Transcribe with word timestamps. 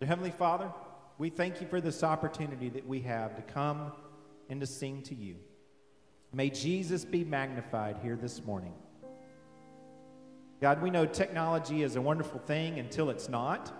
Dear 0.00 0.08
Heavenly 0.08 0.32
Father, 0.32 0.72
we 1.18 1.30
thank 1.30 1.60
you 1.60 1.68
for 1.68 1.80
this 1.80 2.02
opportunity 2.02 2.68
that 2.70 2.86
we 2.86 3.00
have 3.02 3.36
to 3.36 3.42
come 3.42 3.92
and 4.50 4.60
to 4.60 4.66
sing 4.66 5.02
to 5.02 5.14
you. 5.14 5.36
May 6.32 6.50
Jesus 6.50 7.04
be 7.04 7.22
magnified 7.22 7.98
here 8.02 8.16
this 8.16 8.44
morning. 8.44 8.74
God, 10.60 10.82
we 10.82 10.90
know 10.90 11.06
technology 11.06 11.84
is 11.84 11.94
a 11.94 12.00
wonderful 12.00 12.40
thing 12.40 12.80
until 12.80 13.08
it's 13.08 13.28
not. 13.28 13.72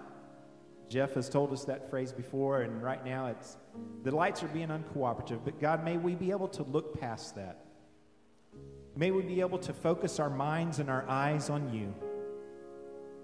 Jeff 0.88 1.14
has 1.14 1.28
told 1.28 1.52
us 1.52 1.64
that 1.64 1.90
phrase 1.90 2.12
before, 2.12 2.62
and 2.62 2.80
right 2.80 3.04
now 3.04 3.26
it's 3.26 3.56
the 4.04 4.14
lights 4.14 4.44
are 4.44 4.48
being 4.48 4.68
uncooperative. 4.68 5.40
But 5.44 5.60
God, 5.60 5.84
may 5.84 5.96
we 5.96 6.14
be 6.14 6.30
able 6.30 6.48
to 6.48 6.62
look 6.62 7.00
past 7.00 7.34
that. 7.34 7.64
May 8.94 9.10
we 9.10 9.22
be 9.22 9.40
able 9.40 9.58
to 9.58 9.72
focus 9.72 10.20
our 10.20 10.30
minds 10.30 10.78
and 10.78 10.88
our 10.88 11.04
eyes 11.08 11.50
on 11.50 11.74
you, 11.74 11.92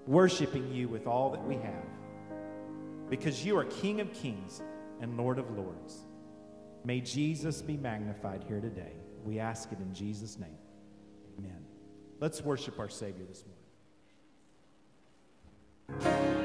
worshiping 0.09 0.73
you 0.73 0.89
with 0.89 1.07
all 1.07 1.31
that 1.31 1.47
we 1.47 1.55
have 1.55 2.00
because 3.11 3.45
you 3.45 3.59
are 3.59 3.65
King 3.65 4.01
of 4.01 4.13
kings 4.15 4.63
and 5.01 5.17
Lord 5.19 5.39
of 5.39 5.51
lords. 5.51 6.07
May 6.85 7.01
Jesus 7.01 7.61
be 7.61 7.77
magnified 7.77 8.45
here 8.49 8.61
today. 8.61 8.93
We 9.25 9.39
ask 9.39 9.71
it 9.73 9.81
in 9.81 9.93
Jesus' 9.93 10.39
name. 10.39 10.57
Amen. 11.39 11.65
Let's 12.21 12.41
worship 12.43 12.79
our 12.79 12.89
Savior 12.89 13.25
this 13.29 13.45
morning. 15.91 16.40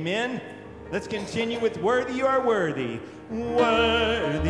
Amen. 0.00 0.40
Let's 0.90 1.06
continue 1.06 1.60
with 1.60 1.76
Worthy 1.76 2.14
You 2.14 2.26
Are 2.26 2.40
Worthy. 2.40 3.00
Worthy, 3.28 4.48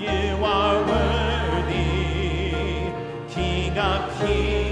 you 0.00 0.42
are 0.42 0.82
worthy, 0.86 2.54
King 3.28 3.76
of 3.76 4.18
kings. 4.18 4.71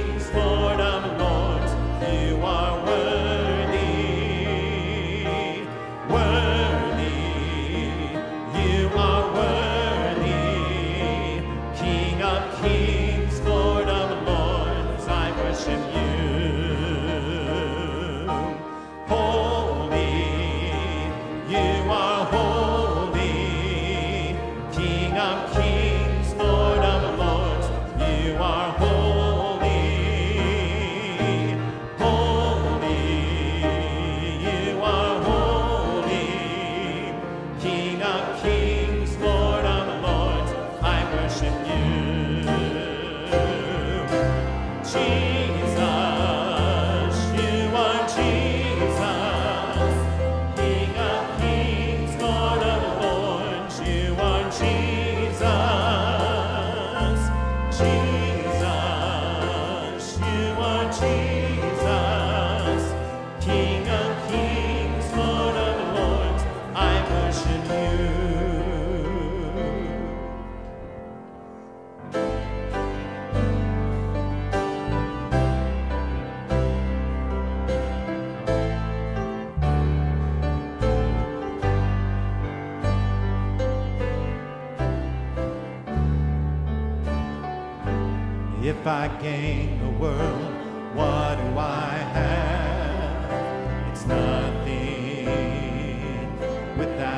with 96.80 96.96
that. 96.98 97.09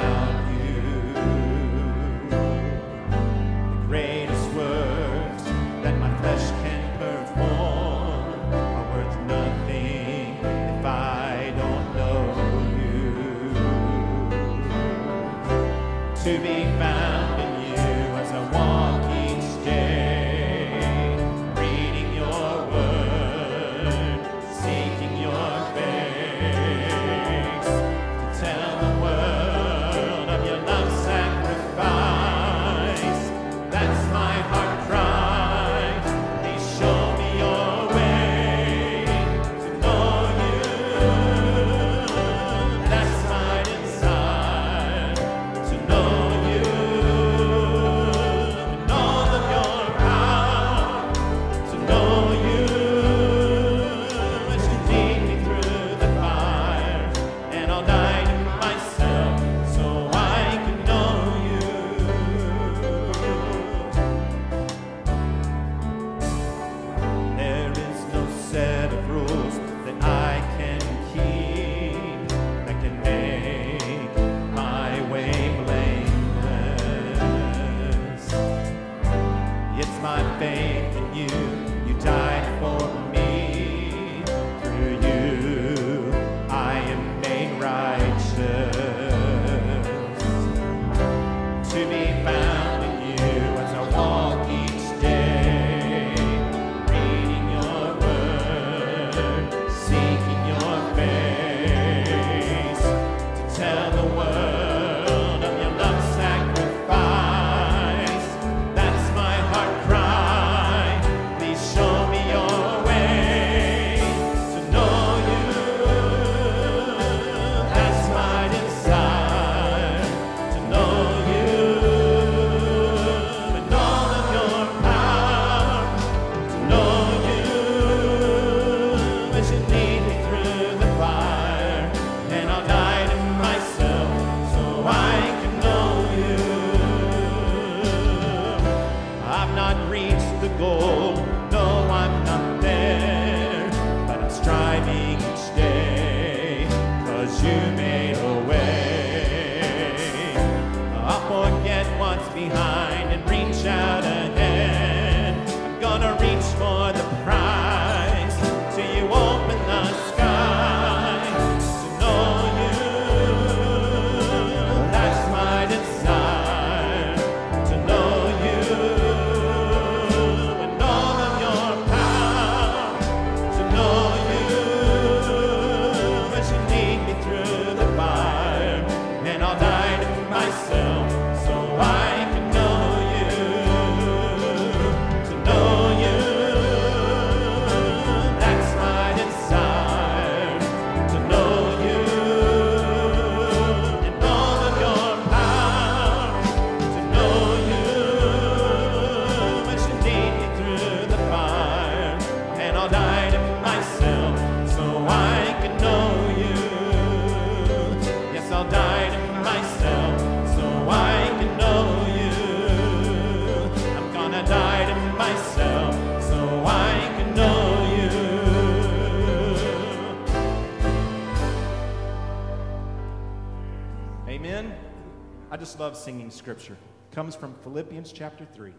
just 225.72 225.80
love 225.80 225.96
singing 225.96 226.30
scripture. 226.30 226.74
It 226.74 227.14
comes 227.14 227.34
from 227.34 227.54
Philippians 227.62 228.12
chapter 228.12 228.44
3. 228.44 228.74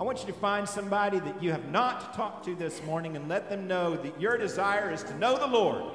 I 0.00 0.02
want 0.02 0.18
you 0.22 0.26
to 0.26 0.32
find 0.32 0.68
somebody 0.68 1.20
that 1.20 1.40
you 1.40 1.52
have 1.52 1.70
not 1.70 2.14
talked 2.14 2.44
to 2.46 2.56
this 2.56 2.82
morning 2.82 3.14
and 3.14 3.28
let 3.28 3.48
them 3.48 3.68
know 3.68 3.96
that 3.98 4.20
your 4.20 4.36
desire 4.36 4.92
is 4.92 5.04
to 5.04 5.16
know 5.18 5.38
the 5.38 5.46
Lord 5.46 5.91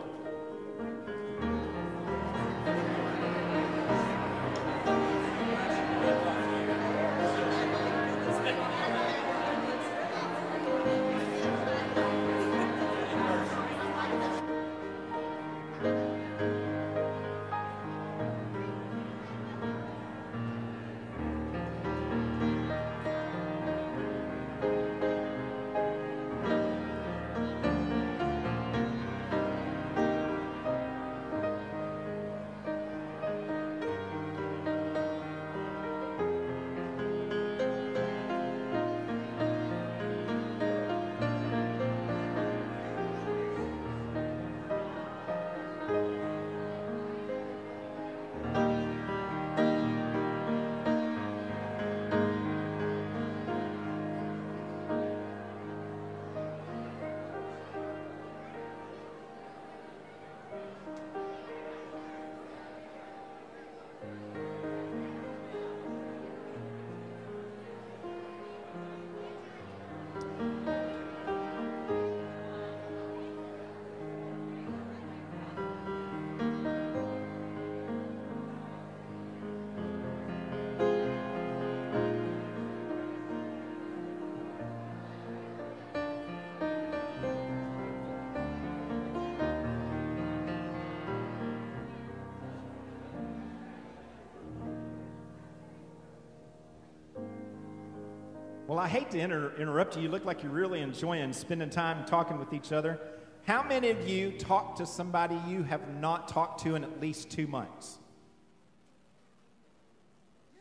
Well, 98.68 98.80
I 98.80 98.90
hate 98.90 99.10
to 99.12 99.20
inter- 99.20 99.54
interrupt 99.58 99.96
you. 99.96 100.04
You 100.04 100.10
look 100.10 100.26
like 100.26 100.44
you're 100.44 100.52
really 100.52 100.82
enjoying 100.82 101.32
spending 101.32 101.70
time 101.70 102.06
talking 102.06 102.38
with 102.38 102.52
each 102.52 102.74
other. 102.74 103.00
How 103.46 103.64
many 103.64 103.90
of 103.92 104.10
you 104.10 104.32
talk 104.32 104.76
to 104.76 104.86
somebody 104.86 105.40
you 105.48 105.64
have 105.64 105.88
not 106.02 106.28
talked 106.28 106.64
to 106.64 106.76
in 106.76 106.84
at 106.84 107.00
least 107.00 107.30
two 107.30 107.48
months? 107.48 107.98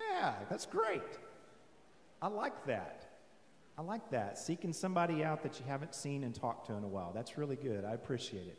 Yeah, 0.00 0.34
that's 0.48 0.66
great. 0.66 1.02
I 2.22 2.28
like 2.28 2.66
that. 2.66 3.08
I 3.76 3.82
like 3.82 4.08
that. 4.12 4.38
Seeking 4.38 4.72
somebody 4.72 5.24
out 5.24 5.42
that 5.42 5.58
you 5.58 5.66
haven't 5.66 5.92
seen 5.92 6.22
and 6.22 6.32
talked 6.32 6.68
to 6.68 6.74
in 6.74 6.84
a 6.84 6.88
while. 6.88 7.10
That's 7.12 7.36
really 7.36 7.56
good. 7.56 7.84
I 7.84 7.94
appreciate 7.94 8.46
it. 8.46 8.58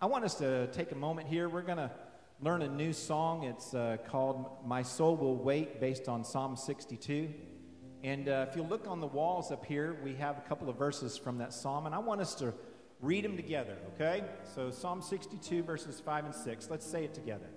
I 0.00 0.06
want 0.06 0.24
us 0.24 0.36
to 0.36 0.68
take 0.68 0.90
a 0.90 0.96
moment 0.96 1.28
here. 1.28 1.50
We're 1.50 1.60
going 1.60 1.76
to 1.76 1.90
learn 2.40 2.62
a 2.62 2.68
new 2.68 2.94
song. 2.94 3.44
It's 3.44 3.74
uh, 3.74 3.98
called 4.08 4.46
My 4.64 4.82
Soul 4.82 5.16
Will 5.16 5.36
Wait, 5.36 5.82
based 5.82 6.08
on 6.08 6.24
Psalm 6.24 6.56
62. 6.56 7.28
And 8.04 8.28
uh, 8.28 8.44
if 8.46 8.54
you 8.54 8.62
look 8.62 8.86
on 8.86 9.00
the 9.00 9.06
walls 9.06 9.50
up 9.50 9.64
here, 9.64 9.96
we 10.04 10.14
have 10.16 10.36
a 10.36 10.42
couple 10.42 10.68
of 10.68 10.76
verses 10.76 11.16
from 11.16 11.38
that 11.38 11.54
psalm, 11.54 11.86
and 11.86 11.94
I 11.94 11.98
want 11.98 12.20
us 12.20 12.34
to 12.34 12.52
read 13.00 13.24
them 13.24 13.34
together, 13.34 13.78
okay? 13.94 14.22
So, 14.54 14.70
Psalm 14.70 15.00
62, 15.00 15.62
verses 15.62 16.00
5 16.00 16.26
and 16.26 16.34
6. 16.34 16.68
Let's 16.70 16.84
say 16.84 17.04
it 17.04 17.14
together. 17.14 17.48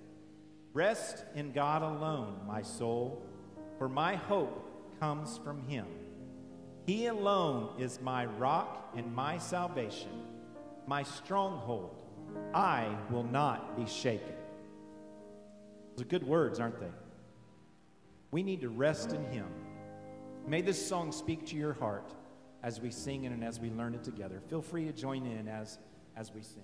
Rest 0.72 1.26
in 1.36 1.52
God 1.52 1.82
alone, 1.82 2.40
my 2.48 2.62
soul, 2.62 3.26
for 3.78 3.90
my 3.90 4.16
hope 4.16 5.00
comes 5.02 5.38
from 5.38 5.68
Him. 5.68 5.86
He 6.86 7.08
alone 7.08 7.74
is 7.78 8.00
my 8.02 8.26
rock 8.26 8.94
and 8.96 9.14
my 9.14 9.40
salvation, 9.40 10.24
my 10.88 11.04
stronghold. 11.04 12.04
I 12.54 12.88
will 13.12 13.24
not 13.24 13.76
be 13.76 13.86
shaken. 13.86 14.36
Those 15.98 16.06
are 16.06 16.08
good 16.08 16.26
words, 16.26 16.62
aren't 16.62 16.80
they? 16.80 16.88
We 18.32 18.44
need 18.44 18.62
to 18.62 18.70
rest 18.70 19.12
in 19.12 19.26
Him. 19.26 19.48
May 20.48 20.62
this 20.62 20.88
song 20.88 21.12
speak 21.12 21.46
to 21.48 21.58
your 21.58 21.74
heart 21.74 22.14
as 22.64 22.80
we 22.80 22.90
sing 22.90 23.26
it 23.26 23.34
and 23.34 23.44
as 23.44 23.60
we 23.60 23.70
learn 23.70 23.94
it 23.94 24.04
together. 24.06 24.42
Feel 24.48 24.62
free 24.62 24.86
to 24.86 24.94
join 24.94 25.26
in 25.26 25.50
as, 25.50 25.78
as 26.16 26.32
we 26.34 26.42
sing. 26.42 26.64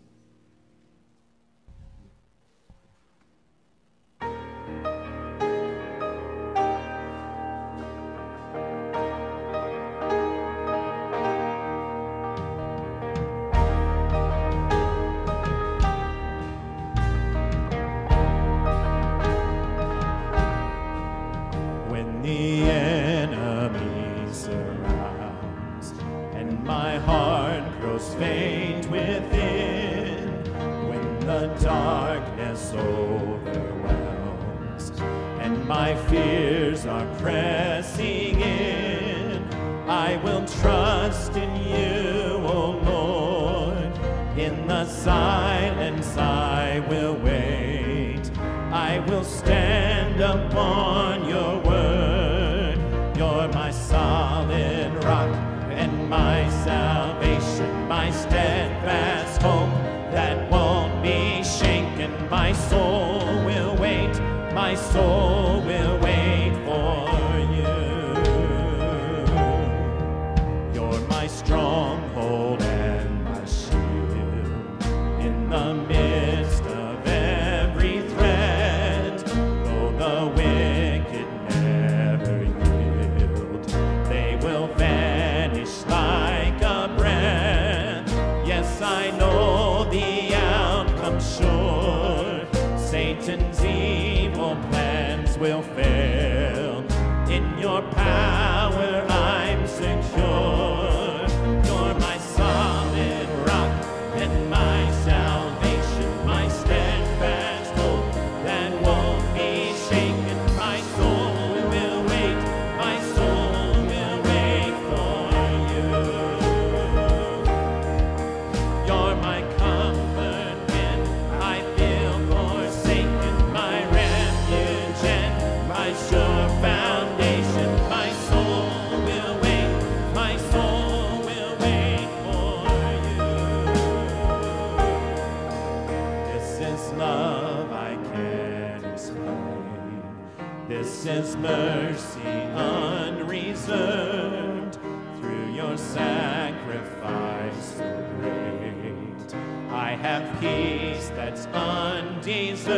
mercy 141.43 142.47
unreserved 142.55 144.77
through 145.19 145.51
your 145.51 145.77
sacrifice 145.77 147.75
so 147.77 148.07
great. 148.19 149.35
I 149.69 149.95
have 150.01 150.39
peace 150.39 151.09
that's 151.09 151.45
undeserved, 151.47 152.69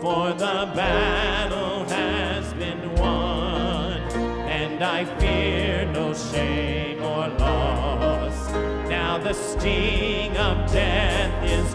for 0.00 0.32
the 0.32 0.70
battle 0.76 1.84
has 1.86 2.54
been 2.54 2.94
won, 2.94 4.00
and 4.46 4.84
I 4.84 5.04
fear 5.18 5.90
no 5.92 6.14
shame 6.14 7.02
or 7.02 7.26
loss. 7.28 8.52
Now 8.88 9.18
the 9.18 9.32
sting 9.32 10.36
of 10.36 10.70
death 10.70 11.44
is 11.44 11.73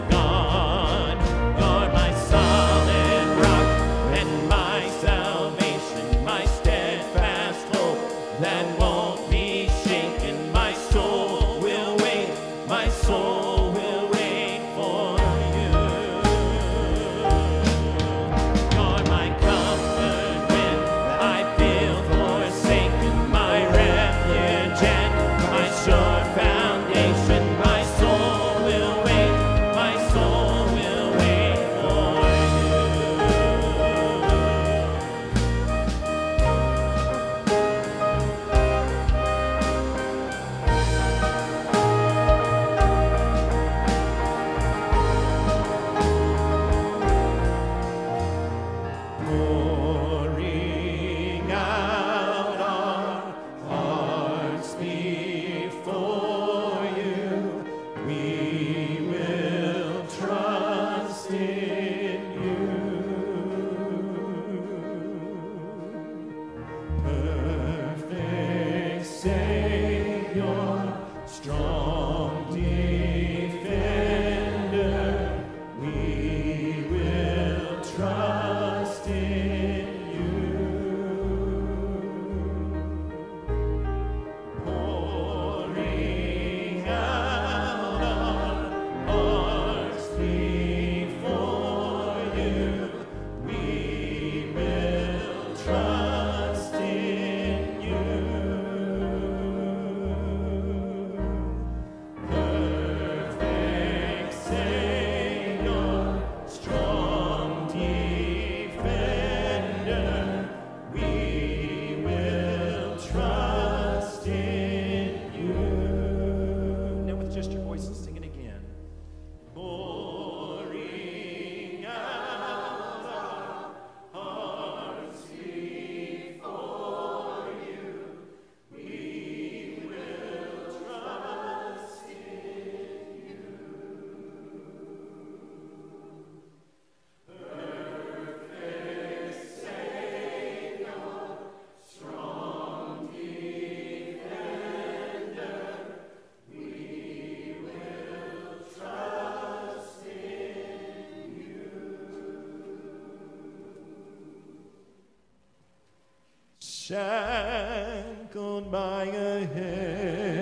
shackled 156.90 158.68
by 158.68 159.04
a 159.04 159.46
heavy 159.46 160.39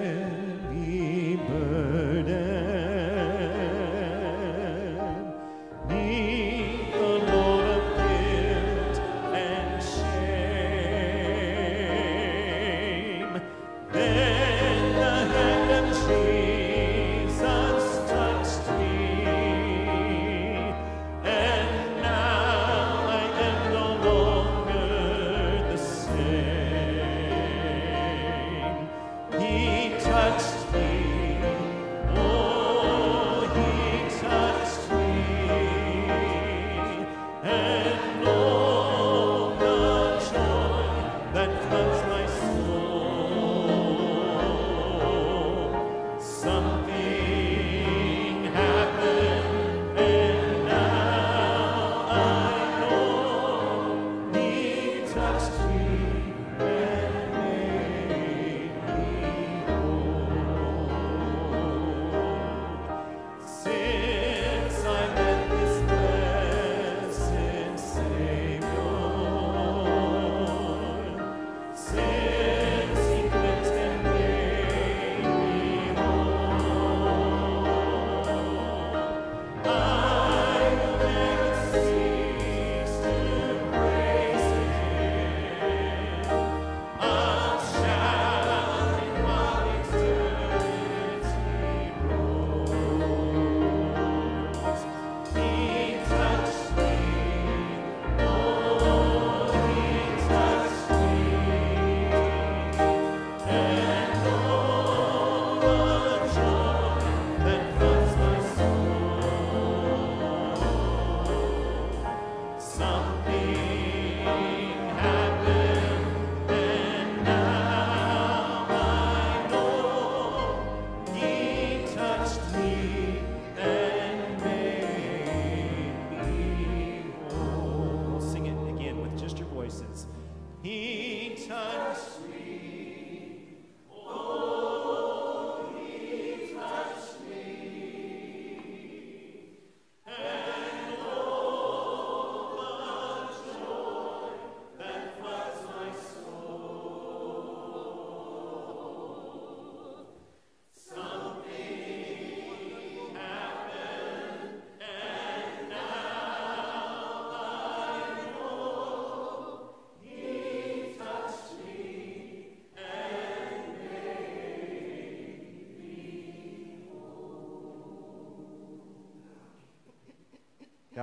soul. 112.78 113.37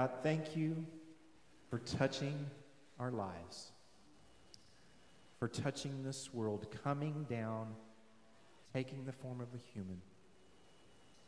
God, 0.06 0.14
thank 0.22 0.56
you 0.56 0.86
for 1.72 1.80
touching 1.80 2.46
our 3.00 3.10
lives, 3.10 3.72
for 5.40 5.48
touching 5.48 6.04
this 6.04 6.32
world, 6.32 6.68
coming 6.84 7.26
down, 7.28 7.70
taking 8.72 9.04
the 9.06 9.12
form 9.12 9.42
of 9.42 9.48
a 9.56 9.58
human, 9.74 10.00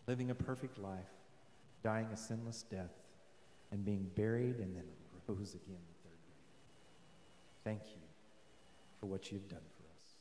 living 0.05 0.29
a 0.29 0.35
perfect 0.35 0.77
life, 0.77 1.09
dying 1.83 2.05
a 2.13 2.17
sinless 2.17 2.65
death, 2.69 2.93
and 3.71 3.83
being 3.83 4.11
buried 4.15 4.57
and 4.57 4.75
then 4.75 4.83
rose 5.27 5.55
again 5.55 5.81
the 5.87 6.03
third 6.03 6.21
day. 6.27 6.35
Thank 7.63 7.81
you 7.95 8.01
for 8.99 9.07
what 9.07 9.31
you've 9.31 9.49
done 9.49 9.57
for 9.75 9.85
us. 9.85 10.13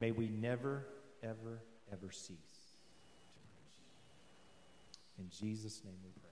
May 0.00 0.12
we 0.12 0.28
never, 0.28 0.86
ever, 1.24 1.64
ever 1.92 2.12
cease 2.12 2.28
to 2.28 3.32
praise 3.34 3.58
you. 5.18 5.24
In 5.24 5.28
Jesus' 5.28 5.82
name 5.84 5.96
we 6.04 6.10
pray. 6.20 6.27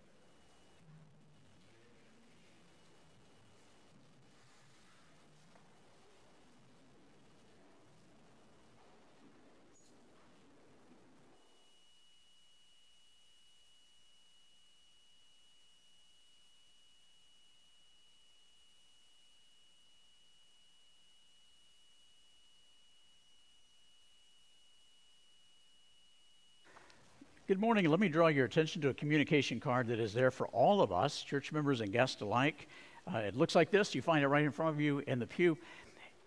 Good 27.48 27.61
morning. 27.61 27.88
Let 27.88 28.00
me 28.00 28.09
draw 28.09 28.26
your 28.26 28.44
attention 28.44 28.82
to 28.82 28.88
a 28.88 28.94
communication 28.94 29.61
card 29.61 29.87
that 29.87 30.00
is 30.00 30.12
there 30.12 30.32
for 30.32 30.48
all 30.48 30.80
of 30.80 30.90
us, 30.90 31.22
church 31.22 31.52
members 31.52 31.80
and 31.80 31.92
guests 31.92 32.20
alike. 32.20 32.66
Uh, 33.06 33.18
it 33.18 33.37
looks 33.37 33.54
like 33.54 33.70
this. 33.70 33.94
You 33.94 34.02
find 34.02 34.24
it 34.24 34.26
right 34.26 34.44
in 34.44 34.50
front 34.50 34.74
of 34.74 34.80
you 34.80 35.00
in 35.06 35.20
the 35.20 35.28
pew. 35.28 35.56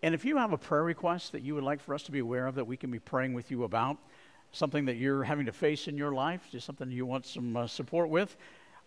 And 0.01 0.15
if 0.15 0.23
you 0.23 0.37
have 0.37 0.53
a 0.53 0.57
prayer 0.57 0.83
request 0.83 1.33
that 1.33 1.41
you 1.41 1.55
would 1.55 1.63
like 1.65 1.81
for 1.81 1.93
us 1.93 2.03
to 2.03 2.13
be 2.13 2.19
aware 2.19 2.47
of 2.47 2.55
that 2.55 2.63
we 2.63 2.77
can 2.77 2.89
be 2.89 2.99
praying 2.99 3.33
with 3.33 3.51
you 3.51 3.65
about, 3.65 3.97
something 4.53 4.85
that 4.85 4.95
you're 4.95 5.21
having 5.25 5.45
to 5.47 5.51
face 5.51 5.89
in 5.89 5.97
your 5.97 6.13
life, 6.13 6.47
just 6.53 6.65
something 6.65 6.89
you 6.89 7.05
want 7.05 7.25
some 7.25 7.57
uh, 7.57 7.67
support 7.67 8.07
with, 8.07 8.37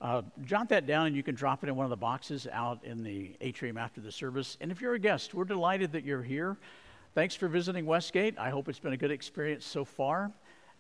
uh, 0.01 0.23
jot 0.43 0.71
that 0.71 0.87
down 0.87 1.09
and 1.09 1.15
you 1.15 1.23
can 1.23 1.35
drop 1.35 1.63
it 1.63 1.69
in 1.69 1.77
one 1.77 1.85
of 1.85 1.91
the 1.91 1.97
boxes 1.97 2.49
out 2.51 2.83
in 2.83 3.03
the 3.03 3.37
atrium 3.43 3.77
after 3.77 4.01
the 4.01 4.11
service. 4.11 4.57
And 4.63 4.73
if 4.73 4.81
you're 4.81 4.95
a 4.95 4.99
guest, 4.99 5.35
we're 5.35 5.45
delighted 5.45 5.93
that 5.93 6.03
you're 6.03 6.23
here. 6.23 6.57
Thanks 7.15 7.35
for 7.35 7.47
visiting 7.47 7.85
Westgate. 7.85 8.39
I 8.39 8.49
hope 8.49 8.71
it's 8.71 8.79
been 8.79 8.95
a 8.95 8.97
good 8.97 9.11
experience 9.11 9.67
so 9.67 9.85
far. 9.85 10.33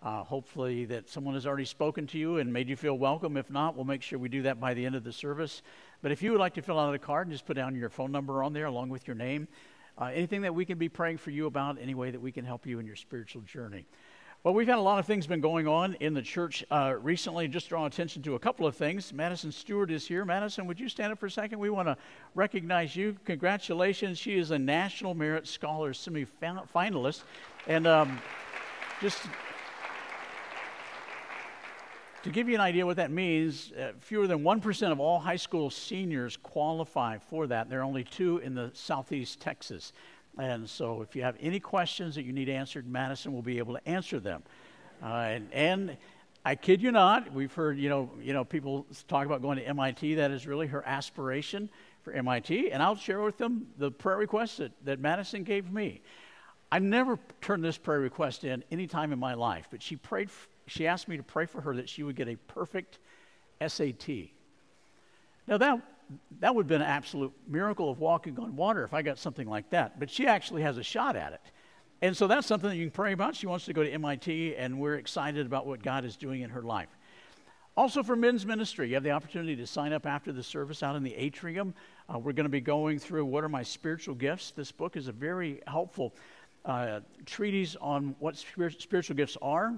Uh, 0.03 0.25
hopefully, 0.25 0.85
that 0.85 1.09
someone 1.09 1.35
has 1.35 1.47
already 1.47 1.65
spoken 1.65 2.09
to 2.09 2.19
you 2.19 2.39
and 2.39 2.53
made 2.53 2.69
you 2.69 2.75
feel 2.75 2.99
welcome. 2.99 3.37
If 3.37 3.51
not, 3.51 3.77
we'll 3.77 3.85
make 3.85 4.03
sure 4.03 4.19
we 4.19 4.29
do 4.29 4.43
that 4.43 4.59
by 4.59 4.75
the 4.75 4.85
end 4.85 4.97
of 4.97 5.05
the 5.05 5.13
service. 5.13 5.63
But 6.03 6.11
if 6.11 6.23
you 6.23 6.33
would 6.33 6.41
like 6.41 6.55
to 6.55 6.63
fill 6.63 6.79
out 6.79 6.93
a 6.93 6.99
card 6.99 7.29
and 7.29 7.33
just 7.33 7.47
put 7.47 7.55
down 7.55 7.77
your 7.77 7.89
phone 7.89 8.11
number 8.11 8.43
on 8.43 8.53
there 8.53 8.67
along 8.67 8.89
with 8.89 9.07
your 9.07 9.15
name, 9.15 9.47
uh, 9.97 10.07
anything 10.07 10.43
that 10.43 10.53
we 10.53 10.65
can 10.65 10.77
be 10.77 10.89
praying 10.89 11.19
for 11.19 11.31
you 11.31 11.47
about, 11.47 11.79
any 11.81 11.95
way 11.95 12.11
that 12.11 12.21
we 12.21 12.33
can 12.33 12.45
help 12.45 12.67
you 12.67 12.81
in 12.81 12.87
your 12.87 12.97
spiritual 12.97 13.43
journey. 13.43 13.87
Well, 14.43 14.55
we've 14.55 14.67
had 14.67 14.79
a 14.79 14.83
lot 14.83 14.99
of 14.99 15.07
things 15.07 15.29
been 15.29 15.41
going 15.41 15.69
on 15.69 15.95
in 16.01 16.15
the 16.15 16.23
church 16.23 16.65
uh, 16.69 16.97
recently. 17.01 17.47
Just 17.47 17.69
draw 17.69 17.87
attention 17.87 18.23
to 18.23 18.35
a 18.35 18.41
couple 18.41 18.67
of 18.67 18.75
things. 18.75 19.13
Madison 19.13 19.53
Stewart 19.53 19.93
is 19.93 20.05
here. 20.05 20.25
Madison, 20.25 20.67
would 20.67 20.81
you 20.81 20.89
stand 20.89 21.13
up 21.13 21.21
for 21.21 21.27
a 21.27 21.31
second? 21.31 21.61
We 21.61 21.71
want 21.71 21.87
to 21.87 21.97
recognize 22.35 22.97
you. 22.97 23.17
Congratulations. 23.25 24.19
She 24.19 24.37
is 24.37 24.51
a 24.51 24.59
National 24.59 25.15
Merit 25.15 25.47
Scholar 25.47 25.95
semi-finalist, 25.95 27.23
and 27.69 27.87
um, 27.87 28.21
just 29.01 29.21
to 32.23 32.31
give 32.31 32.49
you 32.49 32.55
an 32.55 32.61
idea 32.61 32.87
what 32.87 32.97
that 32.97 33.11
means, 33.11 33.73
uh, 33.73 33.93
fewer 33.99 34.27
than 34.27 34.41
1% 34.41 34.93
of 34.93 35.01
all 35.01 35.19
high 35.19 35.37
school 35.37 35.71
seniors 35.71 36.37
qualify 36.37 37.19
for 37.19 37.49
that. 37.49 37.69
There 37.69 37.81
are 37.81 37.85
only 37.85 38.05
two 38.05 38.39
in 38.39 38.55
the 38.55 38.71
southeast 38.75 39.41
Texas. 39.41 39.93
And 40.39 40.69
so 40.69 41.03
if 41.03 41.17
you 41.17 41.23
have 41.23 41.37
any 41.41 41.59
questions 41.59 42.15
that 42.15 42.23
you 42.23 42.33
need 42.33 42.49
answered, 42.49 42.87
Madison 42.87 43.33
will 43.33 43.43
be 43.43 43.59
able 43.59 43.75
to 43.75 43.89
answer 43.89 44.21
them. 44.21 44.43
Uh, 45.03 45.07
and, 45.07 45.49
and 45.53 45.97
I 46.45 46.55
kid 46.55 46.81
you 46.81 46.93
not, 46.93 47.33
we've 47.33 47.53
heard, 47.53 47.77
you 47.77 47.89
know, 47.89 48.11
you 48.21 48.33
know, 48.33 48.45
people 48.45 48.87
talk 49.09 49.27
about 49.27 49.43
going 49.43 49.59
to 49.59 49.67
MIT. 49.67 50.15
That 50.15 50.31
is 50.31 50.47
really 50.47 50.69
her 50.69 50.87
aspiration 50.87 51.69
for 52.03 52.13
MIT. 52.13 52.71
And 52.71 52.83
I'll 52.83 52.97
share 52.97 53.21
with 53.21 53.37
them 53.37 53.67
the 53.79 53.91
prayer 53.91 54.17
request 54.17 54.59
that, 54.59 54.73
that 54.85 55.01
Madison 55.01 55.43
gave 55.43 55.73
me. 55.73 56.01
I've 56.71 56.83
never 56.83 57.19
turned 57.41 57.65
this 57.65 57.77
prayer 57.77 58.01
request 58.01 58.45
in 58.45 58.65
any 58.71 58.87
time 58.87 59.13
in 59.13 59.19
my 59.19 59.35
life, 59.35 59.67
but 59.71 59.83
she 59.83 59.97
prayed, 59.97 60.31
she 60.73 60.87
asked 60.87 61.07
me 61.07 61.19
to 61.19 61.23
pray 61.23 61.45
for 61.45 61.61
her 61.61 61.77
that 61.77 61.89
she 61.89 62.03
would 62.03 62.17
get 62.17 62.29
a 62.29 62.37
perfect 62.37 62.99
SAT. 63.67 64.09
Now 65.47 65.59
that 65.59 65.81
that 66.41 66.55
would 66.55 66.65
have 66.65 66.69
been 66.69 66.83
an 66.83 66.89
absolute 66.89 67.33
miracle 67.47 67.91
of 67.91 67.99
walking 67.99 68.39
on 68.39 68.57
water 68.57 68.85
if 68.85 68.93
I 68.93 69.03
got 69.03 69.19
something 69.19 69.49
like 69.49 69.71
that. 69.71 69.99
But 70.01 70.11
she 70.11 70.27
actually 70.27 70.63
has 70.63 70.79
a 70.79 70.83
shot 70.83 71.17
at 71.17 71.33
it. 71.33 71.41
And 72.01 72.17
so 72.17 72.27
that's 72.27 72.47
something 72.47 72.71
that 72.71 72.77
you 72.77 72.87
can 72.87 72.91
pray 72.91 73.13
about. 73.13 73.37
She 73.37 73.47
wants 73.47 73.67
to 73.67 73.73
go 73.73 73.83
to 73.85 73.91
MIT, 73.91 74.57
and 74.57 74.81
we're 74.81 74.97
excited 74.97 75.47
about 75.47 75.67
what 75.67 75.83
God 75.83 76.05
is 76.05 76.17
doing 76.17 76.43
in 76.43 76.51
her 76.51 76.63
life. 76.63 76.89
Also, 77.77 78.03
for 78.03 78.17
men's 78.17 78.45
ministry, 78.45 78.89
you 78.89 78.95
have 78.95 79.05
the 79.05 79.13
opportunity 79.13 79.55
to 79.57 79.67
sign 79.67 79.93
up 79.93 80.05
after 80.05 80.33
the 80.33 80.43
service 80.43 80.83
out 80.83 80.97
in 80.97 81.03
the 81.03 81.15
atrium. 81.15 81.75
Uh, 82.13 82.19
we're 82.19 82.33
going 82.33 82.45
to 82.45 82.51
be 82.51 82.61
going 82.61 82.99
through 82.99 83.25
What 83.25 83.45
Are 83.45 83.49
My 83.49 83.63
Spiritual 83.63 84.15
Gifts? 84.15 84.51
This 84.51 84.73
book 84.73 84.97
is 84.97 85.09
a 85.09 85.13
very 85.13 85.63
helpful 85.67 86.15
uh, 86.65 87.01
treatise 87.25 87.77
on 87.81 88.17
what 88.19 88.37
spiritual 88.37 89.17
gifts 89.17 89.37
are. 89.41 89.75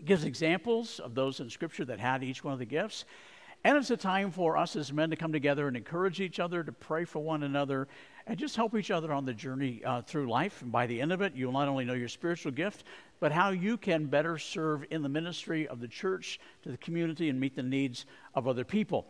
It 0.00 0.06
gives 0.06 0.24
examples 0.24 0.98
of 0.98 1.14
those 1.14 1.40
in 1.40 1.50
Scripture 1.50 1.84
that 1.84 2.00
had 2.00 2.24
each 2.24 2.42
one 2.42 2.54
of 2.54 2.58
the 2.58 2.64
gifts. 2.64 3.04
And 3.64 3.76
it's 3.76 3.90
a 3.90 3.98
time 3.98 4.30
for 4.30 4.56
us 4.56 4.74
as 4.74 4.90
men 4.94 5.10
to 5.10 5.16
come 5.16 5.30
together 5.30 5.68
and 5.68 5.76
encourage 5.76 6.22
each 6.22 6.40
other, 6.40 6.64
to 6.64 6.72
pray 6.72 7.04
for 7.04 7.18
one 7.18 7.42
another, 7.42 7.86
and 8.26 8.38
just 8.38 8.56
help 8.56 8.74
each 8.74 8.90
other 8.90 9.12
on 9.12 9.26
the 9.26 9.34
journey 9.34 9.84
uh, 9.84 10.00
through 10.00 10.30
life. 10.30 10.62
And 10.62 10.72
by 10.72 10.86
the 10.86 11.02
end 11.02 11.12
of 11.12 11.20
it, 11.20 11.34
you'll 11.34 11.52
not 11.52 11.68
only 11.68 11.84
know 11.84 11.92
your 11.92 12.08
spiritual 12.08 12.50
gift, 12.50 12.84
but 13.20 13.30
how 13.30 13.50
you 13.50 13.76
can 13.76 14.06
better 14.06 14.38
serve 14.38 14.86
in 14.90 15.02
the 15.02 15.08
ministry 15.10 15.68
of 15.68 15.80
the 15.80 15.88
church 15.88 16.40
to 16.62 16.70
the 16.70 16.78
community 16.78 17.28
and 17.28 17.38
meet 17.38 17.54
the 17.54 17.62
needs 17.62 18.06
of 18.34 18.48
other 18.48 18.64
people. 18.64 19.06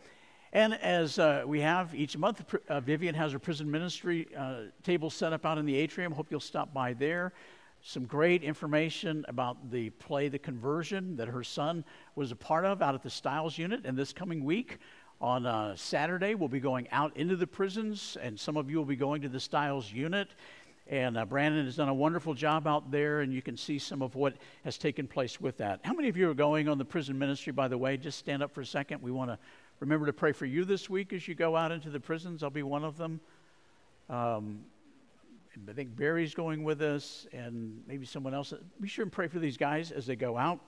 And 0.52 0.74
as 0.74 1.20
uh, 1.20 1.44
we 1.46 1.60
have 1.60 1.94
each 1.94 2.16
month, 2.16 2.42
uh, 2.68 2.80
Vivian 2.80 3.14
has 3.14 3.30
her 3.30 3.38
prison 3.38 3.70
ministry 3.70 4.26
uh, 4.36 4.62
table 4.82 5.08
set 5.08 5.32
up 5.32 5.46
out 5.46 5.56
in 5.56 5.66
the 5.66 5.76
atrium. 5.76 6.10
Hope 6.10 6.26
you'll 6.32 6.40
stop 6.40 6.74
by 6.74 6.94
there 6.94 7.32
some 7.82 8.04
great 8.04 8.42
information 8.42 9.24
about 9.28 9.70
the 9.70 9.90
play 9.90 10.28
The 10.28 10.38
Conversion 10.38 11.16
that 11.16 11.28
her 11.28 11.42
son 11.42 11.84
was 12.14 12.30
a 12.30 12.36
part 12.36 12.64
of 12.64 12.82
out 12.82 12.94
at 12.94 13.02
the 13.02 13.10
Stiles 13.10 13.56
unit. 13.56 13.82
And 13.84 13.96
this 13.96 14.12
coming 14.12 14.44
week, 14.44 14.78
on 15.20 15.44
uh, 15.44 15.76
Saturday, 15.76 16.34
we'll 16.34 16.48
be 16.48 16.60
going 16.60 16.88
out 16.90 17.14
into 17.16 17.36
the 17.36 17.46
prisons, 17.46 18.16
and 18.22 18.40
some 18.40 18.56
of 18.56 18.70
you 18.70 18.78
will 18.78 18.86
be 18.86 18.96
going 18.96 19.20
to 19.22 19.28
the 19.28 19.40
Stiles 19.40 19.92
unit. 19.92 20.28
And 20.86 21.16
uh, 21.16 21.24
Brandon 21.26 21.66
has 21.66 21.76
done 21.76 21.88
a 21.88 21.94
wonderful 21.94 22.32
job 22.32 22.66
out 22.66 22.90
there, 22.90 23.20
and 23.20 23.32
you 23.32 23.42
can 23.42 23.56
see 23.56 23.78
some 23.78 24.02
of 24.02 24.14
what 24.14 24.34
has 24.64 24.78
taken 24.78 25.06
place 25.06 25.40
with 25.40 25.58
that. 25.58 25.80
How 25.84 25.92
many 25.92 26.08
of 26.08 26.16
you 26.16 26.28
are 26.30 26.34
going 26.34 26.68
on 26.68 26.78
the 26.78 26.84
prison 26.84 27.18
ministry, 27.18 27.52
by 27.52 27.68
the 27.68 27.76
way? 27.76 27.96
Just 27.96 28.18
stand 28.18 28.42
up 28.42 28.52
for 28.52 28.62
a 28.62 28.66
second. 28.66 29.02
We 29.02 29.10
want 29.10 29.30
to 29.30 29.38
remember 29.78 30.06
to 30.06 30.12
pray 30.12 30.32
for 30.32 30.46
you 30.46 30.64
this 30.64 30.88
week 30.88 31.12
as 31.12 31.28
you 31.28 31.34
go 31.34 31.54
out 31.54 31.70
into 31.70 31.90
the 31.90 32.00
prisons. 32.00 32.42
I'll 32.42 32.50
be 32.50 32.62
one 32.62 32.82
of 32.82 32.96
them. 32.96 33.20
Um, 34.08 34.60
I 35.68 35.72
think 35.72 35.96
Barry's 35.96 36.34
going 36.34 36.62
with 36.62 36.80
us 36.82 37.26
and 37.32 37.82
maybe 37.86 38.06
someone 38.06 38.34
else. 38.34 38.54
Be 38.80 38.88
sure 38.88 39.02
and 39.02 39.12
pray 39.12 39.28
for 39.28 39.38
these 39.38 39.56
guys 39.56 39.90
as 39.90 40.06
they 40.06 40.16
go 40.16 40.36
out. 40.36 40.60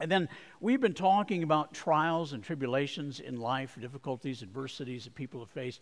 And 0.00 0.10
then 0.10 0.28
we've 0.60 0.80
been 0.80 0.94
talking 0.94 1.42
about 1.42 1.74
trials 1.74 2.32
and 2.32 2.42
tribulations 2.42 3.20
in 3.20 3.38
life, 3.38 3.76
difficulties, 3.80 4.42
adversities 4.42 5.04
that 5.04 5.14
people 5.14 5.40
have 5.40 5.50
faced. 5.50 5.80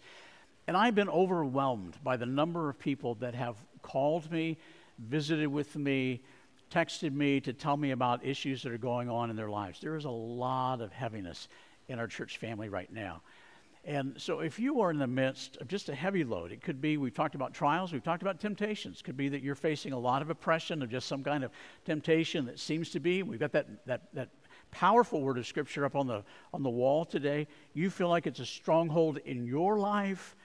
And 0.67 0.77
I've 0.77 0.95
been 0.95 1.09
overwhelmed 1.09 1.97
by 2.03 2.17
the 2.17 2.27
number 2.27 2.69
of 2.69 2.79
people 2.79 3.15
that 3.17 3.35
have 3.35 3.57
called 3.81 4.31
me, 4.31 4.59
visited 4.99 5.49
with 5.49 5.77
me, 5.77 6.23
texted 6.71 7.15
me 7.15 7.41
to 7.41 7.53
tell 7.53 7.77
me 7.77 7.93
about 7.93 8.25
issues 8.25 8.63
that 8.63 8.73
are 8.73 8.79
going 8.79 9.09
on 9.09 9.31
in 9.31 9.37
their 9.37 9.49
lives. 9.49 9.81
There 9.81 9.97
is 9.97 10.05
a 10.05 10.11
lot 10.11 10.81
of 10.81 10.93
heaviness 10.93 11.49
in 11.89 11.99
our 11.99 12.07
church 12.07 12.37
family 12.37 12.69
right 12.69 12.93
now. 12.93 13.23
And 13.85 14.21
so, 14.21 14.41
if 14.41 14.59
you 14.59 14.81
are 14.81 14.91
in 14.91 14.99
the 14.99 15.07
midst 15.07 15.57
of 15.59 15.69
just 15.69 15.89
a 15.89 15.95
heavy 15.95 16.25
load, 16.25 16.53
it 16.53 16.63
could 16.63 16.81
be 16.81 16.97
we've 16.97 17.15
talked 17.15 17.35
about 17.35 17.55
trials, 17.55 17.93
we've 17.93 18.03
talked 18.03 18.23
about 18.23 18.41
temptations. 18.41 19.01
It 19.01 19.05
could 19.05 19.17
be 19.17 19.29
that 19.29 19.43
you're 19.43 19.55
facing 19.55 19.93
a 19.93 19.99
lot 19.99 20.21
of 20.21 20.31
oppression 20.31 20.83
of 20.83 20.91
just 20.91 21.07
some 21.07 21.23
kind 21.23 21.45
of 21.45 21.51
temptation 21.85 22.45
that 22.47 22.59
seems 22.59 22.91
to 22.91 23.01
be. 23.01 23.23
We've 23.23 23.41
got 23.41 23.53
that, 23.53 23.67
that, 23.87 24.03
that 24.15 24.29
powerful 24.71 25.23
word 25.23 25.39
of 25.39 25.47
Scripture 25.47 25.85
up 25.85 25.97
on 25.97 26.07
the, 26.07 26.25
on 26.53 26.63
the 26.63 26.71
wall 26.71 27.05
today. 27.05 27.47
You 27.73 27.89
feel 27.89 28.09
like 28.09 28.27
it's 28.27 28.41
a 28.41 28.47
stronghold 28.47 29.19
in 29.25 29.47
your 29.47 29.79
life, 29.79 30.37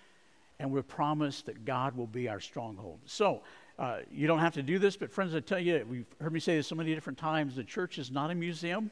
and 0.59 0.71
we're 0.71 0.83
promised 0.83 1.47
that 1.47 1.65
God 1.65 1.97
will 1.97 2.07
be 2.07 2.29
our 2.29 2.39
stronghold. 2.39 2.99
So, 3.05 3.41
uh, 3.79 3.99
you 4.11 4.27
don't 4.27 4.39
have 4.39 4.53
to 4.53 4.61
do 4.61 4.77
this, 4.77 4.95
but 4.95 5.11
friends, 5.11 5.33
I 5.33 5.39
tell 5.39 5.59
you, 5.59 5.83
we've 5.89 6.05
heard 6.21 6.31
me 6.31 6.39
say 6.39 6.55
this 6.55 6.67
so 6.67 6.75
many 6.75 6.93
different 6.93 7.17
times 7.17 7.55
the 7.55 7.63
church 7.63 7.97
is 7.97 8.11
not 8.11 8.29
a 8.29 8.35
museum 8.35 8.91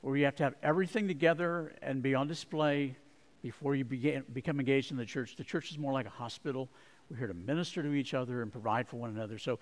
where 0.00 0.16
you 0.16 0.24
have 0.24 0.36
to 0.36 0.44
have 0.44 0.54
everything 0.62 1.08
together 1.08 1.74
and 1.82 2.02
be 2.02 2.14
on 2.14 2.28
display 2.28 2.96
before 3.42 3.74
you 3.74 3.84
begin, 3.84 4.24
become 4.32 4.58
engaged 4.58 4.90
in 4.90 4.96
the 4.96 5.04
church. 5.04 5.36
The 5.36 5.44
church 5.44 5.70
is 5.70 5.78
more 5.78 5.92
like 5.92 6.06
a 6.06 6.10
hospital. 6.10 6.68
We're 7.10 7.16
here 7.16 7.26
to 7.28 7.34
minister 7.34 7.82
to 7.82 7.92
each 7.92 8.14
other 8.14 8.42
and 8.42 8.50
provide 8.50 8.88
for 8.88 8.96
one 8.96 9.10
another. 9.10 9.38
So, 9.38 9.58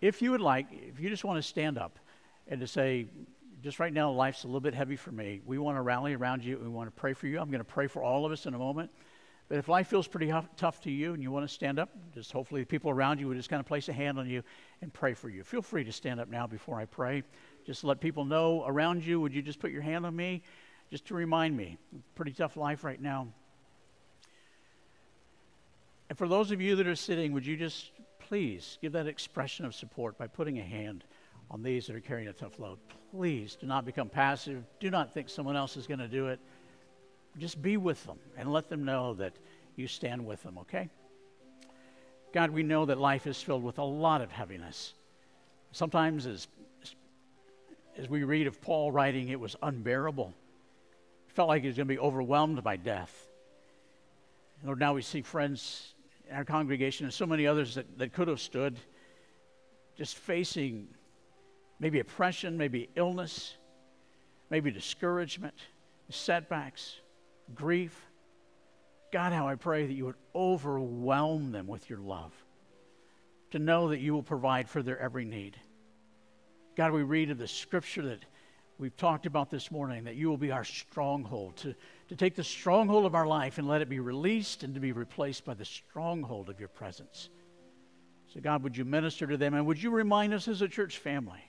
if 0.00 0.22
you 0.22 0.30
would 0.30 0.40
like, 0.40 0.66
if 0.70 1.00
you 1.00 1.08
just 1.08 1.24
want 1.24 1.38
to 1.38 1.42
stand 1.42 1.76
up 1.76 1.98
and 2.46 2.60
to 2.60 2.66
say, 2.68 3.06
just 3.62 3.80
right 3.80 3.92
now, 3.92 4.12
life's 4.12 4.44
a 4.44 4.46
little 4.46 4.60
bit 4.60 4.74
heavy 4.74 4.94
for 4.94 5.10
me, 5.10 5.40
we 5.44 5.58
want 5.58 5.76
to 5.76 5.82
rally 5.82 6.14
around 6.14 6.44
you. 6.44 6.58
We 6.62 6.68
want 6.68 6.86
to 6.86 7.00
pray 7.00 7.12
for 7.12 7.26
you. 7.26 7.40
I'm 7.40 7.50
going 7.50 7.58
to 7.58 7.64
pray 7.64 7.88
for 7.88 8.02
all 8.02 8.24
of 8.24 8.30
us 8.30 8.46
in 8.46 8.54
a 8.54 8.58
moment. 8.58 8.90
But 9.48 9.58
if 9.58 9.68
life 9.68 9.88
feels 9.88 10.06
pretty 10.06 10.32
tough 10.56 10.80
to 10.82 10.90
you 10.90 11.14
and 11.14 11.22
you 11.22 11.30
want 11.30 11.48
to 11.48 11.52
stand 11.52 11.78
up, 11.78 11.88
just 12.14 12.30
hopefully 12.30 12.60
the 12.60 12.66
people 12.66 12.90
around 12.90 13.18
you 13.18 13.28
would 13.28 13.36
just 13.36 13.48
kind 13.48 13.60
of 13.60 13.66
place 13.66 13.88
a 13.88 13.92
hand 13.92 14.18
on 14.18 14.28
you 14.28 14.42
and 14.82 14.92
pray 14.92 15.14
for 15.14 15.30
you. 15.30 15.42
Feel 15.42 15.62
free 15.62 15.84
to 15.84 15.92
stand 15.92 16.20
up 16.20 16.28
now 16.28 16.46
before 16.46 16.78
I 16.78 16.84
pray. 16.84 17.22
Just 17.68 17.84
let 17.84 18.00
people 18.00 18.24
know 18.24 18.64
around 18.66 19.04
you. 19.04 19.20
Would 19.20 19.34
you 19.34 19.42
just 19.42 19.58
put 19.58 19.70
your 19.70 19.82
hand 19.82 20.06
on 20.06 20.16
me 20.16 20.42
just 20.90 21.04
to 21.08 21.14
remind 21.14 21.54
me? 21.54 21.76
Pretty 22.14 22.32
tough 22.32 22.56
life 22.56 22.82
right 22.82 22.98
now. 22.98 23.28
And 26.08 26.16
for 26.16 26.26
those 26.26 26.50
of 26.50 26.62
you 26.62 26.76
that 26.76 26.86
are 26.86 26.96
sitting, 26.96 27.34
would 27.34 27.44
you 27.44 27.58
just 27.58 27.90
please 28.20 28.78
give 28.80 28.92
that 28.92 29.06
expression 29.06 29.66
of 29.66 29.74
support 29.74 30.16
by 30.16 30.28
putting 30.28 30.58
a 30.58 30.62
hand 30.62 31.04
on 31.50 31.62
these 31.62 31.86
that 31.88 31.94
are 31.94 32.00
carrying 32.00 32.28
a 32.28 32.32
tough 32.32 32.58
load? 32.58 32.78
Please 33.10 33.58
do 33.60 33.66
not 33.66 33.84
become 33.84 34.08
passive. 34.08 34.64
Do 34.80 34.88
not 34.88 35.12
think 35.12 35.28
someone 35.28 35.54
else 35.54 35.76
is 35.76 35.86
going 35.86 36.00
to 36.00 36.08
do 36.08 36.28
it. 36.28 36.40
Just 37.36 37.60
be 37.60 37.76
with 37.76 38.02
them 38.06 38.18
and 38.38 38.50
let 38.50 38.70
them 38.70 38.86
know 38.86 39.12
that 39.12 39.34
you 39.76 39.86
stand 39.86 40.24
with 40.24 40.42
them, 40.42 40.56
okay? 40.56 40.88
God, 42.32 42.48
we 42.48 42.62
know 42.62 42.86
that 42.86 42.96
life 42.96 43.26
is 43.26 43.42
filled 43.42 43.62
with 43.62 43.76
a 43.76 43.84
lot 43.84 44.22
of 44.22 44.32
heaviness. 44.32 44.94
Sometimes, 45.72 46.24
as 46.24 46.48
as 47.98 48.08
we 48.08 48.22
read 48.22 48.46
of 48.46 48.60
Paul 48.62 48.92
writing, 48.92 49.28
it 49.28 49.40
was 49.40 49.56
unbearable. 49.60 50.32
It 51.28 51.34
felt 51.34 51.48
like 51.48 51.62
he 51.62 51.68
was 51.68 51.76
going 51.76 51.88
to 51.88 51.94
be 51.94 51.98
overwhelmed 51.98 52.62
by 52.62 52.76
death. 52.76 53.28
Lord, 54.64 54.78
now 54.78 54.94
we 54.94 55.02
see 55.02 55.22
friends 55.22 55.94
in 56.28 56.36
our 56.36 56.44
congregation 56.44 57.06
and 57.06 57.12
so 57.12 57.26
many 57.26 57.46
others 57.46 57.74
that, 57.74 57.98
that 57.98 58.12
could 58.12 58.28
have 58.28 58.40
stood 58.40 58.78
just 59.96 60.16
facing 60.16 60.88
maybe 61.80 61.98
oppression, 61.98 62.56
maybe 62.56 62.88
illness, 62.94 63.56
maybe 64.48 64.70
discouragement, 64.70 65.54
setbacks, 66.08 67.00
grief. 67.54 68.00
God, 69.12 69.32
how 69.32 69.48
I 69.48 69.56
pray 69.56 69.86
that 69.86 69.92
you 69.92 70.04
would 70.04 70.16
overwhelm 70.34 71.50
them 71.50 71.66
with 71.66 71.90
your 71.90 71.98
love, 71.98 72.32
to 73.50 73.58
know 73.58 73.88
that 73.88 73.98
you 73.98 74.12
will 74.12 74.22
provide 74.22 74.68
for 74.68 74.82
their 74.82 74.98
every 74.98 75.24
need. 75.24 75.56
God, 76.78 76.92
we 76.92 77.02
read 77.02 77.30
of 77.30 77.38
the 77.38 77.48
scripture 77.48 78.02
that 78.02 78.20
we've 78.78 78.96
talked 78.96 79.26
about 79.26 79.50
this 79.50 79.72
morning 79.72 80.04
that 80.04 80.14
you 80.14 80.28
will 80.28 80.36
be 80.36 80.52
our 80.52 80.62
stronghold, 80.62 81.56
to, 81.56 81.74
to 82.08 82.14
take 82.14 82.36
the 82.36 82.44
stronghold 82.44 83.04
of 83.04 83.16
our 83.16 83.26
life 83.26 83.58
and 83.58 83.66
let 83.66 83.82
it 83.82 83.88
be 83.88 83.98
released 83.98 84.62
and 84.62 84.74
to 84.74 84.80
be 84.80 84.92
replaced 84.92 85.44
by 85.44 85.54
the 85.54 85.64
stronghold 85.64 86.48
of 86.48 86.60
your 86.60 86.68
presence. 86.68 87.30
So, 88.32 88.38
God, 88.38 88.62
would 88.62 88.76
you 88.76 88.84
minister 88.84 89.26
to 89.26 89.36
them 89.36 89.54
and 89.54 89.66
would 89.66 89.82
you 89.82 89.90
remind 89.90 90.32
us 90.32 90.46
as 90.46 90.62
a 90.62 90.68
church 90.68 90.98
family 90.98 91.42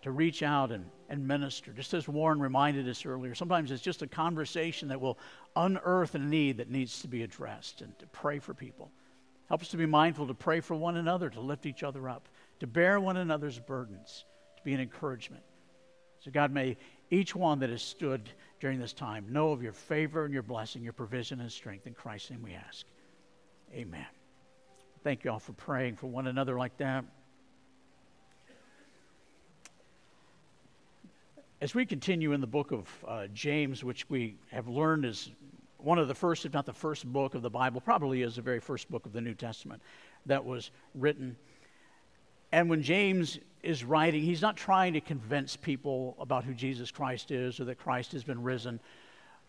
to 0.00 0.10
reach 0.10 0.42
out 0.42 0.72
and, 0.72 0.86
and 1.10 1.28
minister? 1.28 1.70
Just 1.74 1.92
as 1.92 2.08
Warren 2.08 2.40
reminded 2.40 2.88
us 2.88 3.04
earlier, 3.04 3.34
sometimes 3.34 3.70
it's 3.70 3.82
just 3.82 4.00
a 4.00 4.06
conversation 4.06 4.88
that 4.88 5.02
will 5.02 5.18
unearth 5.54 6.14
a 6.14 6.18
need 6.18 6.56
that 6.56 6.70
needs 6.70 7.02
to 7.02 7.08
be 7.08 7.22
addressed 7.22 7.82
and 7.82 7.98
to 7.98 8.06
pray 8.06 8.38
for 8.38 8.54
people. 8.54 8.90
Help 9.50 9.60
us 9.60 9.68
to 9.68 9.76
be 9.76 9.84
mindful 9.84 10.28
to 10.28 10.32
pray 10.32 10.60
for 10.60 10.74
one 10.74 10.96
another, 10.96 11.28
to 11.28 11.40
lift 11.40 11.66
each 11.66 11.82
other 11.82 12.08
up 12.08 12.26
to 12.60 12.66
bear 12.66 13.00
one 13.00 13.16
another's 13.16 13.58
burdens, 13.58 14.24
to 14.56 14.62
be 14.62 14.74
an 14.74 14.80
encouragement. 14.80 15.42
So, 16.20 16.30
God, 16.30 16.52
may 16.52 16.76
each 17.10 17.34
one 17.34 17.58
that 17.60 17.70
has 17.70 17.82
stood 17.82 18.30
during 18.60 18.78
this 18.78 18.92
time 18.92 19.26
know 19.30 19.50
of 19.50 19.62
your 19.62 19.72
favor 19.72 20.24
and 20.24 20.32
your 20.32 20.42
blessing, 20.42 20.82
your 20.82 20.92
provision 20.92 21.40
and 21.40 21.52
strength. 21.52 21.86
In 21.86 21.94
Christ's 21.94 22.30
name 22.30 22.42
we 22.42 22.54
ask. 22.54 22.86
Amen. 23.72 24.06
Thank 25.02 25.24
you 25.24 25.30
all 25.30 25.38
for 25.38 25.52
praying 25.52 25.96
for 25.96 26.06
one 26.06 26.26
another 26.26 26.56
like 26.56 26.76
that. 26.78 27.04
As 31.60 31.74
we 31.74 31.86
continue 31.86 32.32
in 32.32 32.40
the 32.40 32.46
book 32.46 32.72
of 32.72 32.88
uh, 33.06 33.26
James, 33.34 33.84
which 33.84 34.08
we 34.08 34.36
have 34.50 34.66
learned 34.66 35.04
is 35.04 35.30
one 35.78 35.98
of 35.98 36.08
the 36.08 36.14
first, 36.14 36.46
if 36.46 36.52
not 36.52 36.66
the 36.66 36.72
first 36.72 37.06
book 37.06 37.34
of 37.34 37.42
the 37.42 37.50
Bible, 37.50 37.80
probably 37.80 38.22
is 38.22 38.36
the 38.36 38.42
very 38.42 38.60
first 38.60 38.90
book 38.90 39.04
of 39.06 39.12
the 39.12 39.20
New 39.20 39.34
Testament 39.34 39.82
that 40.26 40.44
was 40.44 40.70
written. 40.94 41.36
And 42.54 42.70
when 42.70 42.84
James 42.84 43.40
is 43.64 43.82
writing, 43.82 44.22
he's 44.22 44.40
not 44.40 44.56
trying 44.56 44.92
to 44.92 45.00
convince 45.00 45.56
people 45.56 46.16
about 46.20 46.44
who 46.44 46.54
Jesus 46.54 46.92
Christ 46.92 47.32
is 47.32 47.58
or 47.58 47.64
that 47.64 47.78
Christ 47.78 48.12
has 48.12 48.22
been 48.22 48.44
risen. 48.44 48.78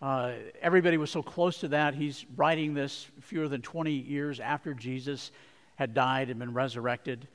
Uh, 0.01 0.31
everybody 0.59 0.97
was 0.97 1.11
so 1.11 1.21
close 1.21 1.59
to 1.59 1.67
that. 1.67 1.93
He's 1.93 2.25
writing 2.35 2.73
this 2.73 3.05
fewer 3.21 3.47
than 3.47 3.61
20 3.61 3.91
years 3.91 4.39
after 4.39 4.73
Jesus 4.73 5.29
had 5.75 5.93
died 5.93 6.31
and 6.31 6.39
been 6.39 6.55
resurrected. 6.55 7.27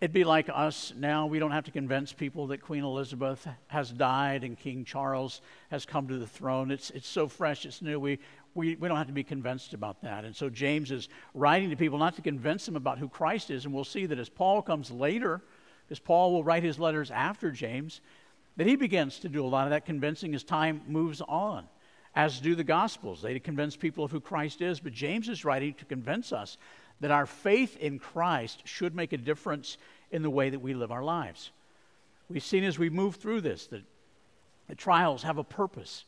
It'd 0.00 0.14
be 0.14 0.24
like 0.24 0.48
us 0.50 0.94
now. 0.96 1.26
We 1.26 1.38
don't 1.38 1.50
have 1.50 1.64
to 1.64 1.70
convince 1.70 2.14
people 2.14 2.46
that 2.46 2.62
Queen 2.62 2.82
Elizabeth 2.82 3.46
has 3.66 3.90
died 3.90 4.44
and 4.44 4.58
King 4.58 4.86
Charles 4.86 5.42
has 5.70 5.84
come 5.84 6.08
to 6.08 6.16
the 6.16 6.26
throne. 6.26 6.70
It's, 6.70 6.88
it's 6.88 7.06
so 7.06 7.28
fresh, 7.28 7.66
it's 7.66 7.82
new. 7.82 8.00
We, 8.00 8.18
we, 8.54 8.74
we 8.76 8.88
don't 8.88 8.98
have 8.98 9.06
to 9.06 9.12
be 9.12 9.24
convinced 9.24 9.74
about 9.74 10.02
that. 10.02 10.24
And 10.24 10.34
so 10.34 10.50
James 10.50 10.90
is 10.90 11.08
writing 11.34 11.70
to 11.70 11.76
people 11.76 11.98
not 11.98 12.16
to 12.16 12.22
convince 12.22 12.66
them 12.66 12.76
about 12.76 12.98
who 12.98 13.08
Christ 13.08 13.50
is. 13.50 13.64
And 13.64 13.72
we'll 13.72 13.84
see 13.84 14.06
that 14.06 14.18
as 14.18 14.28
Paul 14.28 14.62
comes 14.62 14.90
later, 14.90 15.40
because 15.86 15.98
Paul 15.98 16.32
will 16.32 16.44
write 16.44 16.62
his 16.62 16.78
letters 16.78 17.10
after 17.10 17.50
James, 17.50 18.00
that 18.56 18.66
he 18.66 18.76
begins 18.76 19.18
to 19.20 19.28
do 19.28 19.44
a 19.44 19.48
lot 19.48 19.64
of 19.64 19.70
that 19.70 19.86
convincing 19.86 20.34
as 20.34 20.44
time 20.44 20.82
moves 20.86 21.22
on, 21.22 21.66
as 22.14 22.40
do 22.40 22.54
the 22.54 22.64
Gospels. 22.64 23.22
They 23.22 23.38
convince 23.38 23.76
people 23.76 24.04
of 24.04 24.10
who 24.10 24.20
Christ 24.20 24.60
is. 24.60 24.80
But 24.80 24.92
James 24.92 25.28
is 25.28 25.44
writing 25.44 25.74
to 25.74 25.84
convince 25.86 26.32
us 26.32 26.58
that 27.00 27.10
our 27.10 27.26
faith 27.26 27.76
in 27.78 27.98
Christ 27.98 28.62
should 28.64 28.94
make 28.94 29.12
a 29.12 29.18
difference 29.18 29.78
in 30.10 30.22
the 30.22 30.30
way 30.30 30.50
that 30.50 30.60
we 30.60 30.74
live 30.74 30.92
our 30.92 31.02
lives. 31.02 31.50
We've 32.28 32.42
seen 32.42 32.64
as 32.64 32.78
we 32.78 32.90
move 32.90 33.16
through 33.16 33.40
this 33.40 33.66
that 33.68 33.82
the 34.68 34.74
trials 34.74 35.22
have 35.22 35.38
a 35.38 35.44
purpose. 35.44 36.04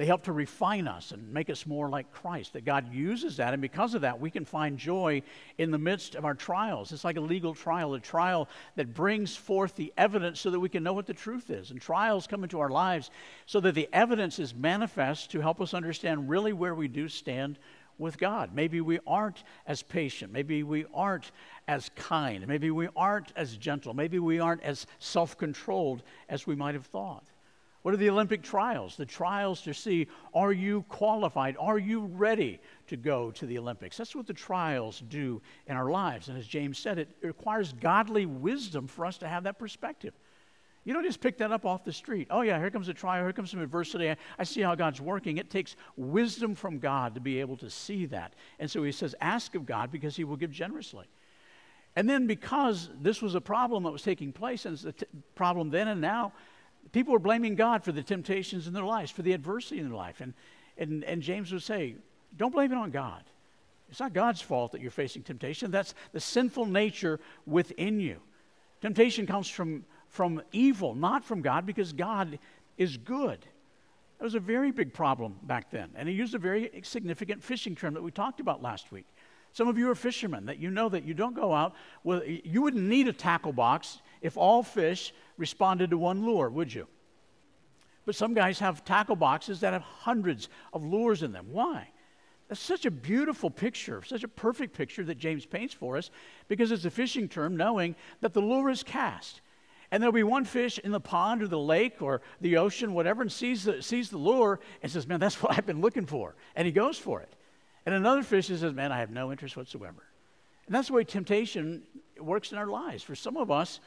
They 0.00 0.06
help 0.06 0.22
to 0.22 0.32
refine 0.32 0.88
us 0.88 1.12
and 1.12 1.30
make 1.30 1.50
us 1.50 1.66
more 1.66 1.90
like 1.90 2.10
Christ. 2.10 2.54
That 2.54 2.64
God 2.64 2.90
uses 2.90 3.36
that, 3.36 3.52
and 3.52 3.60
because 3.60 3.92
of 3.92 4.00
that, 4.00 4.18
we 4.18 4.30
can 4.30 4.46
find 4.46 4.78
joy 4.78 5.20
in 5.58 5.70
the 5.70 5.76
midst 5.76 6.14
of 6.14 6.24
our 6.24 6.32
trials. 6.32 6.90
It's 6.90 7.04
like 7.04 7.18
a 7.18 7.20
legal 7.20 7.54
trial, 7.54 7.92
a 7.92 8.00
trial 8.00 8.48
that 8.76 8.94
brings 8.94 9.36
forth 9.36 9.76
the 9.76 9.92
evidence 9.98 10.40
so 10.40 10.52
that 10.52 10.58
we 10.58 10.70
can 10.70 10.82
know 10.82 10.94
what 10.94 11.04
the 11.04 11.12
truth 11.12 11.50
is. 11.50 11.70
And 11.70 11.82
trials 11.82 12.26
come 12.26 12.44
into 12.44 12.60
our 12.60 12.70
lives 12.70 13.10
so 13.44 13.60
that 13.60 13.74
the 13.74 13.90
evidence 13.92 14.38
is 14.38 14.54
manifest 14.54 15.32
to 15.32 15.42
help 15.42 15.60
us 15.60 15.74
understand 15.74 16.30
really 16.30 16.54
where 16.54 16.74
we 16.74 16.88
do 16.88 17.06
stand 17.06 17.58
with 17.98 18.16
God. 18.16 18.54
Maybe 18.54 18.80
we 18.80 19.00
aren't 19.06 19.44
as 19.66 19.82
patient. 19.82 20.32
Maybe 20.32 20.62
we 20.62 20.86
aren't 20.94 21.30
as 21.68 21.90
kind. 21.94 22.48
Maybe 22.48 22.70
we 22.70 22.88
aren't 22.96 23.34
as 23.36 23.54
gentle. 23.58 23.92
Maybe 23.92 24.18
we 24.18 24.40
aren't 24.40 24.62
as 24.62 24.86
self 24.98 25.36
controlled 25.36 26.02
as 26.30 26.46
we 26.46 26.54
might 26.54 26.74
have 26.74 26.86
thought. 26.86 27.26
What 27.82 27.94
are 27.94 27.96
the 27.96 28.10
Olympic 28.10 28.42
trials? 28.42 28.96
The 28.96 29.06
trials 29.06 29.62
to 29.62 29.72
see 29.72 30.06
are 30.34 30.52
you 30.52 30.82
qualified? 30.88 31.56
Are 31.58 31.78
you 31.78 32.02
ready 32.02 32.60
to 32.88 32.96
go 32.96 33.30
to 33.32 33.46
the 33.46 33.58
Olympics? 33.58 33.96
That's 33.96 34.14
what 34.14 34.26
the 34.26 34.34
trials 34.34 35.02
do 35.08 35.40
in 35.66 35.76
our 35.76 35.90
lives. 35.90 36.28
And 36.28 36.36
as 36.36 36.46
James 36.46 36.78
said, 36.78 36.98
it 36.98 37.08
requires 37.22 37.72
godly 37.72 38.26
wisdom 38.26 38.86
for 38.86 39.06
us 39.06 39.16
to 39.18 39.28
have 39.28 39.44
that 39.44 39.58
perspective. 39.58 40.12
You 40.84 40.94
don't 40.94 41.04
just 41.04 41.20
pick 41.20 41.38
that 41.38 41.52
up 41.52 41.66
off 41.66 41.84
the 41.84 41.92
street. 41.92 42.28
Oh, 42.30 42.40
yeah, 42.40 42.58
here 42.58 42.70
comes 42.70 42.88
a 42.88 42.94
trial, 42.94 43.22
here 43.22 43.32
comes 43.32 43.50
some 43.50 43.60
adversity. 43.60 44.10
I, 44.10 44.16
I, 44.38 44.44
see 44.44 44.62
how 44.62 44.74
God's 44.74 45.00
working. 45.00 45.36
It 45.36 45.50
takes 45.50 45.76
wisdom 45.96 46.54
from 46.54 46.78
God 46.78 47.14
to 47.14 47.20
be 47.20 47.38
able 47.40 47.56
to 47.58 47.68
see 47.68 48.06
that. 48.06 48.34
And 48.58 48.70
so 48.70 48.82
he 48.82 48.92
says, 48.92 49.14
ask 49.20 49.54
of 49.54 49.66
God 49.66 49.92
because 49.92 50.16
he 50.16 50.24
will 50.24 50.36
give 50.36 50.50
generously. 50.50 51.06
And 51.96 52.08
then 52.08 52.26
because 52.26 52.88
this 53.00 53.20
was 53.20 53.34
a 53.34 53.40
problem 53.40 53.82
that 53.82 53.90
was 53.90 54.02
taking 54.02 54.32
place, 54.32 54.64
and 54.64 54.74
it's 54.74 54.84
a 54.84 54.92
t- 54.92 55.06
problem 55.34 55.70
then 55.70 55.88
and 55.88 56.00
now, 56.00 56.32
people 56.92 57.12
were 57.12 57.18
blaming 57.18 57.54
God 57.54 57.84
for 57.84 57.92
the 57.92 58.02
temptations 58.02 58.66
in 58.66 58.72
their 58.72 58.84
lives, 58.84 59.10
for 59.10 59.22
the 59.22 59.32
adversity 59.32 59.78
in 59.80 59.88
their 59.88 59.96
life. 59.96 60.20
And, 60.20 60.34
and, 60.78 61.04
and 61.04 61.22
James 61.22 61.52
would 61.52 61.62
say, 61.62 61.94
don't 62.36 62.52
blame 62.52 62.72
it 62.72 62.76
on 62.76 62.90
God. 62.90 63.22
It's 63.90 64.00
not 64.00 64.12
God's 64.12 64.40
fault 64.40 64.72
that 64.72 64.80
you're 64.80 64.90
facing 64.90 65.22
temptation. 65.22 65.70
That's 65.70 65.94
the 66.12 66.20
sinful 66.20 66.66
nature 66.66 67.18
within 67.46 67.98
you. 67.98 68.18
Temptation 68.80 69.26
comes 69.26 69.48
from 69.48 69.84
from 70.10 70.42
evil, 70.52 70.94
not 70.94 71.24
from 71.24 71.40
God, 71.40 71.64
because 71.64 71.92
God 71.92 72.38
is 72.76 72.96
good. 72.96 73.38
That 74.18 74.24
was 74.24 74.34
a 74.34 74.40
very 74.40 74.70
big 74.70 74.92
problem 74.92 75.36
back 75.44 75.70
then. 75.70 75.90
And 75.94 76.08
he 76.08 76.14
used 76.14 76.34
a 76.34 76.38
very 76.38 76.70
significant 76.82 77.42
fishing 77.42 77.74
term 77.74 77.94
that 77.94 78.02
we 78.02 78.10
talked 78.10 78.40
about 78.40 78.60
last 78.60 78.92
week. 78.92 79.06
Some 79.52 79.66
of 79.68 79.78
you 79.78 79.90
are 79.90 79.94
fishermen 79.94 80.46
that 80.46 80.58
you 80.58 80.70
know 80.70 80.88
that 80.88 81.04
you 81.04 81.14
don't 81.14 81.34
go 81.34 81.54
out. 81.54 81.74
Well, 82.04 82.22
you 82.24 82.62
wouldn't 82.62 82.84
need 82.84 83.08
a 83.08 83.12
tackle 83.12 83.52
box 83.52 84.00
if 84.20 84.36
all 84.36 84.62
fish 84.62 85.14
responded 85.40 85.90
to 85.90 85.98
one 85.98 86.24
lure, 86.24 86.50
would 86.50 86.72
you? 86.72 86.86
But 88.04 88.14
some 88.14 88.34
guys 88.34 88.58
have 88.60 88.84
tackle 88.84 89.16
boxes 89.16 89.60
that 89.60 89.72
have 89.72 89.82
hundreds 89.82 90.48
of 90.72 90.84
lures 90.84 91.22
in 91.22 91.32
them. 91.32 91.46
Why? 91.50 91.88
That's 92.48 92.60
such 92.60 92.84
a 92.84 92.90
beautiful 92.90 93.50
picture, 93.50 94.02
such 94.02 94.22
a 94.22 94.28
perfect 94.28 94.76
picture 94.76 95.04
that 95.04 95.18
James 95.18 95.46
paints 95.46 95.72
for 95.72 95.96
us 95.96 96.10
because 96.48 96.72
it's 96.72 96.84
a 96.84 96.90
fishing 96.90 97.28
term 97.28 97.56
knowing 97.56 97.94
that 98.20 98.34
the 98.34 98.40
lure 98.40 98.70
is 98.70 98.82
cast. 98.82 99.40
And 99.90 100.02
there'll 100.02 100.12
be 100.12 100.22
one 100.22 100.44
fish 100.44 100.78
in 100.78 100.92
the 100.92 101.00
pond 101.00 101.42
or 101.42 101.48
the 101.48 101.58
lake 101.58 102.00
or 102.00 102.20
the 102.40 102.58
ocean, 102.58 102.92
whatever, 102.92 103.22
and 103.22 103.32
sees 103.32 103.64
the, 103.64 103.82
sees 103.82 104.10
the 104.10 104.18
lure 104.18 104.60
and 104.82 104.92
says, 104.92 105.06
Man, 105.06 105.20
that's 105.20 105.36
what 105.42 105.56
I've 105.56 105.66
been 105.66 105.80
looking 105.80 106.06
for. 106.06 106.34
And 106.54 106.66
he 106.66 106.72
goes 106.72 106.98
for 106.98 107.20
it. 107.20 107.34
And 107.86 107.94
another 107.94 108.22
fish 108.22 108.48
says, 108.48 108.62
Man, 108.62 108.92
I 108.92 108.98
have 108.98 109.10
no 109.10 109.30
interest 109.30 109.56
whatsoever. 109.56 110.02
And 110.66 110.74
that's 110.74 110.88
the 110.88 110.94
way 110.94 111.04
temptation 111.04 111.82
works 112.18 112.52
in 112.52 112.58
our 112.58 112.66
lives. 112.66 113.02
For 113.02 113.14
some 113.14 113.36
of 113.36 113.50
us, 113.50 113.80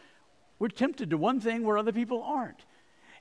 we're 0.63 0.69
tempted 0.69 1.09
to 1.09 1.17
one 1.17 1.41
thing 1.41 1.65
where 1.65 1.77
other 1.77 1.91
people 1.91 2.23
aren't. 2.23 2.63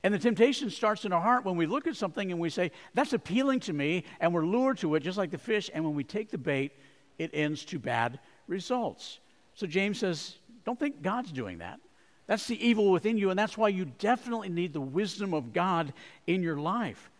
And 0.01 0.13
the 0.13 0.17
temptation 0.17 0.69
starts 0.69 1.03
in 1.03 1.11
our 1.11 1.19
heart 1.19 1.43
when 1.43 1.57
we 1.57 1.65
look 1.65 1.87
at 1.87 1.97
something 1.97 2.31
and 2.31 2.39
we 2.39 2.49
say, 2.49 2.71
That's 2.93 3.11
appealing 3.11 3.59
to 3.61 3.73
me, 3.73 4.05
and 4.21 4.33
we're 4.33 4.45
lured 4.45 4.77
to 4.77 4.95
it, 4.95 5.01
just 5.01 5.17
like 5.17 5.29
the 5.29 5.37
fish. 5.37 5.69
And 5.73 5.83
when 5.83 5.93
we 5.93 6.05
take 6.05 6.31
the 6.31 6.37
bait, 6.37 6.71
it 7.19 7.31
ends 7.33 7.65
to 7.65 7.79
bad 7.79 8.21
results. 8.47 9.19
So 9.55 9.67
James 9.67 9.99
says, 9.99 10.37
Don't 10.63 10.79
think 10.79 11.01
God's 11.01 11.33
doing 11.33 11.57
that. 11.57 11.81
That's 12.27 12.47
the 12.47 12.65
evil 12.65 12.89
within 12.93 13.17
you, 13.17 13.29
and 13.29 13.37
that's 13.37 13.57
why 13.57 13.67
you 13.67 13.91
definitely 13.99 14.47
need 14.47 14.71
the 14.71 14.79
wisdom 14.79 15.33
of 15.33 15.51
God 15.51 15.91
in 16.25 16.43
your 16.43 16.55
life. 16.55 17.11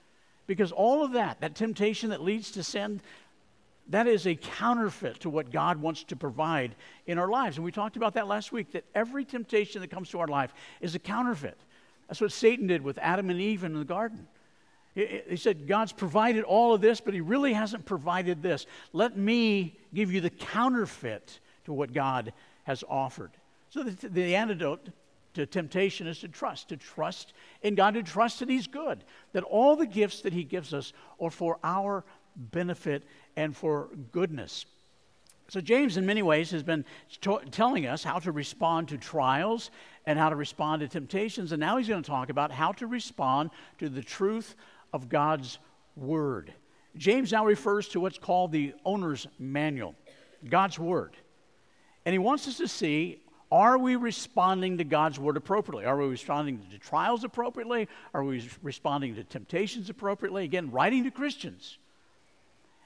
Because 0.48 0.72
all 0.72 1.04
of 1.04 1.12
that, 1.12 1.42
that 1.42 1.54
temptation 1.54 2.12
that 2.12 2.22
leads 2.22 2.52
to 2.52 2.64
sin, 2.64 3.02
that 3.90 4.08
is 4.08 4.26
a 4.26 4.36
counterfeit 4.36 5.20
to 5.22 5.30
what 5.30 5.52
God 5.52 5.82
wants 5.82 6.04
to 6.06 6.16
provide 6.16 6.76
in 7.06 7.18
our 7.18 7.28
lives. 7.28 7.58
And 7.58 7.66
we 7.66 7.72
talked 7.72 7.98
about 7.98 8.14
that 8.14 8.28
last 8.28 8.52
week 8.52 8.72
that 8.72 8.86
every 8.96 9.26
temptation 9.26 9.82
that 9.82 9.90
comes 9.90 10.10
to 10.10 10.20
our 10.20 10.28
life 10.28 10.54
is 10.80 10.96
a 10.96 11.00
counterfeit. 11.00 11.58
That's 12.08 12.22
what 12.22 12.32
Satan 12.32 12.68
did 12.68 12.82
with 12.82 12.98
Adam 13.00 13.30
and 13.30 13.40
Eve 13.42 13.64
in 13.64 13.74
the 13.74 13.84
garden. 13.84 14.28
He 14.96 15.38
said, 15.38 15.68
God's 15.68 15.92
provided 15.92 16.44
all 16.44 16.74
of 16.76 16.82
this, 16.82 17.02
but 17.02 17.14
He 17.14 17.22
really 17.22 17.54
hasn't 17.54 17.86
provided 17.86 18.44
this. 18.44 18.68
Let 18.94 19.18
me 19.18 19.76
give 19.94 20.14
you 20.14 20.22
the 20.22 20.30
counterfeit 20.30 21.40
to 21.66 21.74
what 21.74 21.94
God 21.94 22.32
has 22.66 22.84
offered. 22.88 23.32
So 23.72 23.84
the, 23.84 24.10
the 24.10 24.36
antidote 24.36 24.90
to 25.34 25.48
temptation 25.48 26.06
is 26.06 26.20
to 26.20 26.28
trust, 26.28 26.70
to 26.70 26.78
trust 26.78 27.34
in 27.64 27.74
God, 27.74 27.96
to 27.96 28.04
trust 28.04 28.40
that 28.40 28.50
He's 28.50 28.68
good, 28.68 29.04
that 29.32 29.44
all 29.44 29.76
the 29.76 29.88
gifts 29.88 30.22
that 30.22 30.34
He 30.34 30.44
gives 30.44 30.74
us 30.74 30.94
are 31.20 31.32
for 31.32 31.58
our 31.64 32.04
benefit 32.36 33.04
and 33.36 33.56
for 33.56 33.90
goodness. 34.12 34.66
So, 35.50 35.62
James, 35.62 35.98
in 35.98 36.06
many 36.06 36.22
ways, 36.22 36.52
has 36.52 36.64
been 36.64 36.86
t- 37.22 37.38
telling 37.52 37.86
us 37.86 38.04
how 38.04 38.20
to 38.20 38.32
respond 38.32 38.88
to 38.90 38.98
trials 38.98 39.72
and 40.06 40.18
how 40.18 40.30
to 40.30 40.36
respond 40.36 40.80
to 40.82 40.88
temptations. 40.88 41.52
And 41.52 41.60
now 41.60 41.78
he's 41.78 41.88
going 41.88 42.02
to 42.02 42.10
talk 42.10 42.30
about 42.30 42.52
how 42.52 42.72
to 42.74 42.88
respond 42.88 43.52
to 43.80 43.90
the 43.90 44.02
truth 44.02 44.56
of 44.94 45.10
God's 45.10 45.60
Word. 45.96 46.54
James 46.96 47.32
now 47.32 47.46
refers 47.46 47.88
to 47.90 48.00
what's 48.00 48.18
called 48.18 48.52
the 48.52 48.74
owner's 48.86 49.28
manual, 49.38 49.96
God's 50.50 50.80
Word. 50.80 51.16
And 52.06 52.14
he 52.14 52.20
wants 52.20 52.48
us 52.48 52.58
to 52.58 52.68
see 52.68 53.20
are 53.52 53.78
we 53.78 53.96
responding 53.96 54.80
to 54.80 54.84
God's 54.84 55.20
word 55.20 55.38
appropriately? 55.38 55.86
Are 55.86 55.96
we 55.96 56.08
responding 56.08 56.60
to 56.72 56.78
trials 56.80 57.24
appropriately? 57.24 57.88
Are 58.12 58.24
we 58.24 58.50
responding 58.64 59.14
to 59.14 59.24
temptations 59.24 59.92
appropriately? 59.92 60.44
Again, 60.44 60.72
writing 60.72 61.04
to 61.04 61.12
Christians. 61.12 61.78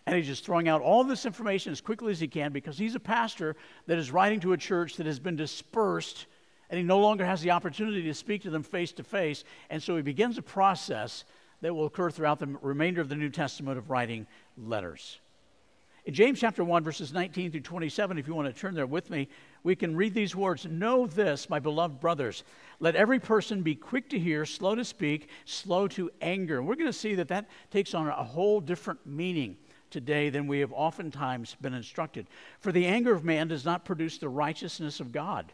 And 0.08 0.16
he's 0.16 0.26
just 0.26 0.46
throwing 0.46 0.70
out 0.70 0.82
all 0.82 1.04
this 1.04 1.26
information 1.26 1.74
as 1.74 1.82
quickly 1.82 2.14
as 2.14 2.20
he 2.22 2.30
can 2.30 2.54
because 2.54 2.78
he's 2.78 2.96
a 2.96 3.00
pastor 3.00 3.58
that 3.88 3.98
is 3.98 4.10
writing 4.10 4.40
to 4.40 4.54
a 4.54 4.58
church 4.58 4.96
that 4.96 5.06
has 5.06 5.20
been 5.20 5.36
dispersed 5.36 6.28
and 6.70 6.78
he 6.78 6.84
no 6.84 7.00
longer 7.00 7.26
has 7.26 7.42
the 7.42 7.52
opportunity 7.52 8.04
to 8.04 8.14
speak 8.14 8.42
to 8.44 8.50
them 8.50 8.64
face 8.64 8.94
to 8.94 9.04
face. 9.04 9.44
And 9.70 9.84
so 9.84 9.98
he 9.98 10.02
begins 10.02 10.38
a 10.38 10.42
process 10.42 11.26
that 11.62 11.74
will 11.74 11.86
occur 11.86 12.10
throughout 12.10 12.40
the 12.40 12.48
remainder 12.62 13.02
of 13.02 13.10
the 13.10 13.16
New 13.16 13.30
Testament 13.30 13.78
of 13.78 13.90
writing 13.90 14.26
letters. 14.58 15.20
In 16.06 16.14
James 16.14 16.40
chapter 16.40 16.64
1, 16.64 16.86
verses 16.86 17.12
19 17.12 17.52
through 17.52 17.60
27, 17.60 18.18
if 18.18 18.30
you 18.30 18.34
want 18.34 18.54
to 18.54 18.58
turn 18.58 18.76
there 18.76 18.86
with 18.86 19.10
me, 19.10 19.28
we 19.64 19.76
can 19.76 19.94
read 19.94 20.14
these 20.14 20.38
words 20.38 20.66
Know 20.66 21.06
this, 21.06 21.50
my 21.50 21.60
beloved 21.60 22.00
brothers. 22.00 22.46
Let 22.80 22.96
every 22.96 23.20
person 23.20 23.62
be 23.62 23.76
quick 23.76 24.10
to 24.12 24.20
hear, 24.20 24.46
slow 24.46 24.74
to 24.76 24.86
speak, 24.86 25.28
slow 25.44 25.90
to 25.90 26.10
anger. 26.22 26.60
And 26.60 26.68
we're 26.68 26.76
going 26.76 26.88
to 26.88 26.94
see 26.94 27.16
that 27.16 27.28
that 27.28 27.50
takes 27.72 27.94
on 27.94 28.08
a 28.08 28.24
whole 28.24 28.62
different 28.62 29.06
meaning 29.06 29.58
today 29.90 30.30
than 30.30 30.48
we 30.48 30.60
have 30.60 30.74
oftentimes 30.74 31.56
been 31.62 31.74
instructed. 31.74 32.28
For 32.60 32.72
the 32.72 32.86
anger 32.86 33.14
of 33.14 33.24
man 33.24 33.48
does 33.48 33.66
not 33.66 33.86
produce 33.86 34.18
the 34.18 34.30
righteousness 34.30 35.00
of 35.00 35.12
God. 35.12 35.52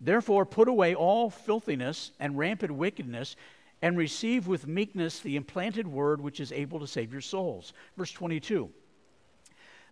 Therefore, 0.00 0.46
put 0.46 0.68
away 0.68 0.94
all 0.94 1.30
filthiness 1.30 2.12
and 2.18 2.38
rampant 2.38 2.72
wickedness 2.72 3.36
and 3.82 3.96
receive 3.96 4.46
with 4.46 4.66
meekness 4.66 5.20
the 5.20 5.36
implanted 5.36 5.86
word 5.86 6.20
which 6.20 6.40
is 6.40 6.52
able 6.52 6.80
to 6.80 6.86
save 6.86 7.12
your 7.12 7.20
souls. 7.20 7.72
Verse 7.96 8.12
22. 8.12 8.70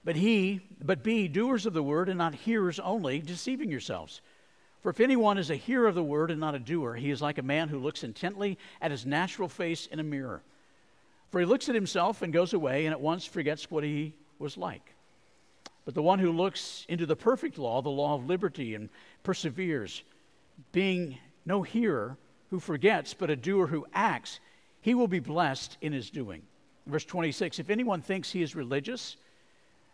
But 0.05 0.17
he, 0.17 0.61
but 0.83 1.03
be 1.03 1.29
doers 1.29 1.67
of 1.67 1.75
the 1.75 1.83
word 1.83 2.09
and 2.09 2.19
not 2.19 2.35
hearers 2.35 2.79
only, 2.79 3.21
deceiving 3.21 3.71
yourselves. 3.71 4.21
For 4.81 4.91
if 4.91 5.01
anyone 5.01 5.39
is 5.39 5.51
a 5.51 5.57
hearer 5.57 5.89
of 5.89 5.95
the 5.95 6.03
word 6.03 6.31
and 6.31 6.41
not 6.41 6.55
a 6.55 6.61
doer, 6.61 6.95
he 6.95 7.11
is 7.11 7.21
like 7.21 7.39
a 7.39 7.43
man 7.43 7.69
who 7.69 7.79
looks 7.79 8.05
intently 8.05 8.59
at 8.81 8.91
his 8.91 9.05
natural 9.05 9.49
face 9.49 9.87
in 9.87 9.99
a 9.99 10.05
mirror. 10.05 10.43
For 11.31 11.41
he 11.41 11.47
looks 11.47 11.69
at 11.69 11.75
himself 11.75 12.23
and 12.23 12.33
goes 12.33 12.53
away 12.53 12.87
and 12.87 12.93
at 12.93 13.01
once 13.01 13.25
forgets 13.25 13.71
what 13.71 13.85
he 13.85 14.15
was 14.39 14.57
like. 14.57 14.95
But 15.85 15.95
the 15.95 16.03
one 16.03 16.19
who 16.19 16.33
looks 16.33 16.85
into 16.89 17.07
the 17.07 17.17
perfect 17.17 17.59
law, 17.59 17.81
the 17.83 17.89
law 17.89 18.15
of 18.15 18.27
liberty, 18.27 18.75
and 18.75 18.89
perseveres, 19.23 20.03
being 20.73 21.19
no 21.47 21.63
hearer 21.63 22.17
who 22.51 22.61
forgets, 22.61 23.15
but 23.15 23.31
a 23.31 23.37
doer 23.37 23.67
who 23.67 23.87
acts, 23.95 24.41
he 24.81 24.95
will 24.95 25.09
be 25.09 25.19
blessed 25.19 25.77
in 25.81 25.93
his 25.93 26.11
doing. 26.11 26.43
Verse 26.87 27.05
26 27.05 27.59
If 27.59 27.71
anyone 27.71 28.03
thinks 28.03 28.31
he 28.31 28.43
is 28.43 28.55
religious 28.55 29.17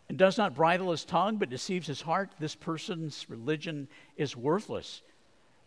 and 0.09 0.17
does 0.17 0.37
not 0.37 0.55
bridle 0.55 0.91
his 0.91 1.05
tongue, 1.05 1.37
but 1.37 1.49
deceives 1.49 1.87
his 1.87 2.01
heart, 2.01 2.29
this 2.39 2.55
person's 2.55 3.25
religion 3.29 3.87
is 4.17 4.35
worthless. 4.35 5.01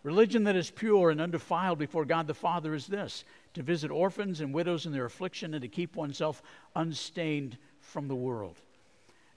Religion 0.03 0.45
that 0.45 0.57
is 0.57 0.71
pure 0.71 1.11
and 1.11 1.21
undefiled 1.21 1.79
before 1.79 2.05
God 2.05 2.27
the 2.27 2.35
Father 2.35 2.75
is 2.75 2.87
this 2.87 3.25
to 3.55 3.63
visit 3.63 3.91
orphans 3.91 4.41
and 4.41 4.53
widows 4.53 4.87
in 4.87 4.93
their 4.93 5.05
affliction 5.05 5.55
and 5.55 5.63
to 5.63 5.69
keep 5.69 5.97
oneself 5.97 6.43
unstained 6.75 7.59
from 7.81 8.09
the 8.09 8.15
world. 8.15 8.57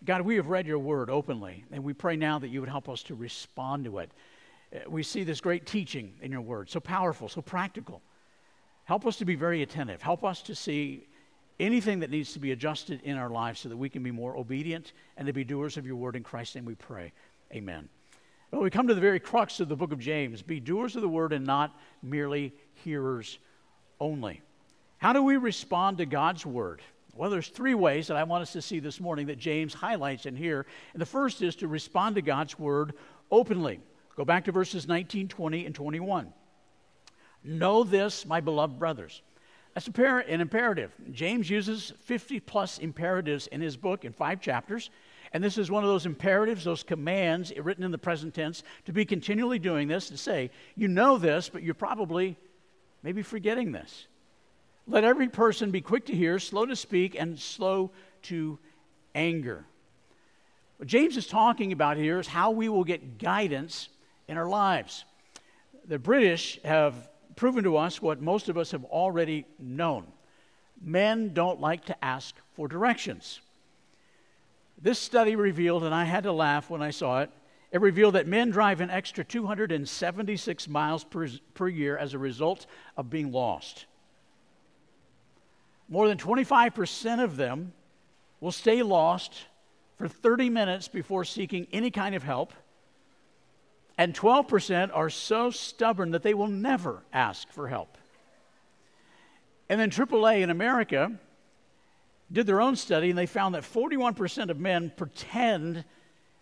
God, 0.03 0.21
we 0.21 0.35
have 0.35 0.47
read 0.47 0.65
your 0.65 0.79
word 0.79 1.09
openly, 1.09 1.63
and 1.71 1.83
we 1.83 1.93
pray 1.93 2.15
now 2.15 2.39
that 2.39 2.49
you 2.49 2.59
would 2.59 2.69
help 2.69 2.89
us 2.89 3.03
to 3.03 3.15
respond 3.15 3.85
to 3.85 3.99
it. 3.99 4.11
Uh, 4.73 4.89
we 4.89 5.03
see 5.03 5.23
this 5.23 5.39
great 5.39 5.65
teaching 5.65 6.13
in 6.21 6.31
your 6.31 6.41
word, 6.41 6.69
so 6.69 6.79
powerful, 6.79 7.29
so 7.29 7.41
practical. 7.41 8.01
Help 8.85 9.05
us 9.05 9.17
to 9.17 9.25
be 9.25 9.35
very 9.35 9.61
attentive. 9.61 10.01
Help 10.01 10.23
us 10.23 10.41
to 10.41 10.55
see 10.55 11.07
anything 11.59 11.99
that 11.99 12.09
needs 12.09 12.33
to 12.33 12.39
be 12.39 12.51
adjusted 12.51 12.99
in 13.03 13.15
our 13.15 13.29
lives 13.29 13.59
so 13.59 13.69
that 13.69 13.77
we 13.77 13.89
can 13.89 14.01
be 14.01 14.11
more 14.11 14.35
obedient 14.35 14.93
and 15.17 15.27
to 15.27 15.33
be 15.33 15.43
doers 15.43 15.77
of 15.77 15.85
your 15.85 15.95
word 15.95 16.15
in 16.15 16.23
Christ's 16.23 16.55
name 16.55 16.65
we 16.65 16.75
pray. 16.75 17.13
Amen. 17.53 17.87
Well, 18.49 18.61
we 18.61 18.69
come 18.69 18.87
to 18.87 18.95
the 18.95 19.01
very 19.01 19.19
crux 19.19 19.59
of 19.59 19.69
the 19.69 19.75
book 19.75 19.91
of 19.91 19.99
James 19.99 20.41
be 20.41 20.59
doers 20.59 20.95
of 20.95 21.03
the 21.03 21.09
word 21.09 21.31
and 21.31 21.45
not 21.45 21.79
merely 22.01 22.53
hearers 22.73 23.37
only. 24.01 24.41
How 24.97 25.13
do 25.13 25.23
we 25.23 25.37
respond 25.37 25.99
to 25.99 26.05
God's 26.05 26.45
word? 26.45 26.81
Well, 27.15 27.29
there's 27.29 27.47
three 27.47 27.75
ways 27.75 28.07
that 28.07 28.17
I 28.17 28.23
want 28.23 28.41
us 28.41 28.53
to 28.53 28.61
see 28.61 28.79
this 28.79 28.99
morning 28.99 29.27
that 29.27 29.37
James 29.37 29.73
highlights 29.73 30.25
in 30.25 30.35
here. 30.35 30.65
And 30.93 31.01
the 31.01 31.05
first 31.05 31.41
is 31.41 31.55
to 31.57 31.67
respond 31.67 32.15
to 32.15 32.21
God's 32.21 32.57
word 32.59 32.93
openly. 33.31 33.79
Go 34.17 34.25
back 34.25 34.45
to 34.45 34.51
verses 34.51 34.87
19, 34.87 35.27
20, 35.27 35.65
and 35.65 35.75
21. 35.75 36.33
Know 37.43 37.83
this, 37.83 38.25
my 38.25 38.41
beloved 38.41 38.77
brothers. 38.77 39.21
That's 39.73 39.87
an 39.87 40.41
imperative. 40.41 40.91
James 41.11 41.49
uses 41.49 41.93
50 42.01 42.39
plus 42.41 42.77
imperatives 42.79 43.47
in 43.47 43.61
his 43.61 43.77
book 43.77 44.03
in 44.03 44.11
five 44.11 44.41
chapters. 44.41 44.89
And 45.33 45.41
this 45.41 45.57
is 45.57 45.71
one 45.71 45.83
of 45.83 45.89
those 45.89 46.05
imperatives, 46.05 46.65
those 46.65 46.83
commands 46.83 47.53
written 47.57 47.83
in 47.83 47.91
the 47.91 47.97
present 47.97 48.33
tense 48.33 48.63
to 48.85 48.91
be 48.91 49.05
continually 49.05 49.59
doing 49.59 49.87
this, 49.87 50.09
to 50.09 50.17
say, 50.17 50.51
you 50.75 50.89
know 50.89 51.17
this, 51.17 51.47
but 51.47 51.63
you're 51.63 51.73
probably 51.73 52.35
maybe 53.03 53.21
forgetting 53.21 53.71
this. 53.71 54.07
Let 54.87 55.03
every 55.03 55.29
person 55.29 55.71
be 55.71 55.81
quick 55.81 56.05
to 56.07 56.15
hear, 56.15 56.39
slow 56.39 56.65
to 56.65 56.75
speak, 56.75 57.15
and 57.19 57.39
slow 57.39 57.91
to 58.23 58.59
anger. 59.13 59.65
What 60.77 60.87
James 60.87 61.17
is 61.17 61.27
talking 61.27 61.71
about 61.71 61.97
here 61.97 62.19
is 62.19 62.27
how 62.27 62.51
we 62.51 62.67
will 62.67 62.83
get 62.83 63.19
guidance 63.19 63.89
in 64.27 64.37
our 64.37 64.49
lives. 64.49 65.05
The 65.87 65.99
British 65.99 66.59
have 66.63 67.09
proven 67.35 67.63
to 67.63 67.77
us 67.77 68.01
what 68.01 68.21
most 68.21 68.49
of 68.49 68.57
us 68.57 68.71
have 68.71 68.83
already 68.85 69.45
known 69.59 70.05
men 70.83 71.33
don't 71.33 71.61
like 71.61 71.85
to 71.85 72.03
ask 72.03 72.35
for 72.55 72.67
directions. 72.67 73.39
This 74.81 74.99
study 74.99 75.35
revealed, 75.35 75.83
and 75.83 75.93
I 75.93 76.05
had 76.05 76.23
to 76.23 76.31
laugh 76.31 76.69
when 76.69 76.81
I 76.81 76.89
saw 76.89 77.21
it, 77.21 77.29
it 77.71 77.79
revealed 77.79 78.15
that 78.15 78.27
men 78.27 78.49
drive 78.49 78.81
an 78.81 78.89
extra 78.89 79.23
276 79.23 80.67
miles 80.67 81.03
per, 81.03 81.27
per 81.53 81.67
year 81.67 81.97
as 81.97 82.13
a 82.13 82.17
result 82.19 82.65
of 82.97 83.09
being 83.09 83.31
lost. 83.31 83.85
More 85.87 86.07
than 86.07 86.17
25% 86.17 87.23
of 87.23 87.37
them 87.37 87.73
will 88.39 88.51
stay 88.51 88.83
lost 88.83 89.45
for 89.97 90.07
30 90.07 90.49
minutes 90.49 90.87
before 90.87 91.23
seeking 91.23 91.67
any 91.71 91.91
kind 91.91 92.15
of 92.15 92.23
help. 92.23 92.53
And 93.97 94.13
12% 94.13 94.89
are 94.93 95.09
so 95.09 95.51
stubborn 95.51 96.11
that 96.11 96.23
they 96.23 96.33
will 96.33 96.47
never 96.47 97.03
ask 97.13 97.49
for 97.51 97.67
help. 97.67 97.97
And 99.69 99.79
then 99.79 99.91
AAA 99.91 100.41
in 100.41 100.49
America 100.49 101.11
did 102.31 102.47
their 102.47 102.61
own 102.61 102.75
study 102.75 103.09
and 103.09 103.17
they 103.17 103.25
found 103.25 103.55
that 103.55 103.63
41% 103.63 104.49
of 104.49 104.59
men 104.59 104.91
pretend 104.95 105.85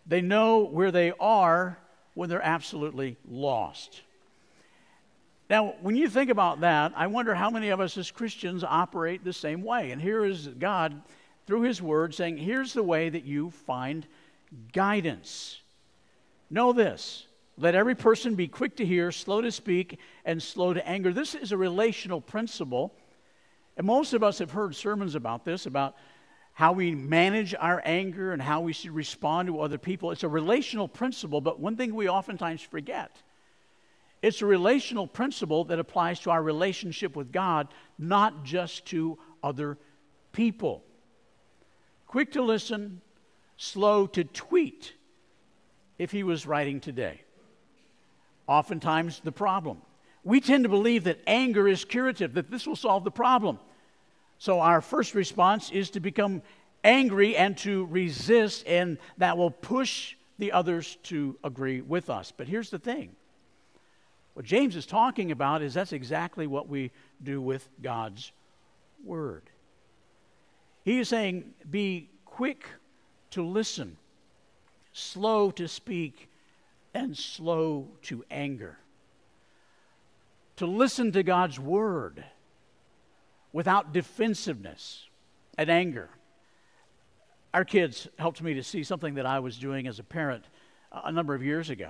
they 0.09 0.21
know 0.21 0.65
where 0.65 0.91
they 0.91 1.13
are 1.19 1.77
when 2.15 2.29
they're 2.29 2.41
absolutely 2.41 3.15
lost. 3.29 4.01
Now, 5.49 5.75
when 5.81 5.95
you 5.95 6.09
think 6.09 6.29
about 6.29 6.61
that, 6.61 6.93
I 6.95 7.07
wonder 7.07 7.33
how 7.33 7.49
many 7.49 7.69
of 7.69 7.79
us 7.79 7.97
as 7.97 8.11
Christians 8.11 8.63
operate 8.63 9.23
the 9.23 9.33
same 9.33 9.63
way. 9.63 9.91
And 9.91 10.01
here 10.01 10.25
is 10.25 10.47
God, 10.47 11.01
through 11.47 11.61
His 11.61 11.81
Word, 11.81 12.13
saying, 12.13 12.37
here's 12.37 12.73
the 12.73 12.83
way 12.83 13.09
that 13.09 13.23
you 13.23 13.51
find 13.51 14.05
guidance. 14.73 15.61
Know 16.49 16.73
this 16.73 17.27
let 17.57 17.75
every 17.75 17.95
person 17.95 18.35
be 18.35 18.47
quick 18.47 18.77
to 18.77 18.85
hear, 18.85 19.11
slow 19.11 19.41
to 19.41 19.51
speak, 19.51 19.99
and 20.23 20.41
slow 20.41 20.73
to 20.73 20.87
anger. 20.87 21.11
This 21.11 21.35
is 21.35 21.51
a 21.51 21.57
relational 21.57 22.21
principle. 22.21 22.93
And 23.75 23.85
most 23.85 24.13
of 24.13 24.23
us 24.23 24.39
have 24.39 24.51
heard 24.51 24.75
sermons 24.75 25.13
about 25.13 25.43
this, 25.43 25.65
about 25.65 25.95
how 26.59 26.73
we 26.73 26.93
manage 26.93 27.55
our 27.57 27.81
anger 27.85 28.33
and 28.33 28.41
how 28.41 28.59
we 28.59 28.73
should 28.73 28.91
respond 28.91 29.47
to 29.47 29.61
other 29.61 29.77
people. 29.77 30.11
It's 30.11 30.23
a 30.23 30.27
relational 30.27 30.89
principle, 30.89 31.39
but 31.39 31.57
one 31.57 31.77
thing 31.77 31.95
we 31.95 32.09
oftentimes 32.09 32.61
forget 32.61 33.15
it's 34.21 34.41
a 34.41 34.45
relational 34.45 35.07
principle 35.07 35.63
that 35.63 35.79
applies 35.79 36.19
to 36.19 36.31
our 36.31 36.43
relationship 36.43 37.15
with 37.15 37.31
God, 37.31 37.69
not 37.97 38.43
just 38.43 38.85
to 38.87 39.17
other 39.41 39.77
people. 40.33 40.83
Quick 42.07 42.33
to 42.33 42.41
listen, 42.41 42.99
slow 43.55 44.05
to 44.07 44.25
tweet, 44.25 44.91
if 45.97 46.11
he 46.11 46.23
was 46.23 46.45
writing 46.45 46.81
today 46.81 47.21
oftentimes 48.47 49.21
the 49.23 49.31
problem. 49.31 49.81
We 50.25 50.41
tend 50.41 50.65
to 50.65 50.69
believe 50.69 51.05
that 51.05 51.21
anger 51.25 51.69
is 51.69 51.85
curative, 51.85 52.33
that 52.33 52.51
this 52.51 52.67
will 52.67 52.75
solve 52.75 53.05
the 53.05 53.11
problem. 53.11 53.59
So 54.39 54.61
our 54.61 54.81
first 54.81 55.15
response 55.15 55.69
is 55.69 55.89
to 55.91 55.99
become 55.99 56.41
angry 56.83 57.35
and 57.35 57.57
to 57.59 57.85
resist, 57.85 58.65
and 58.65 58.97
that 59.17 59.37
will 59.37 59.51
push 59.51 60.15
the 60.37 60.53
others 60.53 60.97
to 61.03 61.37
agree 61.43 61.81
with 61.81 62.09
us. 62.09 62.31
But 62.35 62.47
here's 62.47 62.69
the 62.69 62.79
thing 62.79 63.15
what 64.33 64.45
James 64.45 64.77
is 64.77 64.85
talking 64.85 65.31
about 65.31 65.61
is 65.61 65.73
that's 65.73 65.91
exactly 65.91 66.47
what 66.47 66.69
we 66.69 66.91
do 67.21 67.41
with 67.41 67.67
God's 67.81 68.31
Word. 69.03 69.43
He 70.85 70.99
is 70.99 71.09
saying, 71.09 71.53
be 71.69 72.09
quick 72.25 72.65
to 73.31 73.45
listen, 73.45 73.97
slow 74.93 75.51
to 75.51 75.67
speak, 75.67 76.29
and 76.93 77.17
slow 77.17 77.89
to 78.03 78.23
anger. 78.31 78.77
To 80.55 80.65
listen 80.65 81.11
to 81.11 81.23
God's 81.23 81.59
word 81.59 82.23
without 83.51 83.93
defensiveness 83.93 85.07
and 85.57 85.69
anger. 85.69 86.09
Our 87.53 87.65
kids 87.65 88.07
helped 88.17 88.41
me 88.41 88.55
to 88.55 88.63
see 88.63 88.83
something 88.83 89.15
that 89.15 89.25
I 89.25 89.39
was 89.39 89.57
doing 89.57 89.87
as 89.87 89.99
a 89.99 90.03
parent 90.03 90.45
uh, 90.91 91.01
a 91.05 91.11
number 91.11 91.33
of 91.33 91.43
years 91.43 91.69
ago. 91.69 91.89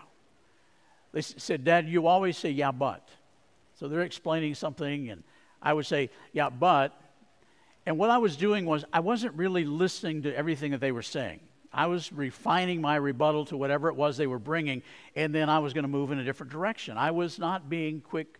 They 1.12 1.22
said, 1.22 1.64
Dad, 1.64 1.90
you 1.90 2.08
always 2.08 2.38
say, 2.38 2.52
yeah, 2.52 2.72
but. 2.72 3.08
So 3.80 3.88
they're 3.88 4.02
explaining 4.02 4.56
something, 4.56 5.10
and 5.10 5.24
I 5.62 5.74
would 5.74 5.86
say, 5.86 6.10
yeah, 6.34 6.50
but. 6.50 7.00
And 7.86 7.98
what 7.98 8.10
I 8.10 8.20
was 8.20 8.38
doing 8.38 8.66
was, 8.66 8.86
I 8.94 9.00
wasn't 9.00 9.34
really 9.34 9.66
listening 9.66 10.24
to 10.24 10.36
everything 10.36 10.72
that 10.72 10.82
they 10.82 10.92
were 10.92 11.02
saying. 11.02 11.40
I 11.72 11.88
was 11.88 12.12
refining 12.12 12.82
my 12.82 12.96
rebuttal 12.96 13.46
to 13.46 13.58
whatever 13.58 13.90
it 13.90 13.96
was 13.96 14.18
they 14.18 14.28
were 14.28 14.40
bringing, 14.40 14.82
and 15.16 15.34
then 15.34 15.50
I 15.50 15.60
was 15.60 15.74
going 15.74 15.84
to 15.84 15.90
move 15.90 16.12
in 16.12 16.20
a 16.20 16.24
different 16.24 16.52
direction. 16.52 16.98
I 16.98 17.12
was 17.12 17.38
not 17.38 17.70
being 17.70 18.02
quick 18.02 18.39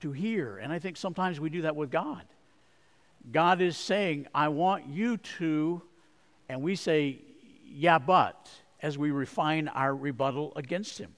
to 0.00 0.12
hear. 0.12 0.58
And 0.58 0.72
I 0.72 0.78
think 0.78 0.96
sometimes 0.96 1.40
we 1.40 1.50
do 1.50 1.62
that 1.62 1.76
with 1.76 1.90
God. 1.90 2.22
God 3.32 3.60
is 3.60 3.76
saying, 3.76 4.26
I 4.34 4.48
want 4.48 4.86
you 4.86 5.16
to, 5.38 5.82
and 6.48 6.62
we 6.62 6.76
say, 6.76 7.18
yeah, 7.64 7.98
but, 7.98 8.48
as 8.80 8.96
we 8.96 9.10
refine 9.10 9.68
our 9.68 9.94
rebuttal 9.94 10.52
against 10.54 10.98
Him. 10.98 11.14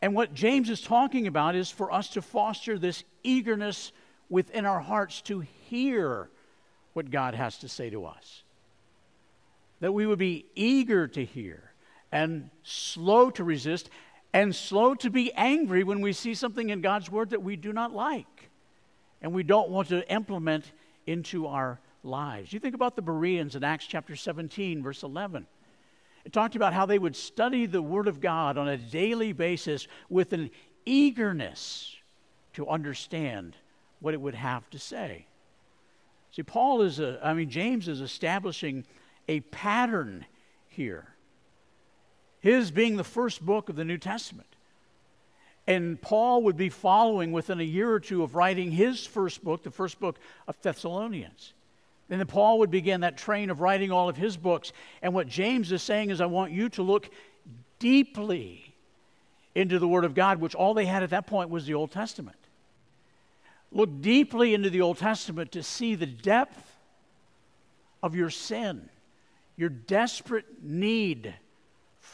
And 0.00 0.14
what 0.14 0.34
James 0.34 0.70
is 0.70 0.80
talking 0.80 1.26
about 1.26 1.56
is 1.56 1.70
for 1.70 1.92
us 1.92 2.10
to 2.10 2.22
foster 2.22 2.78
this 2.78 3.02
eagerness 3.22 3.92
within 4.28 4.66
our 4.66 4.80
hearts 4.80 5.22
to 5.22 5.40
hear 5.40 6.28
what 6.92 7.10
God 7.10 7.34
has 7.34 7.58
to 7.58 7.68
say 7.68 7.90
to 7.90 8.04
us 8.04 8.44
that 9.80 9.92
we 9.92 10.06
would 10.06 10.18
be 10.18 10.46
eager 10.54 11.06
to 11.06 11.24
hear 11.24 11.72
and 12.10 12.48
slow 12.62 13.28
to 13.28 13.44
resist 13.44 13.90
and 14.34 14.54
slow 14.54 14.96
to 14.96 15.10
be 15.10 15.32
angry 15.32 15.84
when 15.84 16.00
we 16.00 16.12
see 16.12 16.34
something 16.34 16.68
in 16.68 16.80
God's 16.80 17.08
Word 17.10 17.30
that 17.30 17.42
we 17.42 17.54
do 17.56 17.72
not 17.72 17.92
like. 17.92 18.50
and 19.22 19.32
we 19.32 19.42
don't 19.42 19.70
want 19.70 19.88
to 19.88 20.06
implement 20.12 20.70
into 21.06 21.46
our 21.46 21.80
lives. 22.02 22.52
You 22.52 22.60
think 22.60 22.74
about 22.74 22.94
the 22.94 23.00
Bereans 23.00 23.56
in 23.56 23.64
Acts 23.64 23.86
chapter 23.86 24.14
17, 24.14 24.82
verse 24.82 25.02
11. 25.02 25.46
It 26.26 26.32
talked 26.34 26.56
about 26.56 26.74
how 26.74 26.84
they 26.84 26.98
would 26.98 27.16
study 27.16 27.64
the 27.64 27.80
Word 27.80 28.06
of 28.06 28.20
God 28.20 28.58
on 28.58 28.68
a 28.68 28.76
daily 28.76 29.32
basis 29.32 29.88
with 30.10 30.34
an 30.34 30.50
eagerness 30.84 31.96
to 32.52 32.68
understand 32.68 33.56
what 34.00 34.12
it 34.12 34.20
would 34.20 34.34
have 34.34 34.68
to 34.70 34.78
say. 34.78 35.26
See, 36.32 36.42
Paul 36.42 36.82
is, 36.82 37.00
a, 37.00 37.18
I 37.22 37.32
mean, 37.32 37.48
James 37.48 37.88
is 37.88 38.02
establishing 38.02 38.84
a 39.26 39.40
pattern 39.40 40.26
here. 40.66 41.13
His 42.44 42.70
being 42.70 42.98
the 42.98 43.04
first 43.04 43.40
book 43.40 43.70
of 43.70 43.76
the 43.76 43.86
New 43.86 43.96
Testament. 43.96 44.46
And 45.66 45.98
Paul 45.98 46.42
would 46.42 46.58
be 46.58 46.68
following 46.68 47.32
within 47.32 47.58
a 47.58 47.64
year 47.64 47.90
or 47.90 47.98
two 47.98 48.22
of 48.22 48.34
writing 48.34 48.70
his 48.70 49.06
first 49.06 49.42
book, 49.42 49.62
the 49.62 49.70
first 49.70 49.98
book 49.98 50.18
of 50.46 50.60
Thessalonians. 50.60 51.54
And 52.10 52.20
then 52.20 52.26
Paul 52.26 52.58
would 52.58 52.70
begin 52.70 53.00
that 53.00 53.16
train 53.16 53.48
of 53.48 53.62
writing 53.62 53.90
all 53.90 54.10
of 54.10 54.18
his 54.18 54.36
books. 54.36 54.74
And 55.00 55.14
what 55.14 55.26
James 55.26 55.72
is 55.72 55.82
saying 55.82 56.10
is, 56.10 56.20
I 56.20 56.26
want 56.26 56.52
you 56.52 56.68
to 56.68 56.82
look 56.82 57.08
deeply 57.78 58.74
into 59.54 59.78
the 59.78 59.88
Word 59.88 60.04
of 60.04 60.14
God, 60.14 60.38
which 60.38 60.54
all 60.54 60.74
they 60.74 60.84
had 60.84 61.02
at 61.02 61.08
that 61.10 61.26
point 61.26 61.48
was 61.48 61.64
the 61.64 61.72
Old 61.72 61.92
Testament. 61.92 62.36
Look 63.72 64.02
deeply 64.02 64.52
into 64.52 64.68
the 64.68 64.82
Old 64.82 64.98
Testament 64.98 65.50
to 65.52 65.62
see 65.62 65.94
the 65.94 66.04
depth 66.04 66.76
of 68.02 68.14
your 68.14 68.28
sin, 68.28 68.90
your 69.56 69.70
desperate 69.70 70.62
need 70.62 71.32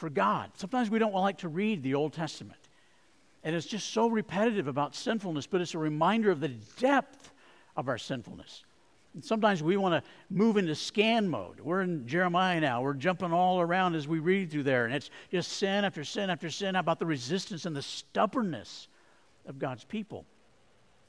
for 0.01 0.11
God. 0.11 0.51
Sometimes 0.57 0.91
we 0.91 0.99
don't 0.99 1.15
like 1.15 1.39
to 1.39 1.49
read 1.49 1.83
the 1.83 1.95
Old 1.95 2.15
Testament. 2.15 2.59
And 3.45 3.55
it's 3.55 3.67
just 3.67 3.93
so 3.93 4.09
repetitive 4.09 4.67
about 4.67 4.95
sinfulness, 4.95 5.47
but 5.47 5.61
it's 5.61 5.75
a 5.75 5.79
reminder 5.79 6.31
of 6.31 6.41
the 6.41 6.49
depth 6.79 7.33
of 7.77 7.87
our 7.87 7.99
sinfulness. 7.99 8.65
And 9.13 9.23
sometimes 9.23 9.63
we 9.63 9.77
want 9.77 10.03
to 10.03 10.11
move 10.31 10.57
into 10.57 10.75
scan 10.75 11.29
mode. 11.29 11.61
We're 11.61 11.83
in 11.83 12.07
Jeremiah 12.07 12.61
now. 12.61 12.81
We're 12.81 12.95
jumping 12.95 13.33
all 13.33 13.61
around 13.61 13.95
as 13.95 14.09
we 14.09 14.21
read 14.21 14.51
through 14.51 14.63
there. 14.63 14.87
And 14.87 14.95
it's 14.95 15.11
just 15.31 15.53
sin 15.53 15.85
after 15.85 16.03
sin 16.03 16.31
after 16.31 16.49
sin 16.49 16.77
about 16.77 16.99
the 16.99 17.07
resistance 17.07 17.67
and 17.67 17.77
the 17.77 17.83
stubbornness 17.83 18.89
of 19.47 19.59
God's 19.59 19.85
people. 19.85 20.25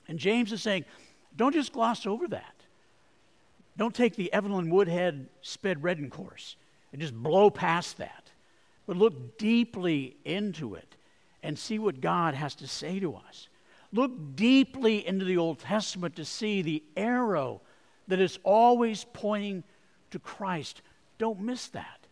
And 0.10 0.20
James 0.20 0.52
is 0.52 0.62
saying, 0.62 0.84
don't 1.38 1.54
just 1.54 1.72
gloss 1.72 2.06
over 2.06 2.28
that. 2.28 2.56
Don't 3.78 3.96
take 3.96 4.18
the 4.18 4.34
Evelyn 4.34 4.70
Wood 4.70 5.28
speed 5.42 5.78
reading 5.82 6.10
course 6.10 6.58
and 6.92 7.00
just 7.00 7.14
blow 7.14 7.50
past 7.50 7.98
that. 8.00 8.31
But 8.92 8.98
look 8.98 9.38
deeply 9.38 10.18
into 10.26 10.76
it 10.76 10.98
and 11.42 11.58
see 11.58 11.80
what 11.80 12.02
God 12.02 12.34
has 12.34 12.56
to 12.56 12.68
say 12.68 13.00
to 13.00 13.16
us. 13.16 13.48
Look 13.94 14.36
deeply 14.36 15.08
into 15.08 15.24
the 15.24 15.38
Old 15.38 15.60
Testament 15.60 16.18
to 16.18 16.26
see 16.26 16.62
the 16.62 16.84
arrow 16.98 17.62
that 18.10 18.20
is 18.20 18.38
always 18.44 19.06
pointing 19.14 19.64
to 20.10 20.20
Christ. 20.20 20.82
Don't 21.20 21.40
miss 21.40 21.70
that. 21.70 22.06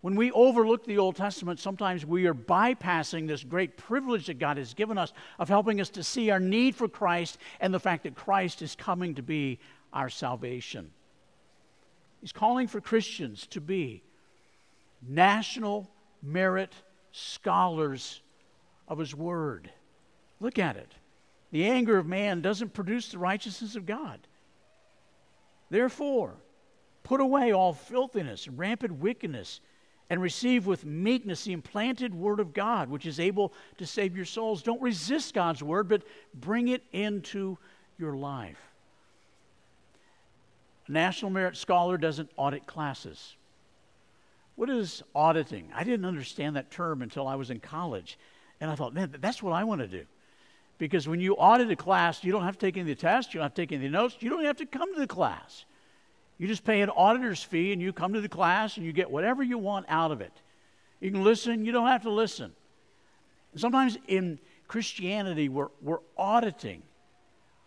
When 0.00 0.14
we 0.14 0.30
overlook 0.30 0.84
the 0.84 0.98
Old 0.98 1.16
Testament, 1.16 1.58
sometimes 1.58 2.06
we 2.06 2.28
are 2.28 2.34
bypassing 2.34 3.26
this 3.26 3.42
great 3.42 3.76
privilege 3.76 4.28
that 4.28 4.38
God 4.38 4.58
has 4.58 4.74
given 4.74 4.98
us 4.98 5.12
of 5.40 5.48
helping 5.48 5.80
us 5.80 5.90
to 5.90 6.04
see 6.04 6.30
our 6.30 6.38
need 6.38 6.76
for 6.76 6.86
Christ 6.86 7.36
and 7.58 7.74
the 7.74 7.80
fact 7.80 8.04
that 8.04 8.14
Christ 8.14 8.62
is 8.62 8.76
coming 8.76 9.16
to 9.16 9.22
be 9.22 9.58
our 9.92 10.08
salvation. 10.08 10.92
He's 12.20 12.30
calling 12.30 12.68
for 12.68 12.80
Christians 12.80 13.48
to 13.48 13.60
be 13.60 14.04
national 15.02 15.90
merit 16.22 16.72
scholars 17.12 18.20
of 18.88 18.98
His 18.98 19.14
Word. 19.14 19.70
Look 20.40 20.58
at 20.58 20.76
it. 20.76 20.92
The 21.52 21.66
anger 21.66 21.96
of 21.98 22.06
man 22.06 22.40
doesn't 22.40 22.74
produce 22.74 23.08
the 23.08 23.18
righteousness 23.18 23.76
of 23.76 23.86
God. 23.86 24.20
Therefore, 25.70 26.34
put 27.02 27.20
away 27.20 27.52
all 27.52 27.72
filthiness 27.72 28.46
and 28.46 28.58
rampant 28.58 28.94
wickedness, 28.94 29.60
and 30.08 30.22
receive 30.22 30.66
with 30.66 30.84
meekness 30.84 31.44
the 31.44 31.52
implanted 31.52 32.14
word 32.14 32.38
of 32.38 32.54
God, 32.54 32.88
which 32.88 33.06
is 33.06 33.18
able 33.18 33.52
to 33.78 33.86
save 33.86 34.14
your 34.14 34.24
souls. 34.24 34.62
Don't 34.62 34.80
resist 34.80 35.34
God's 35.34 35.62
word, 35.62 35.88
but 35.88 36.02
bring 36.32 36.68
it 36.68 36.82
into 36.92 37.58
your 37.98 38.14
life. 38.14 38.60
A 40.86 40.92
National 40.92 41.30
Merit 41.30 41.56
Scholar 41.56 41.98
doesn't 41.98 42.30
audit 42.36 42.66
classes. 42.66 43.34
What 44.56 44.70
is 44.70 45.02
auditing? 45.14 45.70
I 45.74 45.84
didn't 45.84 46.06
understand 46.06 46.56
that 46.56 46.70
term 46.70 47.02
until 47.02 47.28
I 47.28 47.36
was 47.36 47.50
in 47.50 47.60
college. 47.60 48.18
And 48.60 48.70
I 48.70 48.74
thought, 48.74 48.94
man, 48.94 49.14
that's 49.20 49.42
what 49.42 49.52
I 49.52 49.64
want 49.64 49.82
to 49.82 49.86
do. 49.86 50.04
Because 50.78 51.06
when 51.06 51.20
you 51.20 51.34
audit 51.34 51.70
a 51.70 51.76
class, 51.76 52.24
you 52.24 52.32
don't 52.32 52.42
have 52.42 52.58
to 52.58 52.66
take 52.66 52.76
any 52.76 52.90
of 52.90 52.98
the 52.98 53.00
tests, 53.00 53.32
you 53.32 53.38
don't 53.38 53.46
have 53.46 53.54
to 53.54 53.62
take 53.62 53.72
any 53.72 53.86
of 53.86 53.92
the 53.92 53.96
notes, 53.96 54.16
you 54.20 54.30
don't 54.30 54.44
have 54.44 54.56
to 54.58 54.66
come 54.66 54.92
to 54.92 55.00
the 55.00 55.06
class. 55.06 55.64
You 56.38 56.46
just 56.46 56.64
pay 56.64 56.82
an 56.82 56.90
auditor's 56.90 57.42
fee 57.42 57.72
and 57.72 57.80
you 57.80 57.92
come 57.92 58.12
to 58.12 58.20
the 58.20 58.28
class 58.28 58.76
and 58.76 58.84
you 58.84 58.92
get 58.92 59.10
whatever 59.10 59.42
you 59.42 59.56
want 59.56 59.86
out 59.88 60.10
of 60.10 60.20
it. 60.20 60.32
You 61.00 61.10
can 61.10 61.24
listen, 61.24 61.64
you 61.64 61.72
don't 61.72 61.86
have 61.86 62.02
to 62.02 62.10
listen. 62.10 62.52
sometimes 63.54 63.96
in 64.06 64.38
Christianity, 64.68 65.48
we're, 65.48 65.68
we're 65.80 66.00
auditing 66.18 66.82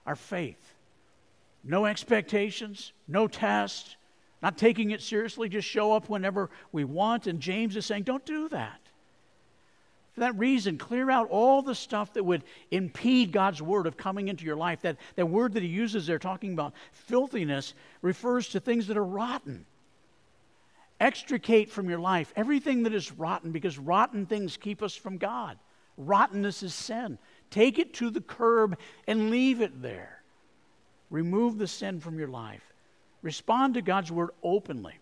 our 0.05 0.15
faith. 0.15 0.75
No 1.63 1.85
expectations, 1.85 2.93
no 3.07 3.27
tests, 3.27 3.95
not 4.41 4.57
taking 4.57 4.91
it 4.91 5.01
seriously, 5.01 5.49
just 5.49 5.67
show 5.67 5.93
up 5.93 6.09
whenever 6.09 6.49
we 6.71 6.83
want. 6.83 7.27
And 7.27 7.39
James 7.39 7.75
is 7.75 7.85
saying, 7.85 8.03
don't 8.03 8.25
do 8.25 8.47
that. 8.49 8.79
For 10.13 10.21
that 10.21 10.37
reason, 10.37 10.77
clear 10.77 11.09
out 11.09 11.29
all 11.29 11.61
the 11.61 11.75
stuff 11.75 12.13
that 12.13 12.23
would 12.23 12.43
impede 12.71 13.31
God's 13.31 13.61
word 13.61 13.85
of 13.85 13.97
coming 13.97 14.27
into 14.27 14.45
your 14.45 14.55
life. 14.55 14.81
That, 14.81 14.97
that 15.15 15.25
word 15.25 15.53
that 15.53 15.63
he 15.63 15.69
uses 15.69 16.07
there, 16.07 16.19
talking 16.19 16.53
about 16.53 16.73
filthiness, 16.91 17.73
refers 18.01 18.49
to 18.49 18.59
things 18.59 18.87
that 18.87 18.97
are 18.97 19.05
rotten. 19.05 19.65
Extricate 20.99 21.71
from 21.71 21.89
your 21.89 21.99
life 21.99 22.33
everything 22.35 22.83
that 22.83 22.93
is 22.93 23.11
rotten 23.13 23.51
because 23.51 23.77
rotten 23.77 24.25
things 24.25 24.57
keep 24.57 24.83
us 24.83 24.95
from 24.95 25.17
God. 25.17 25.57
Rottenness 25.97 26.63
is 26.63 26.73
sin. 26.73 27.17
Take 27.51 27.79
it 27.79 27.93
to 27.95 28.09
the 28.09 28.21
curb 28.21 28.77
and 29.07 29.29
leave 29.29 29.61
it 29.61 29.81
there. 29.81 30.21
Remove 31.09 31.57
the 31.57 31.67
sin 31.67 31.99
from 31.99 32.19
your 32.19 32.27
life. 32.27 32.68
Respond 33.21 33.73
to 33.73 33.81
God's 33.81 34.11
word 34.11 34.29
openly. 34.43 34.97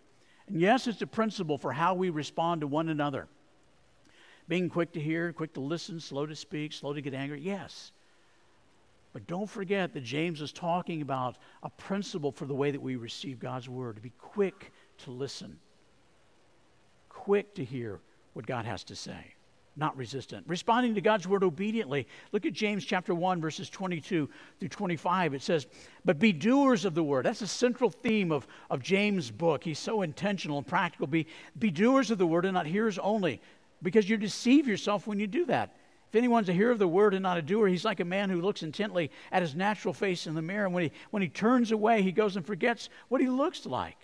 And 0.47 0.59
yes, 0.59 0.88
it's 0.88 1.01
a 1.01 1.07
principle 1.07 1.57
for 1.57 1.72
how 1.72 1.93
we 1.93 2.09
respond 2.09 2.61
to 2.61 2.68
one 2.68 2.89
another. 2.89 3.28
Being 4.47 4.70
quick 4.70 4.93
to 4.93 4.99
hear, 4.99 5.34
quick 5.34 5.53
to 5.53 5.59
listen, 5.59 5.99
slow 5.99 6.26
to 6.26 6.36
speak, 6.36 6.72
slow 6.74 6.93
to 6.93 7.01
get 7.01 7.13
angry, 7.13 7.41
yes. 7.41 7.91
But 9.13 9.28
don't 9.28 9.49
forget 9.49 9.93
that 9.93 10.03
James 10.03 10.41
is 10.41 10.51
talking 10.51 11.01
about 11.01 11.38
a 11.63 11.70
principle 11.70 12.32
for 12.32 12.45
the 12.45 12.53
way 12.53 12.72
that 12.72 12.82
we 12.82 12.95
receive 12.95 13.39
God's 13.39 13.68
word 13.68 13.95
to 13.95 14.01
be 14.01 14.13
quick 14.20 14.72
to 14.99 15.11
listen, 15.11 15.59
quick 17.09 17.55
to 17.55 17.63
hear 17.63 17.99
what 18.34 18.45
God 18.45 18.65
has 18.65 18.84
to 18.86 18.95
say, 18.95 19.34
not 19.78 19.96
resistant. 19.96 20.44
Responding 20.48 20.96
to 20.96 21.02
God's 21.02 21.28
word 21.28 21.44
obediently. 21.44 22.08
Look 22.32 22.46
at 22.46 22.54
James 22.54 22.84
chapter 22.84 23.14
1, 23.14 23.40
verses 23.40 23.70
22 23.70 24.30
through 24.60 24.70
25. 24.70 25.34
It 25.34 25.42
says, 25.44 25.68
But 26.04 26.20
be 26.20 26.34
doers 26.34 26.84
of 26.84 26.96
the 26.96 27.04
word. 27.04 27.26
That's 27.26 27.42
a 27.42 27.48
central 27.48 27.90
theme 27.90 28.32
of, 28.32 28.48
of 28.70 28.82
James' 28.82 29.30
book. 29.30 29.64
He's 29.64 29.80
so 29.80 30.02
intentional 30.02 30.58
and 30.58 30.66
practical. 30.66 31.08
Be, 31.08 31.28
be 31.60 31.70
doers 31.70 32.12
of 32.12 32.18
the 32.18 32.28
word 32.28 32.46
and 32.46 32.56
not 32.56 32.66
hearers 32.66 32.98
only 32.98 33.40
because 33.84 34.10
you 34.10 34.18
deceive 34.18 34.68
yourself 34.68 35.06
when 35.06 35.20
you 35.20 35.28
do 35.28 35.46
that. 35.46 35.76
If 36.10 36.16
anyone's 36.16 36.50
a 36.50 36.54
hearer 36.54 36.72
of 36.72 36.80
the 36.80 36.88
word 36.88 37.14
and 37.14 37.24
not 37.24 37.38
a 37.38 37.42
doer, 37.42 37.68
he's 37.68 37.86
like 37.86 38.00
a 38.00 38.06
man 38.06 38.30
who 38.30 38.42
looks 38.42 38.64
intently 38.64 39.12
at 39.32 39.42
his 39.42 39.56
natural 39.56 39.94
face 39.94 40.26
in 40.26 40.36
the 40.36 40.42
mirror. 40.42 40.66
And 40.66 40.74
when 40.74 40.84
he, 40.86 40.92
when 41.12 41.22
he 41.22 41.28
turns 41.28 41.72
away, 41.72 42.02
he 42.02 42.12
goes 42.12 42.38
and 42.38 42.46
forgets 42.46 42.90
what 43.10 43.22
he 43.22 43.28
looks 43.28 43.66
like. 43.66 43.98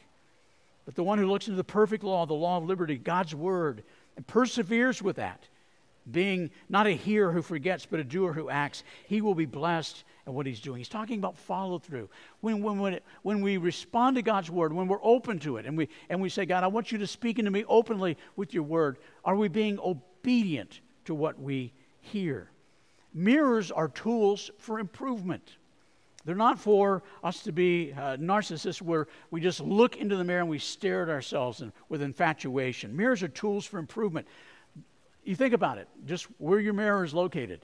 But 0.86 0.96
the 0.96 1.04
one 1.04 1.18
who 1.18 1.28
looks 1.28 1.48
into 1.48 1.56
the 1.56 1.64
perfect 1.64 2.04
law, 2.04 2.26
the 2.26 2.34
law 2.34 2.58
of 2.58 2.66
liberty, 2.66 2.98
God's 2.98 3.34
word, 3.34 3.84
and 4.18 4.28
perseveres 4.28 5.02
with 5.02 5.16
that, 5.16 5.48
being 6.12 6.51
not 6.70 6.88
a 6.88 6.91
hearer 6.91 7.32
who 7.32 7.41
forgets, 7.41 7.86
but 7.86 7.99
a 7.99 8.04
doer 8.04 8.34
who 8.34 8.49
acts, 8.49 8.84
he 9.06 9.22
will 9.22 9.36
be 9.36 9.45
blessed 9.45 10.04
at 10.26 10.34
what 10.34 10.45
he's 10.45 10.60
doing. 10.60 10.78
He's 10.78 10.89
talking 10.89 11.18
about 11.18 11.38
follow 11.38 11.80
through. 11.80 12.10
When, 12.41 12.62
when, 12.62 12.80
when, 12.80 12.99
when 13.22 13.41
we 13.41 13.58
respond 13.58 14.16
to 14.18 14.22
God's 14.22 14.49
word, 14.49 14.74
when 14.74 14.88
we're 14.88 15.04
open 15.04 15.39
to 15.39 15.58
it, 15.58 15.66
and 15.66 15.78
we, 15.78 15.89
and 16.10 16.22
we 16.22 16.30
say, 16.30 16.45
God, 16.45 16.64
I 16.64 16.68
want 16.68 16.91
you 16.91 16.97
to 16.99 17.08
speak 17.08 17.39
into 17.39 17.51
me 17.51 17.66
openly 17.68 18.18
with 18.36 18.54
your 18.54 18.64
word, 18.64 18.97
are 19.24 19.36
we 19.36 19.47
being 19.47 19.80
obedient 19.80 20.82
to 21.06 21.16
what 21.16 21.39
we 21.39 21.74
hear? 22.01 22.49
Mirrors 23.14 23.72
are 23.72 23.89
tools 23.89 24.49
for 24.58 24.80
improvement. 24.80 25.58
They're 26.26 26.36
not 26.36 26.58
for 26.58 27.04
us 27.22 27.43
to 27.43 27.51
be 27.51 27.93
uh, 27.93 28.16
narcissists 28.16 28.82
where 28.82 29.08
we 29.30 29.41
just 29.41 29.60
look 29.60 29.97
into 29.97 30.16
the 30.16 30.24
mirror 30.24 30.39
and 30.39 30.49
we 30.49 30.58
stare 30.58 31.04
at 31.04 31.10
ourselves 31.10 31.62
and, 31.62 31.74
with 31.89 32.01
infatuation. 32.01 32.95
Mirrors 32.95 33.24
are 33.24 33.28
tools 33.28 33.66
for 33.66 33.78
improvement. 33.78 34.28
You 35.24 35.36
think 35.36 35.54
about 35.54 35.78
it, 35.78 35.88
just 36.06 36.26
where 36.38 36.60
your 36.60 36.74
mirror 36.74 37.04
is 37.04 37.14
located. 37.14 37.62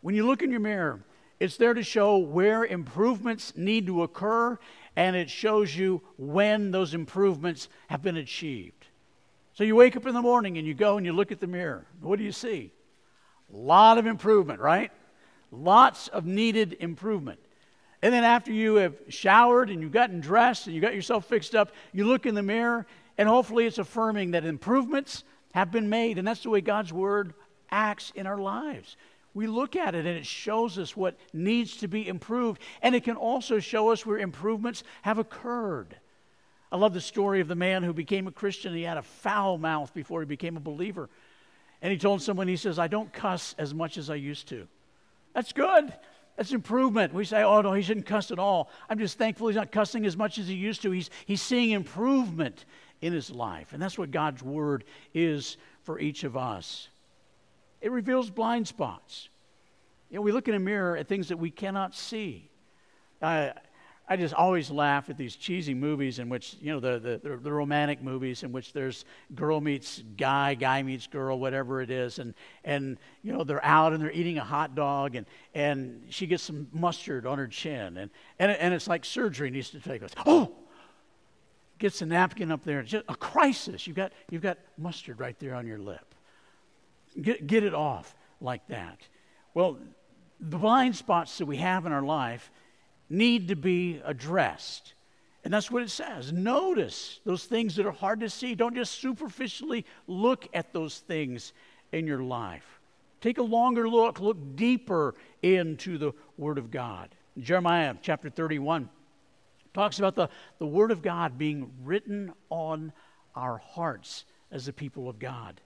When 0.00 0.14
you 0.14 0.26
look 0.26 0.42
in 0.42 0.50
your 0.50 0.60
mirror, 0.60 1.00
it's 1.40 1.56
there 1.56 1.74
to 1.74 1.82
show 1.82 2.18
where 2.18 2.64
improvements 2.64 3.52
need 3.56 3.86
to 3.86 4.02
occur, 4.02 4.58
and 4.96 5.16
it 5.16 5.28
shows 5.28 5.74
you 5.74 6.02
when 6.16 6.70
those 6.70 6.94
improvements 6.94 7.68
have 7.88 8.02
been 8.02 8.16
achieved. 8.16 8.86
So 9.54 9.64
you 9.64 9.76
wake 9.76 9.96
up 9.96 10.06
in 10.06 10.14
the 10.14 10.22
morning 10.22 10.58
and 10.58 10.66
you 10.66 10.74
go 10.74 10.96
and 10.96 11.06
you 11.06 11.12
look 11.12 11.32
at 11.32 11.40
the 11.40 11.46
mirror. 11.46 11.86
What 12.00 12.18
do 12.18 12.24
you 12.24 12.32
see? 12.32 12.72
A 13.52 13.56
lot 13.56 13.98
of 13.98 14.06
improvement, 14.06 14.60
right? 14.60 14.90
Lots 15.52 16.08
of 16.08 16.26
needed 16.26 16.76
improvement. 16.80 17.40
And 18.02 18.12
then 18.12 18.24
after 18.24 18.52
you 18.52 18.76
have 18.76 18.96
showered 19.08 19.70
and 19.70 19.80
you've 19.80 19.92
gotten 19.92 20.20
dressed 20.20 20.66
and 20.66 20.74
you 20.74 20.80
got 20.80 20.94
yourself 20.94 21.24
fixed 21.26 21.54
up, 21.54 21.72
you 21.92 22.04
look 22.04 22.26
in 22.26 22.34
the 22.34 22.42
mirror 22.42 22.86
and 23.16 23.28
hopefully 23.28 23.66
it's 23.66 23.78
affirming 23.78 24.32
that 24.32 24.44
improvements 24.44 25.24
have 25.54 25.70
been 25.70 25.88
made. 25.88 26.18
And 26.18 26.26
that's 26.26 26.42
the 26.42 26.50
way 26.50 26.60
God's 26.60 26.92
Word 26.92 27.32
acts 27.70 28.12
in 28.14 28.26
our 28.26 28.38
lives. 28.38 28.96
We 29.34 29.46
look 29.46 29.76
at 29.76 29.94
it 29.94 30.04
and 30.04 30.18
it 30.18 30.26
shows 30.26 30.78
us 30.78 30.96
what 30.96 31.16
needs 31.32 31.78
to 31.78 31.88
be 31.88 32.06
improved. 32.06 32.60
And 32.82 32.94
it 32.94 33.04
can 33.04 33.16
also 33.16 33.60
show 33.60 33.90
us 33.90 34.04
where 34.04 34.18
improvements 34.18 34.82
have 35.02 35.18
occurred. 35.18 35.96
I 36.70 36.76
love 36.76 36.92
the 36.92 37.00
story 37.00 37.40
of 37.40 37.46
the 37.46 37.54
man 37.54 37.84
who 37.84 37.92
became 37.92 38.26
a 38.26 38.32
Christian. 38.32 38.74
He 38.74 38.82
had 38.82 38.98
a 38.98 39.02
foul 39.02 39.56
mouth 39.58 39.94
before 39.94 40.20
he 40.20 40.26
became 40.26 40.56
a 40.56 40.60
believer. 40.60 41.08
And 41.80 41.92
he 41.92 41.98
told 41.98 42.20
someone, 42.20 42.48
he 42.48 42.56
says, 42.56 42.78
I 42.78 42.88
don't 42.88 43.12
cuss 43.12 43.54
as 43.56 43.72
much 43.72 43.96
as 43.96 44.10
I 44.10 44.16
used 44.16 44.48
to. 44.48 44.66
That's 45.34 45.52
good. 45.52 45.92
That's 46.36 46.52
improvement. 46.52 47.14
We 47.14 47.24
say, 47.24 47.44
oh, 47.44 47.60
no, 47.60 47.74
he 47.74 47.82
shouldn't 47.82 48.06
cuss 48.06 48.32
at 48.32 48.40
all. 48.40 48.70
I'm 48.88 48.98
just 48.98 49.18
thankful 49.18 49.46
he's 49.46 49.56
not 49.56 49.70
cussing 49.70 50.04
as 50.04 50.16
much 50.16 50.38
as 50.38 50.48
he 50.48 50.54
used 50.54 50.82
to. 50.82 50.90
He's, 50.90 51.10
he's 51.26 51.42
seeing 51.42 51.70
improvement 51.70 52.64
in 53.04 53.12
his 53.12 53.30
life. 53.30 53.74
And 53.74 53.82
that's 53.82 53.98
what 53.98 54.10
God's 54.10 54.42
word 54.42 54.84
is 55.12 55.58
for 55.82 56.00
each 56.00 56.24
of 56.24 56.38
us. 56.38 56.88
It 57.82 57.92
reveals 57.92 58.30
blind 58.30 58.66
spots. 58.66 59.28
You 60.08 60.16
know, 60.16 60.22
we 60.22 60.32
look 60.32 60.48
in 60.48 60.54
a 60.54 60.58
mirror 60.58 60.96
at 60.96 61.06
things 61.06 61.28
that 61.28 61.36
we 61.36 61.50
cannot 61.50 61.94
see. 61.94 62.48
I 64.06 64.16
just 64.16 64.32
always 64.32 64.70
laugh 64.70 65.10
at 65.10 65.18
these 65.18 65.36
cheesy 65.36 65.74
movies 65.74 66.18
in 66.18 66.30
which, 66.30 66.56
you 66.62 66.72
know, 66.72 66.80
the, 66.80 67.20
the, 67.22 67.36
the, 67.36 67.52
romantic 67.52 68.02
movies 68.02 68.42
in 68.42 68.52
which 68.52 68.72
there's 68.72 69.04
girl 69.34 69.60
meets 69.60 70.02
guy, 70.16 70.54
guy 70.54 70.82
meets 70.82 71.06
girl, 71.06 71.38
whatever 71.38 71.82
it 71.82 71.90
is. 71.90 72.18
And, 72.18 72.34
and 72.64 72.98
you 73.22 73.32
know, 73.32 73.44
they're 73.44 73.64
out 73.64 73.92
and 73.92 74.02
they're 74.02 74.12
eating 74.12 74.38
a 74.38 74.44
hot 74.44 74.74
dog 74.74 75.14
and, 75.14 75.26
and 75.54 76.02
she 76.08 76.26
gets 76.26 76.42
some 76.42 76.68
mustard 76.72 77.26
on 77.26 77.36
her 77.36 77.48
chin. 77.48 77.98
And, 77.98 78.10
and, 78.38 78.50
and 78.52 78.72
it's 78.72 78.88
like 78.88 79.04
surgery 79.04 79.50
needs 79.50 79.70
to 79.70 79.80
take 79.80 80.00
place. 80.00 80.12
Oh! 80.26 80.52
Gets 81.84 82.00
a 82.00 82.06
napkin 82.06 82.50
up 82.50 82.64
there. 82.64 82.80
It's 82.80 82.90
just 82.90 83.04
a 83.10 83.14
crisis. 83.14 83.86
You've 83.86 83.96
got, 83.96 84.12
you've 84.30 84.40
got 84.40 84.56
mustard 84.78 85.20
right 85.20 85.38
there 85.38 85.54
on 85.54 85.66
your 85.66 85.78
lip. 85.78 86.14
Get, 87.20 87.46
get 87.46 87.62
it 87.62 87.74
off 87.74 88.16
like 88.40 88.66
that. 88.68 88.98
Well, 89.52 89.76
the 90.40 90.56
blind 90.56 90.96
spots 90.96 91.36
that 91.38 91.46
we 91.46 91.58
have 91.58 91.86
in 91.86 91.92
our 91.92 92.02
life– 92.02 92.50
need 93.08 93.48
to 93.48 93.56
be 93.56 94.00
addressed. 94.04 94.94
And 95.44 95.52
that's 95.52 95.70
what 95.70 95.82
it 95.82 95.90
says. 95.90 96.32
Notice 96.32 97.20
those 97.24 97.44
things 97.44 97.76
that 97.76 97.86
are 97.86 97.92
hard 97.92 98.20
to 98.20 98.30
see. 98.30 98.54
Don't 98.54 98.74
just 98.74 98.94
superficially 98.94 99.84
look 100.06 100.48
at 100.54 100.72
those 100.72 100.98
things 100.98 101.52
in 101.92 102.06
your 102.06 102.22
life. 102.22 102.80
Take 103.20 103.38
a 103.38 103.42
longer 103.42 103.88
look, 103.88 104.20
look 104.20 104.56
deeper 104.56 105.14
into 105.42 105.98
the 105.98 106.12
Word 106.38 106.58
of 106.58 106.70
God. 106.70 107.14
Jeremiah 107.38 107.94
chapter 108.00 108.30
31 108.30 108.88
talks 109.74 109.98
about 109.98 110.14
the, 110.14 110.28
the 110.58 110.66
Word 110.66 110.90
of 110.90 111.02
God 111.02 111.36
being 111.36 111.70
written 111.82 112.32
on 112.48 112.92
our 113.34 113.58
hearts 113.58 114.24
as 114.50 114.66
the 114.66 114.72
people 114.72 115.08
of 115.08 115.18
God. 115.18 115.60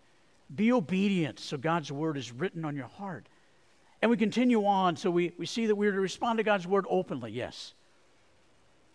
Be 0.54 0.72
obedient 0.72 1.38
so 1.38 1.56
God's 1.56 1.92
Word 1.92 2.16
is 2.16 2.32
written 2.32 2.64
on 2.64 2.74
your 2.74 2.86
heart. 2.86 3.28
And 4.00 4.10
we 4.10 4.16
continue 4.16 4.64
on, 4.64 4.96
so 4.96 5.10
we, 5.10 5.32
we 5.38 5.46
see 5.46 5.66
that 5.66 5.74
we're 5.74 5.92
to 5.92 6.00
respond 6.00 6.38
to 6.38 6.44
God's 6.44 6.66
word 6.66 6.86
openly, 6.88 7.32
yes. 7.32 7.74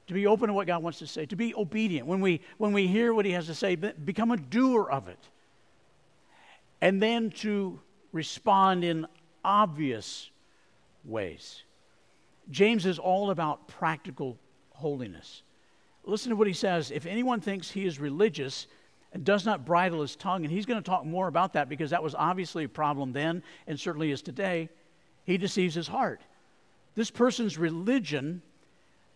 To 0.07 0.13
be 0.13 0.27
open 0.27 0.47
to 0.47 0.53
what 0.53 0.67
God 0.67 0.81
wants 0.81 0.99
to 0.99 1.07
say, 1.07 1.25
to 1.25 1.35
be 1.35 1.53
obedient. 1.55 2.07
When 2.07 2.21
we, 2.21 2.41
when 2.57 2.73
we 2.73 2.87
hear 2.87 3.13
what 3.13 3.25
He 3.25 3.31
has 3.33 3.47
to 3.47 3.55
say, 3.55 3.75
become 3.75 4.31
a 4.31 4.37
doer 4.37 4.89
of 4.89 5.07
it. 5.07 5.19
And 6.81 7.01
then 7.01 7.31
to 7.31 7.79
respond 8.11 8.83
in 8.83 9.05
obvious 9.43 10.29
ways. 11.03 11.63
James 12.49 12.85
is 12.85 12.99
all 12.99 13.29
about 13.29 13.67
practical 13.67 14.37
holiness. 14.83 15.41
Listen 16.03 16.29
to 16.29 16.35
what 16.35 16.47
he 16.47 16.53
says. 16.53 16.91
If 16.91 17.05
anyone 17.05 17.39
thinks 17.39 17.71
he 17.71 17.85
is 17.85 17.99
religious 17.99 18.67
and 19.13 19.23
does 19.23 19.45
not 19.45 19.65
bridle 19.65 20.01
his 20.01 20.17
tongue, 20.17 20.43
and 20.43 20.51
he's 20.51 20.65
going 20.65 20.81
to 20.81 20.85
talk 20.85 21.05
more 21.05 21.27
about 21.27 21.53
that 21.53 21.69
because 21.69 21.91
that 21.91 22.03
was 22.03 22.13
obviously 22.13 22.65
a 22.65 22.69
problem 22.69 23.13
then 23.13 23.41
and 23.65 23.79
certainly 23.79 24.11
is 24.11 24.21
today 24.21 24.69
he 25.23 25.37
deceives 25.37 25.73
his 25.73 25.87
heart. 25.87 26.21
This 26.95 27.09
person's 27.09 27.57
religion 27.57 28.41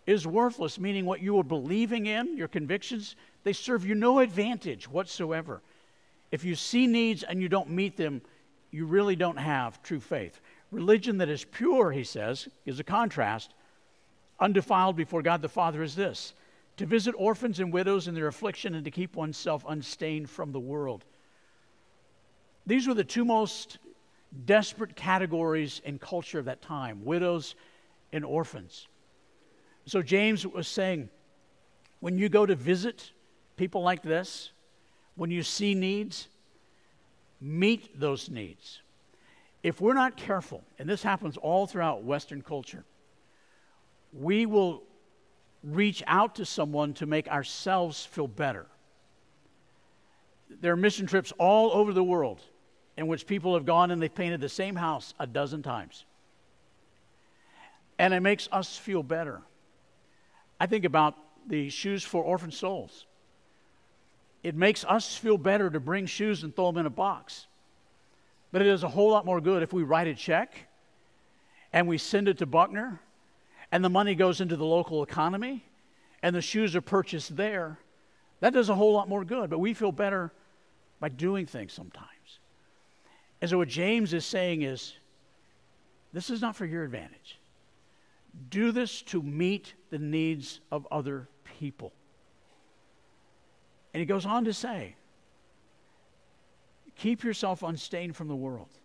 is 0.06 0.26
worthless, 0.26 0.80
meaning 0.80 1.06
what 1.06 1.22
you 1.22 1.38
are 1.38 1.44
believing 1.44 2.06
in, 2.06 2.38
your 2.38 2.48
convictions, 2.48 3.18
they 3.44 3.52
serve 3.52 3.86
you 3.86 3.94
no 3.94 4.20
advantage 4.20 4.90
whatsoever. 4.90 5.62
If 6.32 6.46
you 6.46 6.56
see 6.56 6.88
needs 6.88 7.24
and 7.24 7.42
you 7.42 7.50
don't 7.50 7.70
meet 7.70 7.98
them, 7.98 8.22
you 8.72 8.86
really 8.86 9.18
don't 9.18 9.38
have 9.38 9.84
true 9.84 10.00
faith. 10.00 10.40
Religion 10.72 11.18
that 11.18 11.30
is 11.30 11.44
pure, 11.44 11.92
he 11.92 12.06
says, 12.06 12.48
is 12.66 12.80
a 12.80 12.84
contrast. 12.84 13.54
Undefiled 14.40 14.96
before 14.96 15.22
God 15.22 15.42
the 15.42 15.50
Father 15.50 15.82
is 15.82 15.96
this 15.96 16.34
to 16.78 16.86
visit 16.86 17.16
orphans 17.18 17.60
and 17.60 17.74
widows 17.74 18.08
in 18.08 18.14
their 18.14 18.28
affliction 18.28 18.76
and 18.76 18.86
to 18.86 18.92
keep 18.92 19.16
oneself 19.16 19.66
unstained 19.68 20.30
from 20.30 20.52
the 20.52 20.60
world. 20.60 21.04
These 22.68 22.88
were 22.88 22.94
the 22.94 23.04
two 23.04 23.26
most 23.26 23.80
desperate 24.46 24.96
categories 24.96 25.82
in 25.84 25.98
culture 25.98 26.38
of 26.38 26.46
that 26.46 26.62
time 26.62 27.04
widows 27.04 27.56
and 28.14 28.24
orphans. 28.24 28.88
So 29.86 30.02
James 30.02 30.46
was 30.46 30.68
saying, 30.68 31.10
when 32.00 32.18
you 32.18 32.30
go 32.30 32.46
to 32.46 32.56
visit 32.56 33.12
people 33.56 33.82
like 33.82 34.04
this, 34.04 34.52
when 35.16 35.32
you 35.32 35.42
see 35.42 35.74
needs, 35.74 36.28
meet 37.42 38.00
those 38.00 38.30
needs. 38.30 38.82
If 39.64 39.82
we're 39.82 39.96
not 39.96 40.16
careful, 40.16 40.64
and 40.78 40.88
this 40.88 41.02
happens 41.02 41.38
all 41.38 41.66
throughout 41.66 42.04
Western 42.04 42.42
culture, 42.42 42.84
we 44.20 44.46
will 44.46 44.84
reach 45.64 46.04
out 46.08 46.36
to 46.36 46.46
someone 46.46 46.94
to 46.96 47.06
make 47.06 47.28
ourselves 47.28 48.06
feel 48.06 48.28
better. 48.28 48.66
There 50.62 50.72
are 50.74 50.78
mission 50.78 51.08
trips 51.08 51.34
all 51.38 51.72
over 51.72 51.94
the 51.94 52.04
world 52.04 52.42
in 52.96 53.08
which 53.08 53.28
people 53.28 53.54
have 53.54 53.66
gone 53.66 53.92
and 53.92 54.02
they've 54.02 54.14
painted 54.14 54.42
the 54.42 54.50
same 54.50 54.76
house 54.76 55.14
a 55.20 55.28
dozen 55.28 55.62
times. 55.62 56.06
And 58.00 58.14
it 58.14 58.22
makes 58.22 58.48
us 58.52 58.78
feel 58.78 59.04
better. 59.04 59.42
I 60.60 60.66
think 60.66 60.86
about 60.86 61.16
the 61.48 61.70
Shoes 61.70 62.04
for 62.04 62.24
Orphan 62.24 62.52
Souls. 62.52 63.06
It 64.44 64.56
makes 64.56 64.86
us 64.86 65.16
feel 65.16 65.38
better 65.38 65.70
to 65.70 65.80
bring 65.80 66.06
shoes 66.06 66.44
and 66.44 66.56
throw 66.56 66.68
them 66.68 66.78
in 66.78 66.86
a 66.86 66.92
box. 66.92 67.48
But 68.52 68.62
it 68.62 68.66
does 68.66 68.84
a 68.84 68.90
whole 68.90 69.12
lot 69.12 69.26
more 69.26 69.42
good 69.42 69.64
if 69.64 69.74
we 69.74 69.84
write 69.84 70.08
a 70.08 70.16
check 70.16 70.56
and 71.74 71.88
we 71.88 71.98
send 71.98 72.28
it 72.28 72.38
to 72.38 72.46
Buckner 72.46 73.00
and 73.72 73.84
the 73.84 73.90
money 73.90 74.16
goes 74.16 74.42
into 74.42 74.56
the 74.56 74.66
local 74.66 75.04
economy 75.04 75.64
and 76.24 76.36
the 76.36 76.42
shoes 76.42 76.76
are 76.76 76.82
purchased 76.82 77.36
there. 77.36 77.80
That 78.40 78.54
does 78.54 78.70
a 78.70 78.76
whole 78.76 78.94
lot 78.94 79.10
more 79.10 79.26
good, 79.26 79.50
but 79.50 79.60
we 79.60 79.74
feel 79.74 79.92
better 79.92 80.32
by 81.00 81.10
doing 81.10 81.46
things 81.46 81.74
sometimes. 81.74 82.08
And 83.42 83.50
so, 83.50 83.58
what 83.58 83.68
James 83.68 84.14
is 84.14 84.26
saying 84.26 84.64
is 84.64 84.94
this 86.14 86.30
is 86.30 86.42
not 86.42 86.56
for 86.56 86.66
your 86.66 86.84
advantage. 86.84 87.40
Do 88.50 88.72
this 88.72 89.02
to 89.04 89.22
meet 89.22 89.74
the 89.90 90.00
needs 90.00 90.60
of 90.72 90.88
other 90.92 91.28
people. 91.60 91.94
And 93.94 94.00
he 94.00 94.06
goes 94.06 94.26
on 94.26 94.46
to 94.46 94.54
say, 94.54 94.96
keep 96.96 97.24
yourself 97.24 97.64
unstained 97.64 98.16
from 98.16 98.28
the 98.28 98.36
world. 98.36 98.77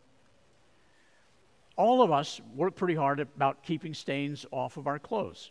All 1.77 2.03
of 2.03 2.13
us 2.13 2.41
work 2.55 2.77
pretty 2.77 2.95
hard 2.95 3.21
about 3.21 3.63
keeping 3.63 3.95
stains 3.95 4.45
off 4.51 4.77
of 4.77 4.87
our 4.87 4.99
clothes. 4.99 5.51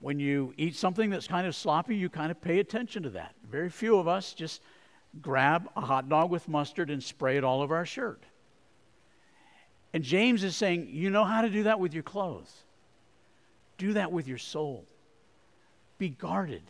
When 0.00 0.18
you 0.20 0.54
eat 0.56 0.76
something 0.76 1.10
that's 1.10 1.26
kind 1.26 1.46
of 1.46 1.54
sloppy, 1.54 1.96
you 1.96 2.08
kind 2.08 2.30
of 2.30 2.40
pay 2.40 2.60
attention 2.60 3.02
to 3.02 3.10
that. 3.10 3.34
Very 3.50 3.68
few 3.68 3.98
of 3.98 4.08
us 4.08 4.32
just 4.32 4.62
grab 5.20 5.68
a 5.76 5.80
hot 5.80 6.08
dog 6.08 6.30
with 6.30 6.48
mustard 6.48 6.90
and 6.90 7.02
spray 7.02 7.36
it 7.36 7.44
all 7.44 7.60
over 7.60 7.76
our 7.76 7.86
shirt. 7.86 8.22
And 9.92 10.04
James 10.04 10.44
is 10.44 10.54
saying, 10.54 10.88
you 10.90 11.10
know 11.10 11.24
how 11.24 11.42
to 11.42 11.50
do 11.50 11.64
that 11.64 11.80
with 11.80 11.94
your 11.94 12.02
clothes. 12.02 12.52
Do 13.78 13.94
that 13.94 14.12
with 14.12 14.28
your 14.28 14.38
soul. 14.38 14.84
Be 15.98 16.10
guarded. 16.10 16.62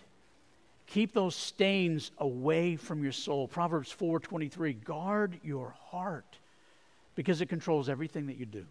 Keep 0.86 1.12
those 1.12 1.34
stains 1.34 2.10
away 2.18 2.76
from 2.76 3.02
your 3.02 3.12
soul. 3.12 3.46
Proverbs 3.46 3.92
4:23, 3.92 4.72
guard 4.84 5.38
your 5.42 5.74
heart 5.90 6.38
because 7.18 7.40
it 7.40 7.48
controls 7.48 7.88
everything 7.88 8.28
that 8.28 8.36
you 8.36 8.46
do. 8.46 8.64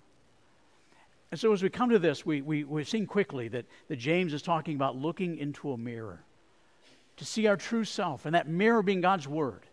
And 1.32 1.38
so 1.38 1.52
as 1.52 1.62
we 1.62 1.70
come 1.70 1.90
to 1.90 2.00
this, 2.00 2.26
we, 2.26 2.42
we, 2.42 2.64
we've 2.64 2.88
seen 2.88 3.06
quickly 3.06 3.50
that, 3.50 3.66
that 3.90 3.98
James 3.98 4.34
is 4.34 4.42
talking 4.42 4.74
about 4.74 4.96
looking 4.96 5.38
into 5.38 5.74
a 5.74 5.78
mirror 5.78 6.24
to 7.18 7.26
see 7.26 7.48
our 7.48 7.58
true 7.58 7.84
self, 7.84 8.26
and 8.26 8.36
that 8.36 8.48
mirror 8.48 8.82
being 8.82 9.02
God's 9.02 9.28
Word. 9.28 9.64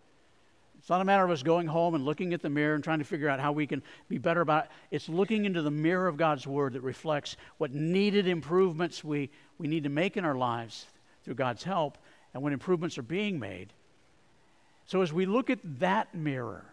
It's 0.80 0.90
not 0.90 1.00
a 1.00 1.04
matter 1.04 1.24
of 1.24 1.30
us 1.30 1.44
going 1.44 1.68
home 1.68 1.94
and 1.94 2.04
looking 2.04 2.34
at 2.34 2.42
the 2.42 2.50
mirror 2.50 2.74
and 2.74 2.82
trying 2.82 2.98
to 2.98 3.04
figure 3.04 3.28
out 3.28 3.38
how 3.38 3.52
we 3.52 3.64
can 3.64 3.80
be 4.08 4.18
better 4.18 4.40
about 4.40 4.64
it. 4.64 4.70
It's 4.90 5.08
looking 5.08 5.44
into 5.44 5.62
the 5.62 5.70
mirror 5.70 6.08
of 6.08 6.16
God's 6.16 6.44
Word 6.44 6.72
that 6.72 6.80
reflects 6.80 7.36
what 7.58 7.72
needed 7.72 8.26
improvements 8.26 9.04
we, 9.04 9.30
we 9.56 9.68
need 9.68 9.84
to 9.84 9.88
make 9.88 10.16
in 10.16 10.24
our 10.24 10.34
lives 10.34 10.86
through 11.22 11.34
God's 11.34 11.62
help, 11.62 11.96
and 12.32 12.42
when 12.42 12.52
improvements 12.52 12.98
are 12.98 13.02
being 13.02 13.38
made. 13.38 13.72
So, 14.84 15.00
as 15.00 15.12
we 15.12 15.26
look 15.26 15.48
at 15.48 15.60
that 15.78 16.12
mirror, 16.12 16.64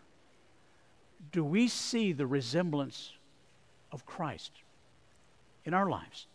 do 1.32 1.43
we 1.43 1.67
see 1.67 2.13
the 2.13 2.28
resemblance 2.28 3.11
of 3.91 4.05
Christ 4.05 4.51
in 5.65 5.74
our 5.74 5.89
lives? 5.89 6.28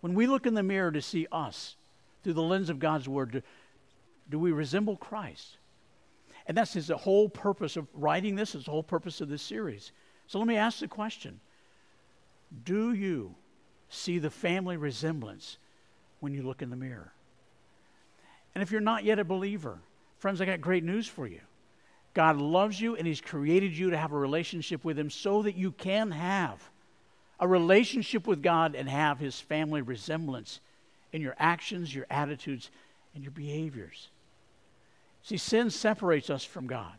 When 0.00 0.14
we 0.14 0.26
look 0.26 0.46
in 0.46 0.54
the 0.54 0.62
mirror 0.62 0.92
to 0.92 1.02
see 1.02 1.26
us 1.32 1.76
through 2.22 2.34
the 2.34 2.42
lens 2.42 2.70
of 2.70 2.78
God's 2.78 3.08
Word, 3.08 3.32
do, 3.32 3.42
do 4.30 4.38
we 4.38 4.52
resemble 4.52 4.96
Christ? 4.96 5.58
And 6.46 6.56
that's 6.56 6.72
his 6.72 6.88
whole 6.88 7.28
purpose 7.28 7.76
of 7.76 7.88
writing 7.92 8.36
this, 8.36 8.54
is 8.54 8.64
the 8.64 8.70
whole 8.70 8.82
purpose 8.82 9.20
of 9.20 9.28
this 9.28 9.42
series. 9.42 9.92
So 10.28 10.38
let 10.38 10.46
me 10.46 10.56
ask 10.56 10.78
the 10.78 10.88
question 10.88 11.40
Do 12.64 12.92
you 12.92 13.34
see 13.88 14.18
the 14.18 14.30
family 14.30 14.76
resemblance 14.76 15.58
when 16.20 16.32
you 16.32 16.42
look 16.42 16.62
in 16.62 16.70
the 16.70 16.76
mirror? 16.76 17.12
And 18.54 18.62
if 18.62 18.70
you're 18.70 18.80
not 18.80 19.04
yet 19.04 19.18
a 19.18 19.24
believer, 19.24 19.80
friends, 20.18 20.40
I 20.40 20.46
got 20.46 20.60
great 20.60 20.84
news 20.84 21.06
for 21.06 21.26
you. 21.26 21.40
God 22.16 22.38
loves 22.38 22.80
you 22.80 22.96
and 22.96 23.06
He's 23.06 23.20
created 23.20 23.76
you 23.76 23.90
to 23.90 23.96
have 23.98 24.12
a 24.12 24.18
relationship 24.18 24.82
with 24.86 24.98
Him 24.98 25.10
so 25.10 25.42
that 25.42 25.54
you 25.54 25.70
can 25.70 26.10
have 26.10 26.58
a 27.38 27.46
relationship 27.46 28.26
with 28.26 28.42
God 28.42 28.74
and 28.74 28.88
have 28.88 29.18
His 29.18 29.38
family 29.38 29.82
resemblance 29.82 30.60
in 31.12 31.20
your 31.20 31.36
actions, 31.38 31.94
your 31.94 32.06
attitudes, 32.08 32.70
and 33.14 33.22
your 33.22 33.32
behaviors. 33.32 34.08
See, 35.24 35.36
sin 35.36 35.68
separates 35.68 36.30
us 36.30 36.42
from 36.42 36.66
God. 36.66 36.96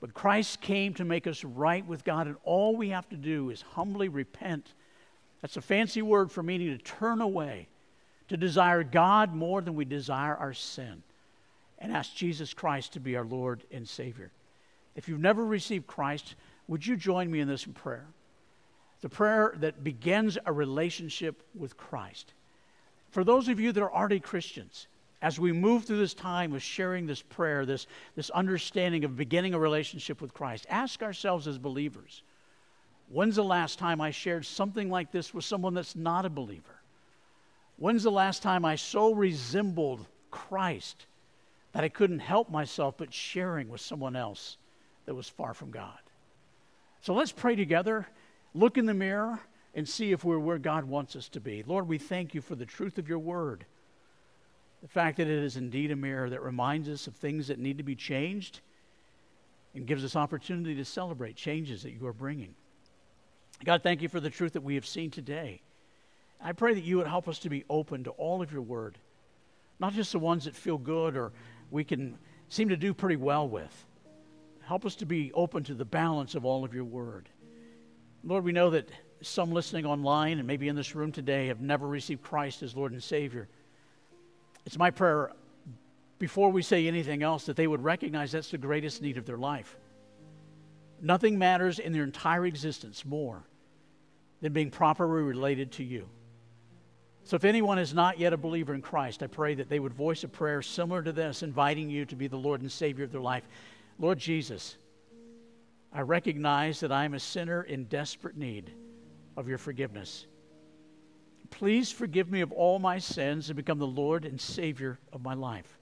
But 0.00 0.14
Christ 0.14 0.60
came 0.60 0.94
to 0.94 1.04
make 1.04 1.28
us 1.28 1.44
right 1.44 1.86
with 1.86 2.02
God, 2.02 2.26
and 2.26 2.36
all 2.42 2.74
we 2.74 2.88
have 2.88 3.08
to 3.10 3.16
do 3.16 3.50
is 3.50 3.62
humbly 3.62 4.08
repent. 4.08 4.66
That's 5.42 5.56
a 5.56 5.62
fancy 5.62 6.02
word 6.02 6.32
for 6.32 6.42
meaning 6.42 6.76
to 6.76 6.82
turn 6.82 7.20
away, 7.20 7.68
to 8.30 8.36
desire 8.36 8.82
God 8.82 9.32
more 9.32 9.60
than 9.60 9.76
we 9.76 9.84
desire 9.84 10.34
our 10.34 10.54
sin 10.54 11.04
and 11.78 11.92
ask 11.92 12.14
Jesus 12.14 12.54
Christ 12.54 12.92
to 12.94 13.00
be 13.00 13.16
our 13.16 13.24
Lord 13.24 13.62
and 13.70 13.88
Savior. 13.88 14.30
If 14.96 15.08
you've 15.08 15.20
never 15.20 15.44
received 15.44 15.86
Christ, 15.86 16.34
would 16.66 16.86
you 16.86 16.96
join 16.96 17.30
me 17.30 17.40
in 17.40 17.48
this 17.48 17.64
prayer? 17.64 18.06
The 19.00 19.08
prayer 19.08 19.54
that 19.58 19.84
begins 19.84 20.36
a 20.44 20.52
relationship 20.52 21.42
with 21.54 21.76
Christ. 21.76 22.32
For 23.10 23.22
those 23.22 23.48
of 23.48 23.60
you 23.60 23.72
that 23.72 23.82
are 23.82 23.92
already 23.92 24.20
Christians, 24.20 24.88
as 25.22 25.38
we 25.38 25.52
move 25.52 25.84
through 25.84 25.98
this 25.98 26.14
time 26.14 26.52
of 26.52 26.62
sharing 26.62 27.06
this 27.06 27.22
prayer, 27.22 27.64
this, 27.64 27.86
this 28.14 28.30
understanding 28.30 29.04
of 29.04 29.16
beginning 29.16 29.54
a 29.54 29.58
relationship 29.58 30.20
with 30.20 30.34
Christ, 30.34 30.66
ask 30.68 31.02
ourselves 31.02 31.46
as 31.48 31.58
believers 31.58 32.22
when's 33.10 33.36
the 33.36 33.44
last 33.44 33.78
time 33.78 34.00
I 34.00 34.10
shared 34.10 34.44
something 34.44 34.90
like 34.90 35.10
this 35.10 35.32
with 35.32 35.44
someone 35.44 35.74
that's 35.74 35.96
not 35.96 36.26
a 36.26 36.30
believer? 36.30 36.82
When's 37.76 38.02
the 38.02 38.10
last 38.10 38.42
time 38.42 38.64
I 38.64 38.76
so 38.76 39.14
resembled 39.14 40.04
Christ 40.30 41.06
that 41.78 41.84
I 41.84 41.88
couldn't 41.88 42.18
help 42.18 42.50
myself 42.50 42.96
but 42.98 43.14
sharing 43.14 43.68
with 43.68 43.80
someone 43.80 44.16
else 44.16 44.56
that 45.06 45.14
was 45.14 45.28
far 45.28 45.54
from 45.54 45.70
God. 45.70 46.00
So 47.02 47.14
let's 47.14 47.30
pray 47.30 47.54
together, 47.54 48.04
look 48.52 48.78
in 48.78 48.84
the 48.84 48.94
mirror, 48.94 49.38
and 49.76 49.88
see 49.88 50.10
if 50.10 50.24
we're 50.24 50.40
where 50.40 50.58
God 50.58 50.86
wants 50.86 51.14
us 51.14 51.28
to 51.28 51.40
be. 51.40 51.62
Lord, 51.64 51.86
we 51.86 51.96
thank 51.96 52.34
you 52.34 52.40
for 52.40 52.56
the 52.56 52.66
truth 52.66 52.98
of 52.98 53.08
your 53.08 53.20
word. 53.20 53.64
The 54.82 54.88
fact 54.88 55.18
that 55.18 55.28
it 55.28 55.44
is 55.44 55.56
indeed 55.56 55.92
a 55.92 55.96
mirror 55.96 56.28
that 56.28 56.42
reminds 56.42 56.88
us 56.88 57.06
of 57.06 57.14
things 57.14 57.46
that 57.46 57.60
need 57.60 57.78
to 57.78 57.84
be 57.84 57.94
changed 57.94 58.58
and 59.72 59.86
gives 59.86 60.04
us 60.04 60.16
opportunity 60.16 60.74
to 60.74 60.84
celebrate 60.84 61.36
changes 61.36 61.84
that 61.84 61.92
you 61.92 62.04
are 62.08 62.12
bringing. 62.12 62.56
God, 63.64 63.84
thank 63.84 64.02
you 64.02 64.08
for 64.08 64.18
the 64.18 64.30
truth 64.30 64.54
that 64.54 64.64
we 64.64 64.74
have 64.74 64.84
seen 64.84 65.12
today. 65.12 65.60
I 66.42 66.50
pray 66.54 66.74
that 66.74 66.82
you 66.82 66.96
would 66.96 67.06
help 67.06 67.28
us 67.28 67.38
to 67.38 67.48
be 67.48 67.64
open 67.70 68.02
to 68.02 68.10
all 68.10 68.42
of 68.42 68.50
your 68.50 68.62
word, 68.62 68.98
not 69.78 69.92
just 69.92 70.10
the 70.10 70.18
ones 70.18 70.46
that 70.46 70.56
feel 70.56 70.76
good 70.76 71.16
or 71.16 71.30
we 71.70 71.84
can 71.84 72.18
seem 72.48 72.68
to 72.70 72.76
do 72.76 72.94
pretty 72.94 73.16
well 73.16 73.48
with. 73.48 73.86
Help 74.62 74.84
us 74.84 74.96
to 74.96 75.06
be 75.06 75.32
open 75.32 75.64
to 75.64 75.74
the 75.74 75.84
balance 75.84 76.34
of 76.34 76.44
all 76.44 76.64
of 76.64 76.74
your 76.74 76.84
word. 76.84 77.28
Lord, 78.24 78.44
we 78.44 78.52
know 78.52 78.70
that 78.70 78.88
some 79.22 79.52
listening 79.52 79.86
online 79.86 80.38
and 80.38 80.46
maybe 80.46 80.68
in 80.68 80.76
this 80.76 80.94
room 80.94 81.12
today 81.12 81.48
have 81.48 81.60
never 81.60 81.86
received 81.86 82.22
Christ 82.22 82.62
as 82.62 82.76
Lord 82.76 82.92
and 82.92 83.02
Savior. 83.02 83.48
It's 84.66 84.78
my 84.78 84.90
prayer 84.90 85.32
before 86.18 86.50
we 86.50 86.62
say 86.62 86.86
anything 86.86 87.22
else 87.22 87.46
that 87.46 87.56
they 87.56 87.66
would 87.66 87.82
recognize 87.82 88.32
that's 88.32 88.50
the 88.50 88.58
greatest 88.58 89.02
need 89.02 89.16
of 89.16 89.24
their 89.24 89.38
life. 89.38 89.76
Nothing 91.00 91.38
matters 91.38 91.78
in 91.78 91.92
their 91.92 92.04
entire 92.04 92.44
existence 92.44 93.04
more 93.04 93.44
than 94.40 94.52
being 94.52 94.70
properly 94.70 95.22
related 95.22 95.72
to 95.72 95.84
you. 95.84 96.08
So, 97.24 97.36
if 97.36 97.44
anyone 97.44 97.78
is 97.78 97.92
not 97.92 98.18
yet 98.18 98.32
a 98.32 98.38
believer 98.38 98.74
in 98.74 98.80
Christ, 98.80 99.22
I 99.22 99.26
pray 99.26 99.54
that 99.54 99.68
they 99.68 99.80
would 99.80 99.92
voice 99.92 100.24
a 100.24 100.28
prayer 100.28 100.62
similar 100.62 101.02
to 101.02 101.12
this, 101.12 101.42
inviting 101.42 101.90
you 101.90 102.06
to 102.06 102.16
be 102.16 102.26
the 102.26 102.36
Lord 102.36 102.62
and 102.62 102.72
Savior 102.72 103.04
of 103.04 103.12
their 103.12 103.20
life. 103.20 103.46
Lord 103.98 104.18
Jesus, 104.18 104.76
I 105.92 106.00
recognize 106.02 106.80
that 106.80 106.92
I 106.92 107.04
am 107.04 107.14
a 107.14 107.20
sinner 107.20 107.62
in 107.62 107.84
desperate 107.84 108.36
need 108.36 108.72
of 109.36 109.48
your 109.48 109.58
forgiveness. 109.58 110.26
Please 111.50 111.90
forgive 111.90 112.30
me 112.30 112.40
of 112.40 112.52
all 112.52 112.78
my 112.78 112.98
sins 112.98 113.48
and 113.48 113.56
become 113.56 113.78
the 113.78 113.86
Lord 113.86 114.24
and 114.24 114.40
Savior 114.40 114.98
of 115.12 115.22
my 115.22 115.34
life. 115.34 115.78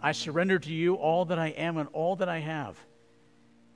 I 0.00 0.12
surrender 0.12 0.58
to 0.58 0.72
you 0.72 0.94
all 0.94 1.24
that 1.26 1.38
I 1.38 1.48
am 1.48 1.76
and 1.76 1.88
all 1.92 2.16
that 2.16 2.28
I 2.28 2.38
have, 2.38 2.78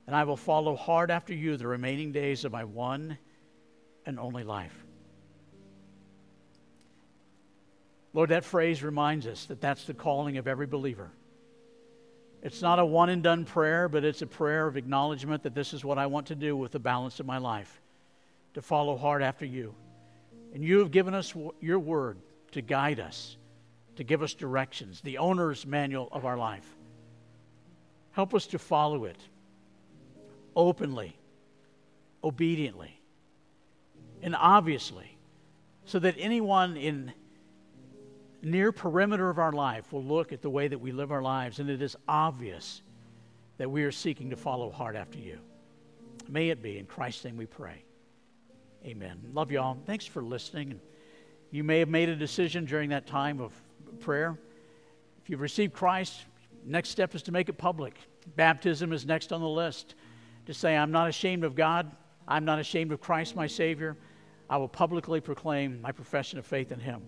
and 0.07 0.15
I 0.15 0.23
will 0.23 0.37
follow 0.37 0.75
hard 0.75 1.09
after 1.11 1.33
you 1.33 1.57
the 1.57 1.67
remaining 1.67 2.11
days 2.11 2.43
of 2.43 2.51
my 2.51 2.63
one 2.63 3.17
and 4.05 4.19
only 4.19 4.43
life. 4.43 4.86
Lord, 8.17 8.31
that 8.31 8.45
phrase 8.45 8.81
reminds 8.81 9.27
us 9.27 9.45
that 9.45 9.61
that's 9.61 9.83
the 9.83 9.93
calling 9.93 10.37
of 10.37 10.47
every 10.47 10.65
believer. 10.65 11.11
It's 12.41 12.63
not 12.63 12.79
a 12.79 12.85
one 12.85 13.09
and 13.09 13.21
done 13.21 13.45
prayer, 13.45 13.87
but 13.87 14.03
it's 14.03 14.23
a 14.23 14.25
prayer 14.25 14.65
of 14.65 14.75
acknowledgement 14.75 15.43
that 15.43 15.53
this 15.53 15.71
is 15.71 15.85
what 15.85 15.99
I 15.99 16.07
want 16.07 16.25
to 16.27 16.35
do 16.35 16.57
with 16.57 16.71
the 16.71 16.79
balance 16.79 17.19
of 17.19 17.27
my 17.27 17.37
life 17.37 17.79
to 18.55 18.61
follow 18.63 18.97
hard 18.97 19.21
after 19.21 19.45
you. 19.45 19.75
And 20.51 20.63
you 20.63 20.79
have 20.79 20.89
given 20.89 21.13
us 21.13 21.35
your 21.61 21.77
word 21.77 22.17
to 22.53 22.61
guide 22.63 22.99
us, 22.99 23.37
to 23.97 24.03
give 24.03 24.23
us 24.23 24.33
directions, 24.33 24.99
the 25.01 25.19
owner's 25.19 25.63
manual 25.67 26.09
of 26.11 26.25
our 26.25 26.39
life. 26.39 26.65
Help 28.13 28.33
us 28.33 28.47
to 28.47 28.57
follow 28.57 29.05
it 29.05 29.19
openly, 30.55 31.15
obediently, 32.23 32.99
and 34.23 34.35
obviously, 34.35 35.19
so 35.85 35.99
that 35.99 36.15
anyone 36.17 36.77
in 36.77 37.13
near 38.41 38.71
perimeter 38.71 39.29
of 39.29 39.39
our 39.39 39.51
life 39.51 39.91
will 39.91 40.03
look 40.03 40.31
at 40.31 40.41
the 40.41 40.49
way 40.49 40.67
that 40.67 40.79
we 40.79 40.91
live 40.91 41.11
our 41.11 41.21
lives, 41.21 41.59
and 41.59 41.69
it 41.69 41.81
is 41.81 41.95
obvious 42.07 42.81
that 43.57 43.69
we 43.69 43.83
are 43.83 43.91
seeking 43.91 44.29
to 44.29 44.35
follow 44.35 44.69
hard 44.69 44.95
after 44.95 45.17
you. 45.17 45.39
May 46.29 46.49
it 46.49 46.61
be. 46.61 46.77
In 46.77 46.85
Christ's 46.85 47.25
name 47.25 47.37
we 47.37 47.45
pray. 47.45 47.83
Amen. 48.85 49.19
Love 49.33 49.51
you 49.51 49.59
all. 49.59 49.77
Thanks 49.85 50.05
for 50.05 50.21
listening. 50.21 50.79
You 51.51 51.63
may 51.63 51.79
have 51.79 51.89
made 51.89 52.09
a 52.09 52.15
decision 52.15 52.65
during 52.65 52.89
that 52.89 53.07
time 53.07 53.39
of 53.39 53.53
prayer. 53.99 54.37
If 55.21 55.29
you've 55.29 55.41
received 55.41 55.73
Christ, 55.73 56.25
next 56.65 56.89
step 56.89 57.15
is 57.15 57.23
to 57.23 57.31
make 57.31 57.49
it 57.49 57.57
public. 57.57 57.97
Baptism 58.35 58.93
is 58.93 59.05
next 59.05 59.31
on 59.33 59.41
the 59.41 59.47
list. 59.47 59.95
To 60.45 60.53
say, 60.53 60.77
I'm 60.77 60.91
not 60.91 61.09
ashamed 61.09 61.43
of 61.43 61.55
God. 61.55 61.91
I'm 62.27 62.45
not 62.45 62.59
ashamed 62.59 62.91
of 62.91 63.01
Christ, 63.01 63.35
my 63.35 63.47
Savior. 63.47 63.97
I 64.49 64.57
will 64.57 64.67
publicly 64.67 65.19
proclaim 65.19 65.81
my 65.81 65.91
profession 65.91 66.39
of 66.39 66.45
faith 66.45 66.71
in 66.71 66.79
Him. 66.79 67.01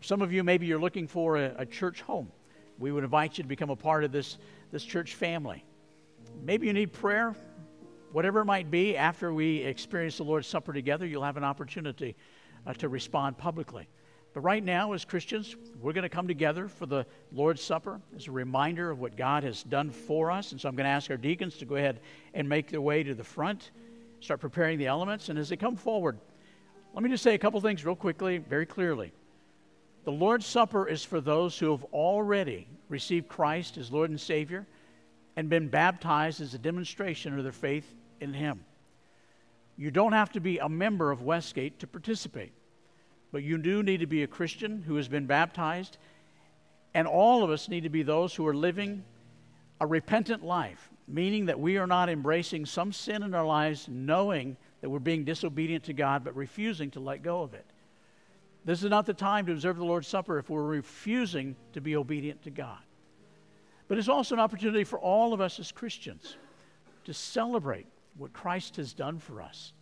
Some 0.00 0.22
of 0.22 0.32
you, 0.32 0.44
maybe 0.44 0.66
you're 0.66 0.80
looking 0.80 1.06
for 1.06 1.36
a, 1.36 1.54
a 1.58 1.66
church 1.66 2.02
home. 2.02 2.30
We 2.78 2.92
would 2.92 3.04
invite 3.04 3.38
you 3.38 3.42
to 3.42 3.48
become 3.48 3.70
a 3.70 3.76
part 3.76 4.04
of 4.04 4.12
this, 4.12 4.38
this 4.70 4.84
church 4.84 5.14
family. 5.14 5.64
Maybe 6.44 6.66
you 6.68 6.72
need 6.72 6.92
prayer, 6.92 7.34
whatever 8.12 8.40
it 8.40 8.44
might 8.44 8.70
be. 8.70 8.96
After 8.96 9.32
we 9.34 9.58
experience 9.58 10.18
the 10.18 10.24
Lord's 10.24 10.46
Supper 10.46 10.72
together, 10.72 11.04
you'll 11.04 11.24
have 11.24 11.36
an 11.36 11.44
opportunity 11.44 12.14
uh, 12.66 12.74
to 12.74 12.88
respond 12.88 13.36
publicly. 13.36 13.88
But 14.34 14.40
right 14.42 14.62
now, 14.62 14.92
as 14.92 15.04
Christians, 15.04 15.56
we're 15.80 15.92
going 15.92 16.02
to 16.02 16.08
come 16.08 16.28
together 16.28 16.68
for 16.68 16.86
the 16.86 17.04
Lord's 17.32 17.62
Supper 17.62 18.00
as 18.14 18.28
a 18.28 18.30
reminder 18.30 18.90
of 18.90 19.00
what 19.00 19.16
God 19.16 19.42
has 19.42 19.64
done 19.64 19.90
for 19.90 20.30
us. 20.30 20.52
And 20.52 20.60
so 20.60 20.68
I'm 20.68 20.76
going 20.76 20.84
to 20.84 20.90
ask 20.90 21.10
our 21.10 21.16
deacons 21.16 21.56
to 21.58 21.64
go 21.64 21.74
ahead 21.74 22.00
and 22.34 22.48
make 22.48 22.70
their 22.70 22.80
way 22.80 23.02
to 23.02 23.14
the 23.14 23.24
front, 23.24 23.72
start 24.20 24.40
preparing 24.40 24.78
the 24.78 24.86
elements. 24.86 25.28
And 25.28 25.38
as 25.38 25.48
they 25.48 25.56
come 25.56 25.74
forward, 25.74 26.18
let 26.94 27.02
me 27.02 27.10
just 27.10 27.24
say 27.24 27.34
a 27.34 27.38
couple 27.38 27.60
things 27.60 27.84
real 27.84 27.96
quickly, 27.96 28.38
very 28.38 28.66
clearly. 28.66 29.12
The 30.08 30.12
Lord's 30.12 30.46
Supper 30.46 30.88
is 30.88 31.04
for 31.04 31.20
those 31.20 31.58
who 31.58 31.70
have 31.70 31.84
already 31.92 32.66
received 32.88 33.28
Christ 33.28 33.76
as 33.76 33.92
Lord 33.92 34.08
and 34.08 34.18
Savior 34.18 34.66
and 35.36 35.50
been 35.50 35.68
baptized 35.68 36.40
as 36.40 36.54
a 36.54 36.58
demonstration 36.58 37.36
of 37.36 37.42
their 37.42 37.52
faith 37.52 37.94
in 38.18 38.32
Him. 38.32 38.64
You 39.76 39.90
don't 39.90 40.12
have 40.12 40.32
to 40.32 40.40
be 40.40 40.60
a 40.60 40.68
member 40.70 41.10
of 41.10 41.20
Westgate 41.20 41.78
to 41.80 41.86
participate, 41.86 42.52
but 43.32 43.42
you 43.42 43.58
do 43.58 43.82
need 43.82 44.00
to 44.00 44.06
be 44.06 44.22
a 44.22 44.26
Christian 44.26 44.80
who 44.80 44.96
has 44.96 45.08
been 45.08 45.26
baptized, 45.26 45.98
and 46.94 47.06
all 47.06 47.44
of 47.44 47.50
us 47.50 47.68
need 47.68 47.82
to 47.82 47.90
be 47.90 48.02
those 48.02 48.34
who 48.34 48.46
are 48.46 48.54
living 48.54 49.04
a 49.78 49.86
repentant 49.86 50.42
life, 50.42 50.88
meaning 51.06 51.44
that 51.44 51.60
we 51.60 51.76
are 51.76 51.86
not 51.86 52.08
embracing 52.08 52.64
some 52.64 52.94
sin 52.94 53.22
in 53.22 53.34
our 53.34 53.44
lives 53.44 53.88
knowing 53.90 54.56
that 54.80 54.88
we're 54.88 55.00
being 55.00 55.24
disobedient 55.24 55.84
to 55.84 55.92
God, 55.92 56.24
but 56.24 56.34
refusing 56.34 56.90
to 56.92 57.00
let 57.00 57.22
go 57.22 57.42
of 57.42 57.52
it. 57.52 57.66
This 58.68 58.82
is 58.82 58.90
not 58.90 59.06
the 59.06 59.14
time 59.14 59.46
to 59.46 59.52
observe 59.52 59.78
the 59.78 59.84
Lord's 59.84 60.08
Supper 60.08 60.38
if 60.38 60.50
we're 60.50 60.62
refusing 60.62 61.56
to 61.72 61.80
be 61.80 61.96
obedient 61.96 62.42
to 62.42 62.50
God. 62.50 62.76
But 63.88 63.96
it's 63.96 64.10
also 64.10 64.34
an 64.34 64.42
opportunity 64.42 64.84
for 64.84 64.98
all 64.98 65.32
of 65.32 65.40
us 65.40 65.58
as 65.58 65.72
Christians 65.72 66.36
to 67.06 67.14
celebrate 67.14 67.86
what 68.18 68.34
Christ 68.34 68.76
has 68.76 68.92
done 68.92 69.20
for 69.20 69.40
us 69.40 69.72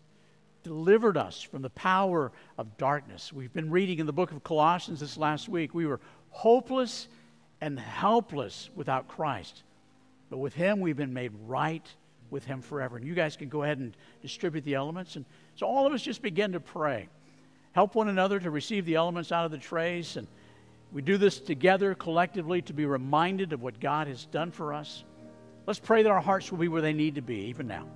delivered 0.62 1.16
us 1.16 1.42
from 1.42 1.62
the 1.62 1.70
power 1.70 2.30
of 2.58 2.76
darkness. 2.76 3.32
We've 3.32 3.52
been 3.52 3.72
reading 3.72 3.98
in 3.98 4.06
the 4.06 4.12
book 4.12 4.30
of 4.30 4.44
Colossians 4.44 5.00
this 5.00 5.16
last 5.16 5.48
week. 5.48 5.74
We 5.74 5.86
were 5.86 5.98
hopeless 6.30 7.08
and 7.60 7.80
helpless 7.80 8.70
without 8.76 9.08
Christ. 9.08 9.64
But 10.30 10.38
with 10.38 10.54
Him, 10.54 10.78
we've 10.78 10.96
been 10.96 11.12
made 11.12 11.32
right 11.48 11.88
with 12.30 12.44
Him 12.44 12.62
forever. 12.62 12.96
And 12.96 13.04
you 13.04 13.14
guys 13.14 13.36
can 13.36 13.48
go 13.48 13.64
ahead 13.64 13.78
and 13.78 13.96
distribute 14.22 14.62
the 14.62 14.74
elements. 14.74 15.16
And 15.16 15.24
so 15.56 15.66
all 15.66 15.88
of 15.88 15.92
us 15.92 16.02
just 16.02 16.22
begin 16.22 16.52
to 16.52 16.60
pray. 16.60 17.08
Help 17.76 17.94
one 17.94 18.08
another 18.08 18.40
to 18.40 18.50
receive 18.50 18.86
the 18.86 18.94
elements 18.94 19.30
out 19.30 19.44
of 19.44 19.50
the 19.50 19.58
trays. 19.58 20.16
And 20.16 20.26
we 20.92 21.02
do 21.02 21.18
this 21.18 21.38
together 21.38 21.94
collectively 21.94 22.62
to 22.62 22.72
be 22.72 22.86
reminded 22.86 23.52
of 23.52 23.60
what 23.60 23.78
God 23.78 24.06
has 24.06 24.24
done 24.24 24.50
for 24.50 24.72
us. 24.72 25.04
Let's 25.66 25.78
pray 25.78 26.02
that 26.02 26.10
our 26.10 26.22
hearts 26.22 26.50
will 26.50 26.56
be 26.56 26.68
where 26.68 26.80
they 26.80 26.94
need 26.94 27.16
to 27.16 27.20
be, 27.20 27.36
even 27.48 27.66
now. 27.66 27.86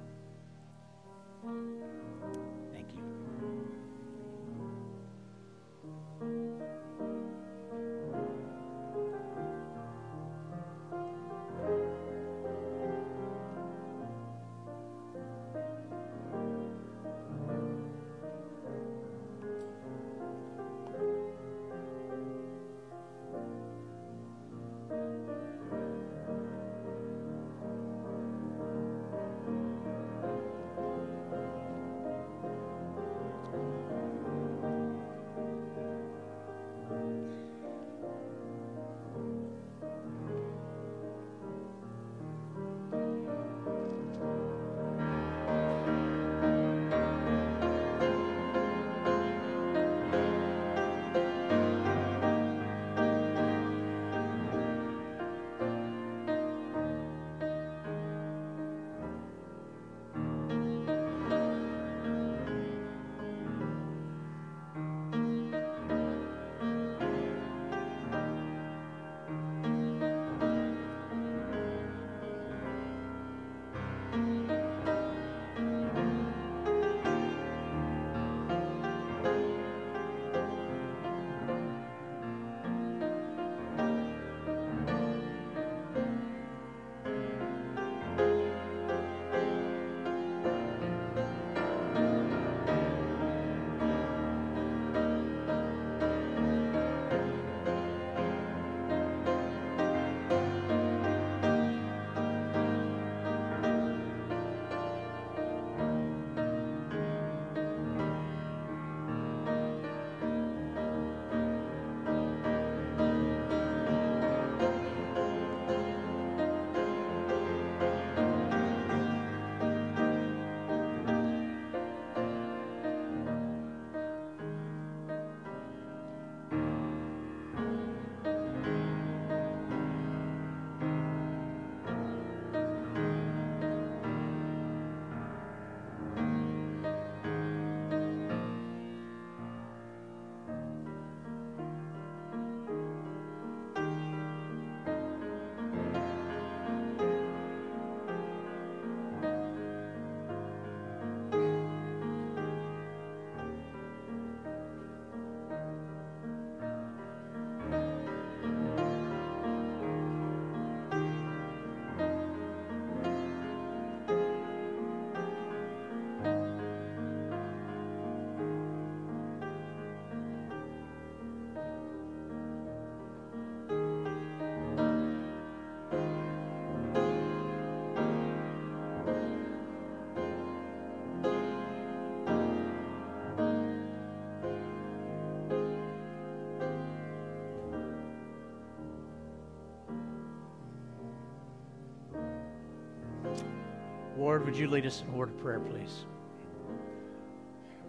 Ward, 194.41 194.53
would 194.53 194.59
you 194.59 194.71
lead 194.71 194.87
us 194.87 195.03
in 195.03 195.13
a 195.13 195.19
word 195.19 195.29
of 195.29 195.39
prayer, 195.39 195.61
please? 195.61 196.07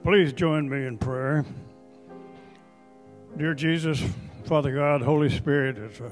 Please 0.03 0.33
join 0.33 0.69
me 0.69 0.85
in 0.85 0.97
prayer. 0.97 1.45
Dear 3.37 3.53
Jesus, 3.53 4.03
Father 4.43 4.75
God, 4.75 5.01
Holy 5.01 5.29
Spirit, 5.29 5.77
it's 5.77 6.01
a 6.01 6.11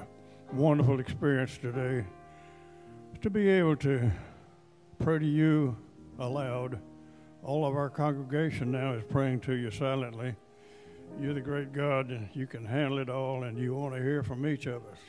wonderful 0.53 1.01
experience 1.01 1.57
today 1.57 2.05
to 3.21 3.29
be 3.29 3.49
able 3.49 3.75
to 3.77 4.09
pray 4.99 5.19
to 5.19 5.25
you 5.25 5.75
aloud. 6.19 6.79
All 7.43 7.65
of 7.65 7.75
our 7.75 7.89
congregation 7.89 8.71
now 8.71 8.93
is 8.93 9.03
praying 9.09 9.41
to 9.41 9.53
you 9.53 9.69
silently. 9.71 10.35
You're 11.19 11.33
the 11.33 11.41
great 11.41 11.73
God, 11.73 12.11
and 12.11 12.29
you 12.33 12.47
can 12.47 12.65
handle 12.65 12.99
it 12.99 13.09
all, 13.09 13.43
and 13.43 13.57
you 13.57 13.75
want 13.75 13.93
to 13.93 14.01
hear 14.01 14.23
from 14.23 14.47
each 14.47 14.67
of 14.67 14.83
us. 14.85 14.99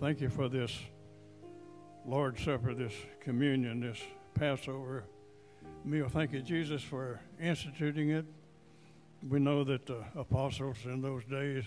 Thank 0.00 0.22
you 0.22 0.30
for 0.30 0.48
this 0.48 0.72
Lord's 2.06 2.42
Supper, 2.42 2.72
this 2.72 2.94
communion, 3.20 3.80
this 3.80 3.98
Passover 4.38 5.04
meal. 5.82 6.08
Thank 6.10 6.32
you, 6.32 6.42
Jesus, 6.42 6.82
for 6.82 7.20
instituting 7.40 8.10
it. 8.10 8.26
We 9.26 9.38
know 9.38 9.64
that 9.64 9.86
the 9.86 10.04
apostles 10.14 10.76
in 10.84 11.00
those 11.00 11.24
days 11.24 11.64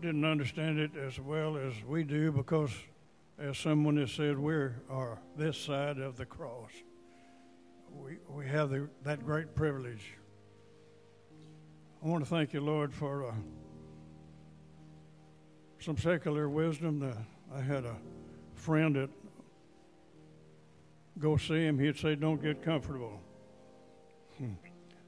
didn't 0.00 0.24
understand 0.24 0.78
it 0.78 0.92
as 0.96 1.20
well 1.20 1.58
as 1.58 1.74
we 1.86 2.04
do 2.04 2.32
because, 2.32 2.70
as 3.38 3.58
someone 3.58 3.98
has 3.98 4.12
said, 4.12 4.38
we 4.38 4.54
are 4.54 5.18
this 5.36 5.58
side 5.58 5.98
of 5.98 6.16
the 6.16 6.24
cross. 6.24 6.70
We, 7.92 8.16
we 8.30 8.46
have 8.46 8.70
the, 8.70 8.88
that 9.04 9.22
great 9.24 9.54
privilege. 9.54 10.14
I 12.02 12.08
want 12.08 12.24
to 12.24 12.30
thank 12.30 12.54
you, 12.54 12.62
Lord, 12.62 12.94
for 12.94 13.28
uh, 13.28 13.34
some 15.80 15.98
secular 15.98 16.48
wisdom. 16.48 17.02
Uh, 17.02 17.54
I 17.54 17.60
had 17.60 17.84
a 17.84 17.96
friend 18.54 18.96
at 18.96 19.10
go 21.18 21.36
see 21.36 21.64
him, 21.66 21.78
he'd 21.78 21.98
say, 21.98 22.14
Don't 22.14 22.42
get 22.42 22.62
comfortable. 22.62 23.20
Hmm. 24.38 24.52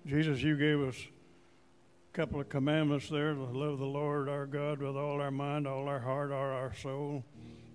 Jesus, 0.07 0.43
you 0.43 0.57
gave 0.57 0.81
us 0.81 0.97
a 0.97 2.17
couple 2.17 2.41
of 2.41 2.49
commandments 2.49 3.09
there 3.09 3.35
to 3.35 3.43
love 3.43 3.79
the 3.79 3.85
Lord 3.85 4.29
our 4.29 4.47
God 4.47 4.81
with 4.81 4.97
all 4.97 5.21
our 5.21 5.31
mind, 5.31 5.67
all 5.67 5.87
our 5.89 6.01
heart, 6.01 6.33
all 6.33 6.39
our 6.39 6.73
soul, 6.75 7.25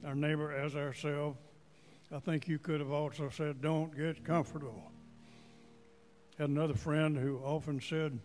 our 0.06 0.16
neighbor 0.16 0.52
as 0.52 0.76
ourselves. 0.76 1.38
I 2.12 2.20
think 2.20 2.48
you 2.48 2.60
could 2.60 2.80
have 2.80 2.92
also 2.92 3.30
said, 3.30 3.62
Don't 3.62 3.96
get 3.96 4.24
comfortable. 4.24 4.92
had 6.38 6.50
another 6.50 6.76
friend 6.76 7.18
who 7.18 7.38
often 7.40 7.80
said, 7.80 8.20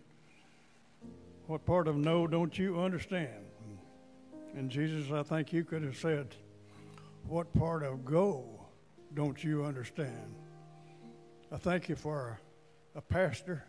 What 1.47 1.65
part 1.65 1.87
of 1.87 1.95
no 1.95 2.27
don't 2.27 2.57
you 2.57 2.79
understand? 2.79 3.45
And 4.55 4.71
Jesus, 4.71 5.11
I 5.11 5.21
think 5.21 5.53
you 5.53 5.63
could 5.63 5.83
have 5.83 5.97
said, 5.97 6.35
What 7.27 7.53
part 7.53 7.83
of 7.83 8.05
go 8.05 8.58
don't 9.13 9.43
you 9.43 9.63
understand? 9.63 10.35
I 11.51 11.57
thank 11.57 11.89
you 11.89 11.95
for 11.95 12.39
a, 12.95 13.01
pastor 13.01 13.63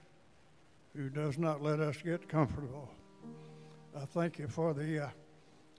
who 0.95 1.09
does 1.09 1.38
not 1.38 1.62
let 1.62 1.80
us 1.80 1.97
get 2.03 2.28
comfortable. 2.28 2.91
I 3.97 4.05
thank 4.05 4.38
you 4.38 4.49
for 4.49 4.74
the 4.74 5.05
uh, 5.05 5.09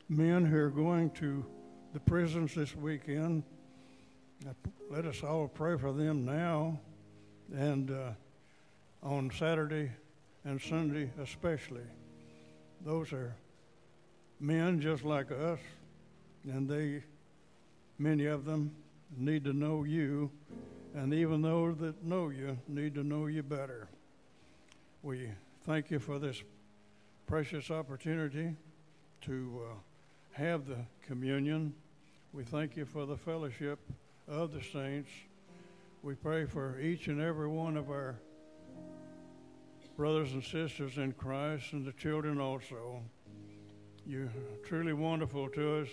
men 0.10 0.46
who 0.46 0.58
are 0.58 0.70
going 0.70 1.12
to 1.12 1.46
the 1.94 2.00
prisons 2.00 2.56
this 2.56 2.76
weekend. 2.76 3.44
Let 4.90 5.06
us 5.06 5.22
all 5.24 5.48
pray 5.48 5.78
for 5.78 5.94
them 5.94 6.26
now 6.26 6.80
and 7.54 7.92
uh, 7.92 8.12
on 9.04 9.32
Saturday 9.38 9.92
and 10.44 10.60
Sunday 10.60 11.12
especially. 11.22 11.86
Those 12.84 13.14
are 13.14 13.36
men 14.40 14.82
just 14.82 15.04
like 15.04 15.32
us, 15.32 15.60
and 16.46 16.68
they, 16.68 17.04
many 18.00 18.26
of 18.26 18.46
them, 18.46 18.76
need 19.18 19.44
to 19.46 19.54
know 19.54 19.84
you, 19.84 20.32
and 20.94 21.14
even 21.14 21.42
those 21.42 21.78
that 21.78 22.04
know 22.04 22.30
you 22.30 22.58
need 22.68 22.96
to 22.96 23.04
know 23.04 23.28
you 23.28 23.44
better. 23.44 23.88
We 25.04 25.30
thank 25.66 25.92
you 25.92 26.00
for 26.00 26.20
this 26.20 26.44
precious 27.28 27.72
opportunity 27.72 28.56
to 29.22 29.62
uh, 29.70 29.74
have 30.34 30.66
the 30.66 30.78
communion. 31.06 31.74
We 32.34 32.44
thank 32.44 32.76
you 32.76 32.86
for 32.86 33.06
the 33.06 33.18
fellowship 33.18 33.80
of 34.28 34.54
the 34.54 34.62
saints. 34.62 35.10
We 36.04 36.16
pray 36.16 36.46
for 36.46 36.80
each 36.80 37.08
and 37.08 37.22
every 37.22 37.48
one 37.48 37.78
of 37.78 37.90
our 37.90 38.16
brothers 39.98 40.34
and 40.34 40.44
sisters 40.44 40.98
in 40.98 41.12
Christ 41.12 41.74
and 41.74 41.86
the 41.86 41.92
children 41.92 42.40
also. 42.40 43.02
You're 44.06 44.32
truly 44.66 44.94
wonderful 44.94 45.50
to 45.50 45.82
us. 45.82 45.88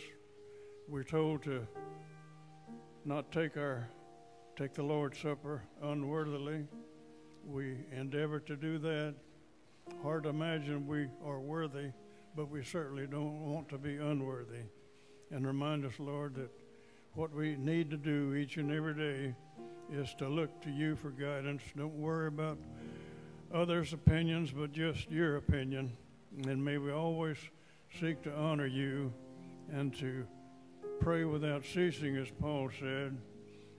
We're 0.88 1.02
told 1.02 1.42
to 1.42 1.66
not 3.08 3.32
take 3.32 3.56
our 3.56 3.88
take 4.54 4.74
the 4.74 4.82
Lord's 4.82 5.18
Supper 5.18 5.62
unworthily. 5.82 6.66
We 7.42 7.78
endeavor 7.90 8.38
to 8.40 8.54
do 8.54 8.76
that. 8.80 9.14
Hard 10.02 10.24
to 10.24 10.28
imagine 10.28 10.86
we 10.86 11.06
are 11.24 11.40
worthy, 11.40 11.86
but 12.36 12.50
we 12.50 12.62
certainly 12.62 13.06
don't 13.06 13.50
want 13.50 13.70
to 13.70 13.78
be 13.78 13.96
unworthy. 13.96 14.60
And 15.30 15.46
remind 15.46 15.86
us, 15.86 15.94
Lord, 15.98 16.34
that 16.34 16.50
what 17.14 17.32
we 17.34 17.56
need 17.56 17.88
to 17.92 17.96
do 17.96 18.34
each 18.34 18.58
and 18.58 18.70
every 18.70 18.92
day 18.92 19.34
is 19.90 20.14
to 20.18 20.28
look 20.28 20.60
to 20.60 20.70
you 20.70 20.94
for 20.94 21.08
guidance. 21.08 21.62
Don't 21.74 21.94
worry 21.94 22.28
about 22.28 22.58
others' 23.54 23.94
opinions, 23.94 24.50
but 24.50 24.70
just 24.70 25.10
your 25.10 25.36
opinion. 25.36 25.96
And 26.46 26.62
may 26.62 26.76
we 26.76 26.92
always 26.92 27.38
seek 27.98 28.20
to 28.24 28.34
honor 28.34 28.66
you 28.66 29.14
and 29.72 29.96
to 29.96 30.26
pray 31.00 31.24
without 31.24 31.64
ceasing, 31.64 32.16
as 32.16 32.28
Paul 32.40 32.70
said. 32.78 33.16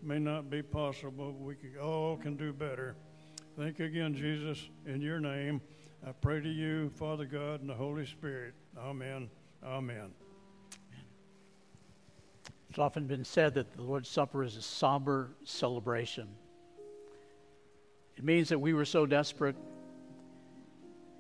May 0.02 0.20
not 0.20 0.50
be 0.50 0.62
possible, 0.62 1.34
we 1.34 1.56
all 1.82 2.16
can 2.18 2.36
do 2.36 2.54
better. 2.54 2.96
Thank 3.58 3.80
you 3.80 3.86
again, 3.86 4.16
Jesus, 4.16 4.70
in 4.86 5.02
your 5.02 5.20
name. 5.20 5.62
I 6.08 6.14
pray 6.14 6.40
to 6.40 6.50
you, 6.50 6.90
Father 6.92 7.26
God, 7.26 7.60
and 7.60 7.70
the 7.70 7.74
Holy 7.74 8.06
Spirit. 8.06 8.54
Amen. 8.78 9.30
Amen. 9.66 10.12
It's 12.70 12.80
often 12.80 13.08
been 13.08 13.26
said 13.26 13.56
that 13.56 13.74
the 13.74 13.82
Lord's 13.82 14.08
Supper 14.08 14.44
is 14.44 14.56
a 14.56 14.62
somber 14.62 15.32
celebration. 15.44 16.30
It 18.16 18.24
means 18.24 18.50
that 18.50 18.60
we 18.60 18.74
were 18.74 18.86
so 18.86 19.06
desperate, 19.06 19.56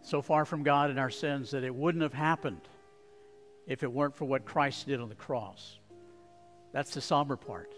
so 0.01 0.21
far 0.21 0.45
from 0.45 0.63
God 0.63 0.91
in 0.91 0.97
our 0.97 1.09
sins, 1.09 1.51
that 1.51 1.63
it 1.63 1.73
wouldn't 1.73 2.03
have 2.03 2.13
happened 2.13 2.61
if 3.67 3.83
it 3.83 3.91
weren't 3.91 4.15
for 4.15 4.25
what 4.25 4.45
Christ 4.45 4.87
did 4.87 5.01
on 5.01 5.09
the 5.09 5.15
cross. 5.15 5.78
That's 6.71 6.93
the 6.93 7.01
somber 7.01 7.35
part. 7.35 7.73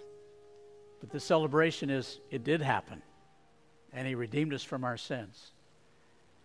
But 1.00 1.10
the 1.10 1.20
celebration 1.20 1.90
is 1.90 2.20
it 2.30 2.44
did 2.44 2.62
happen, 2.62 3.02
and 3.94 4.08
He 4.08 4.16
redeemed 4.16 4.54
us 4.54 4.64
from 4.64 4.84
our 4.84 4.98
sins. 4.98 5.52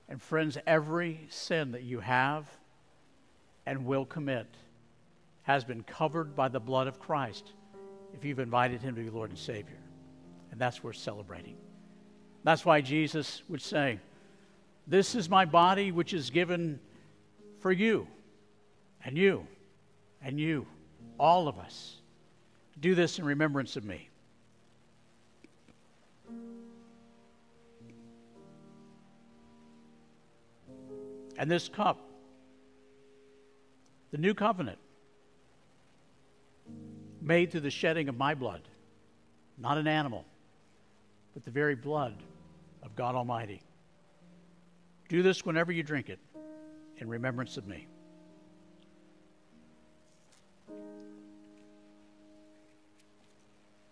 And 0.09 0.23
friends, 0.23 0.57
every 0.67 1.27
sin 1.29 1.73
that 1.73 1.83
you 1.83 2.01
have 2.01 2.47
and 3.67 3.85
will 3.85 4.05
commit 4.05 4.47
has 5.43 5.65
been 5.65 5.83
covered 5.83 6.35
by 6.35 6.49
the 6.49 6.61
blood 6.61 6.87
of 6.87 6.99
Christ 6.99 7.53
if 8.15 8.25
you've 8.25 8.39
invited 8.39 8.81
him 8.81 8.95
to 8.95 9.03
be 9.03 9.11
Lord 9.11 9.31
and 9.31 9.39
Savior. 9.39 9.79
And 10.51 10.61
that's 10.61 10.83
worth 10.83 10.97
celebrating. 10.97 11.57
That's 12.45 12.65
why 12.65 12.81
Jesus 12.81 13.43
would 13.49 13.61
say, 13.61 13.99
This 14.87 15.15
is 15.15 15.29
my 15.29 15.45
body 15.45 15.93
which 15.93 16.15
is 16.15 16.31
given 16.31 16.79
for 17.61 17.73
you, 17.73 18.07
and 19.05 19.19
you, 19.19 19.47
and 20.23 20.39
you, 20.39 20.67
all 21.19 21.49
of 21.49 21.59
us. 21.59 21.96
Do 22.81 22.95
this 22.95 23.19
in 23.19 23.25
remembrance 23.25 23.77
of 23.77 23.85
me. 23.85 24.09
And 31.39 31.51
this 31.51 31.69
cup, 31.69 32.01
the 34.11 34.19
new 34.19 34.35
covenant, 34.35 34.79
made 37.21 37.51
through 37.51 37.61
the 37.61 37.71
shedding 37.71 38.09
of 38.09 38.17
my 38.17 38.35
blood, 38.35 38.63
not 39.59 39.77
an 39.79 39.87
animal, 39.87 40.25
but 41.35 41.45
the 41.45 41.51
very 41.51 41.75
blood 41.75 42.15
of 42.83 42.95
God 42.97 43.15
Almighty. 43.15 43.61
Do 45.09 45.23
this 45.23 45.45
whenever 45.45 45.73
you 45.73 45.83
drink 45.83 46.09
it 46.09 46.19
in 46.99 47.09
remembrance 47.09 47.57
of 47.57 47.67
me. 47.67 47.87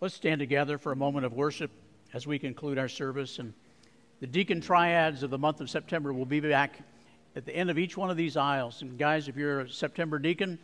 Let's 0.05 0.15
stand 0.15 0.39
together 0.39 0.77
for 0.77 0.93
a 0.93 0.97
moment 0.97 1.25
of 1.25 1.33
worship 1.33 1.71
as 2.13 2.27
we 2.27 2.39
conclude 2.39 2.77
our 2.77 2.89
service. 2.89 3.39
And 3.39 3.55
the 4.21 4.27
deacon 4.27 4.61
triads 4.61 5.23
of 5.23 5.31
the 5.31 5.39
month 5.39 5.63
of 5.63 5.71
September 5.71 6.13
will 6.13 6.27
be 6.27 6.41
back 6.41 6.79
at 7.35 7.47
the 7.47 7.57
end 7.57 7.71
of 7.71 7.79
each 7.79 7.97
one 7.97 8.11
of 8.11 8.17
these 8.19 8.37
aisles. 8.37 8.83
And 8.83 8.99
guys, 8.99 9.29
if 9.29 9.37
you're 9.39 9.61
a 9.61 9.71
September 9.71 10.19
deacon, 10.19 10.59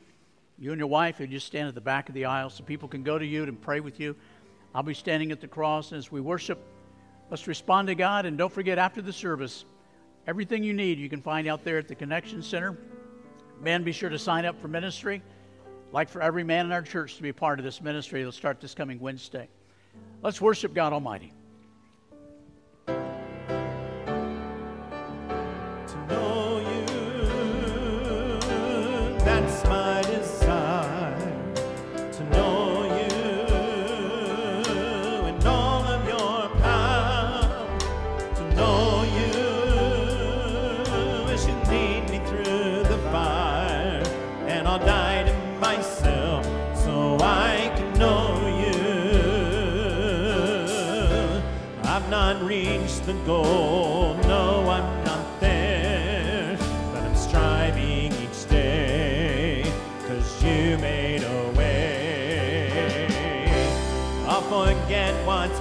you 0.58 0.72
and 0.72 0.78
your 0.78 0.88
wife, 0.88 1.20
you 1.20 1.26
just 1.26 1.46
stand 1.46 1.68
at 1.68 1.74
the 1.74 1.80
back 1.80 2.10
of 2.10 2.14
the 2.14 2.26
aisle 2.26 2.50
so 2.50 2.64
people 2.64 2.86
can 2.86 3.02
go 3.02 3.18
to 3.18 3.24
you 3.24 3.44
and 3.44 3.58
pray 3.58 3.80
with 3.80 3.98
you. 3.98 4.14
I'll 4.74 4.82
be 4.82 4.92
standing 4.92 5.32
at 5.32 5.40
the 5.40 5.48
cross. 5.48 5.90
And 5.90 5.98
as 5.98 6.12
we 6.12 6.20
worship, 6.20 6.62
let's 7.30 7.46
respond 7.46 7.88
to 7.88 7.94
God. 7.94 8.26
And 8.26 8.36
don't 8.36 8.52
forget, 8.52 8.76
after 8.76 9.00
the 9.00 9.10
service, 9.10 9.64
everything 10.26 10.62
you 10.62 10.74
need 10.74 10.98
you 10.98 11.08
can 11.08 11.22
find 11.22 11.48
out 11.48 11.64
there 11.64 11.78
at 11.78 11.88
the 11.88 11.94
Connection 11.94 12.42
Center. 12.42 12.76
Men, 13.58 13.84
be 13.84 13.92
sure 13.92 14.10
to 14.10 14.18
sign 14.18 14.44
up 14.44 14.60
for 14.60 14.68
ministry. 14.68 15.22
Like 15.92 16.08
for 16.08 16.22
every 16.22 16.44
man 16.44 16.66
in 16.66 16.72
our 16.72 16.82
church 16.82 17.16
to 17.16 17.22
be 17.22 17.32
part 17.32 17.58
of 17.58 17.64
this 17.64 17.80
ministry, 17.80 18.20
it'll 18.20 18.32
start 18.32 18.60
this 18.60 18.74
coming 18.74 19.00
Wednesday. 19.00 19.48
Let's 20.22 20.40
worship 20.40 20.74
God 20.74 20.92
Almighty. 20.92 21.32
No, 53.12 53.42
I'm 54.70 55.04
not 55.04 55.40
there, 55.40 56.56
but 56.92 57.02
I'm 57.02 57.16
striving 57.16 58.12
each 58.12 58.48
day, 58.48 59.64
cause 60.06 60.44
you 60.44 60.78
made 60.78 61.24
a 61.24 61.52
way. 61.56 63.08
I'll 64.28 64.42
forget 64.42 65.12
what's 65.26 65.58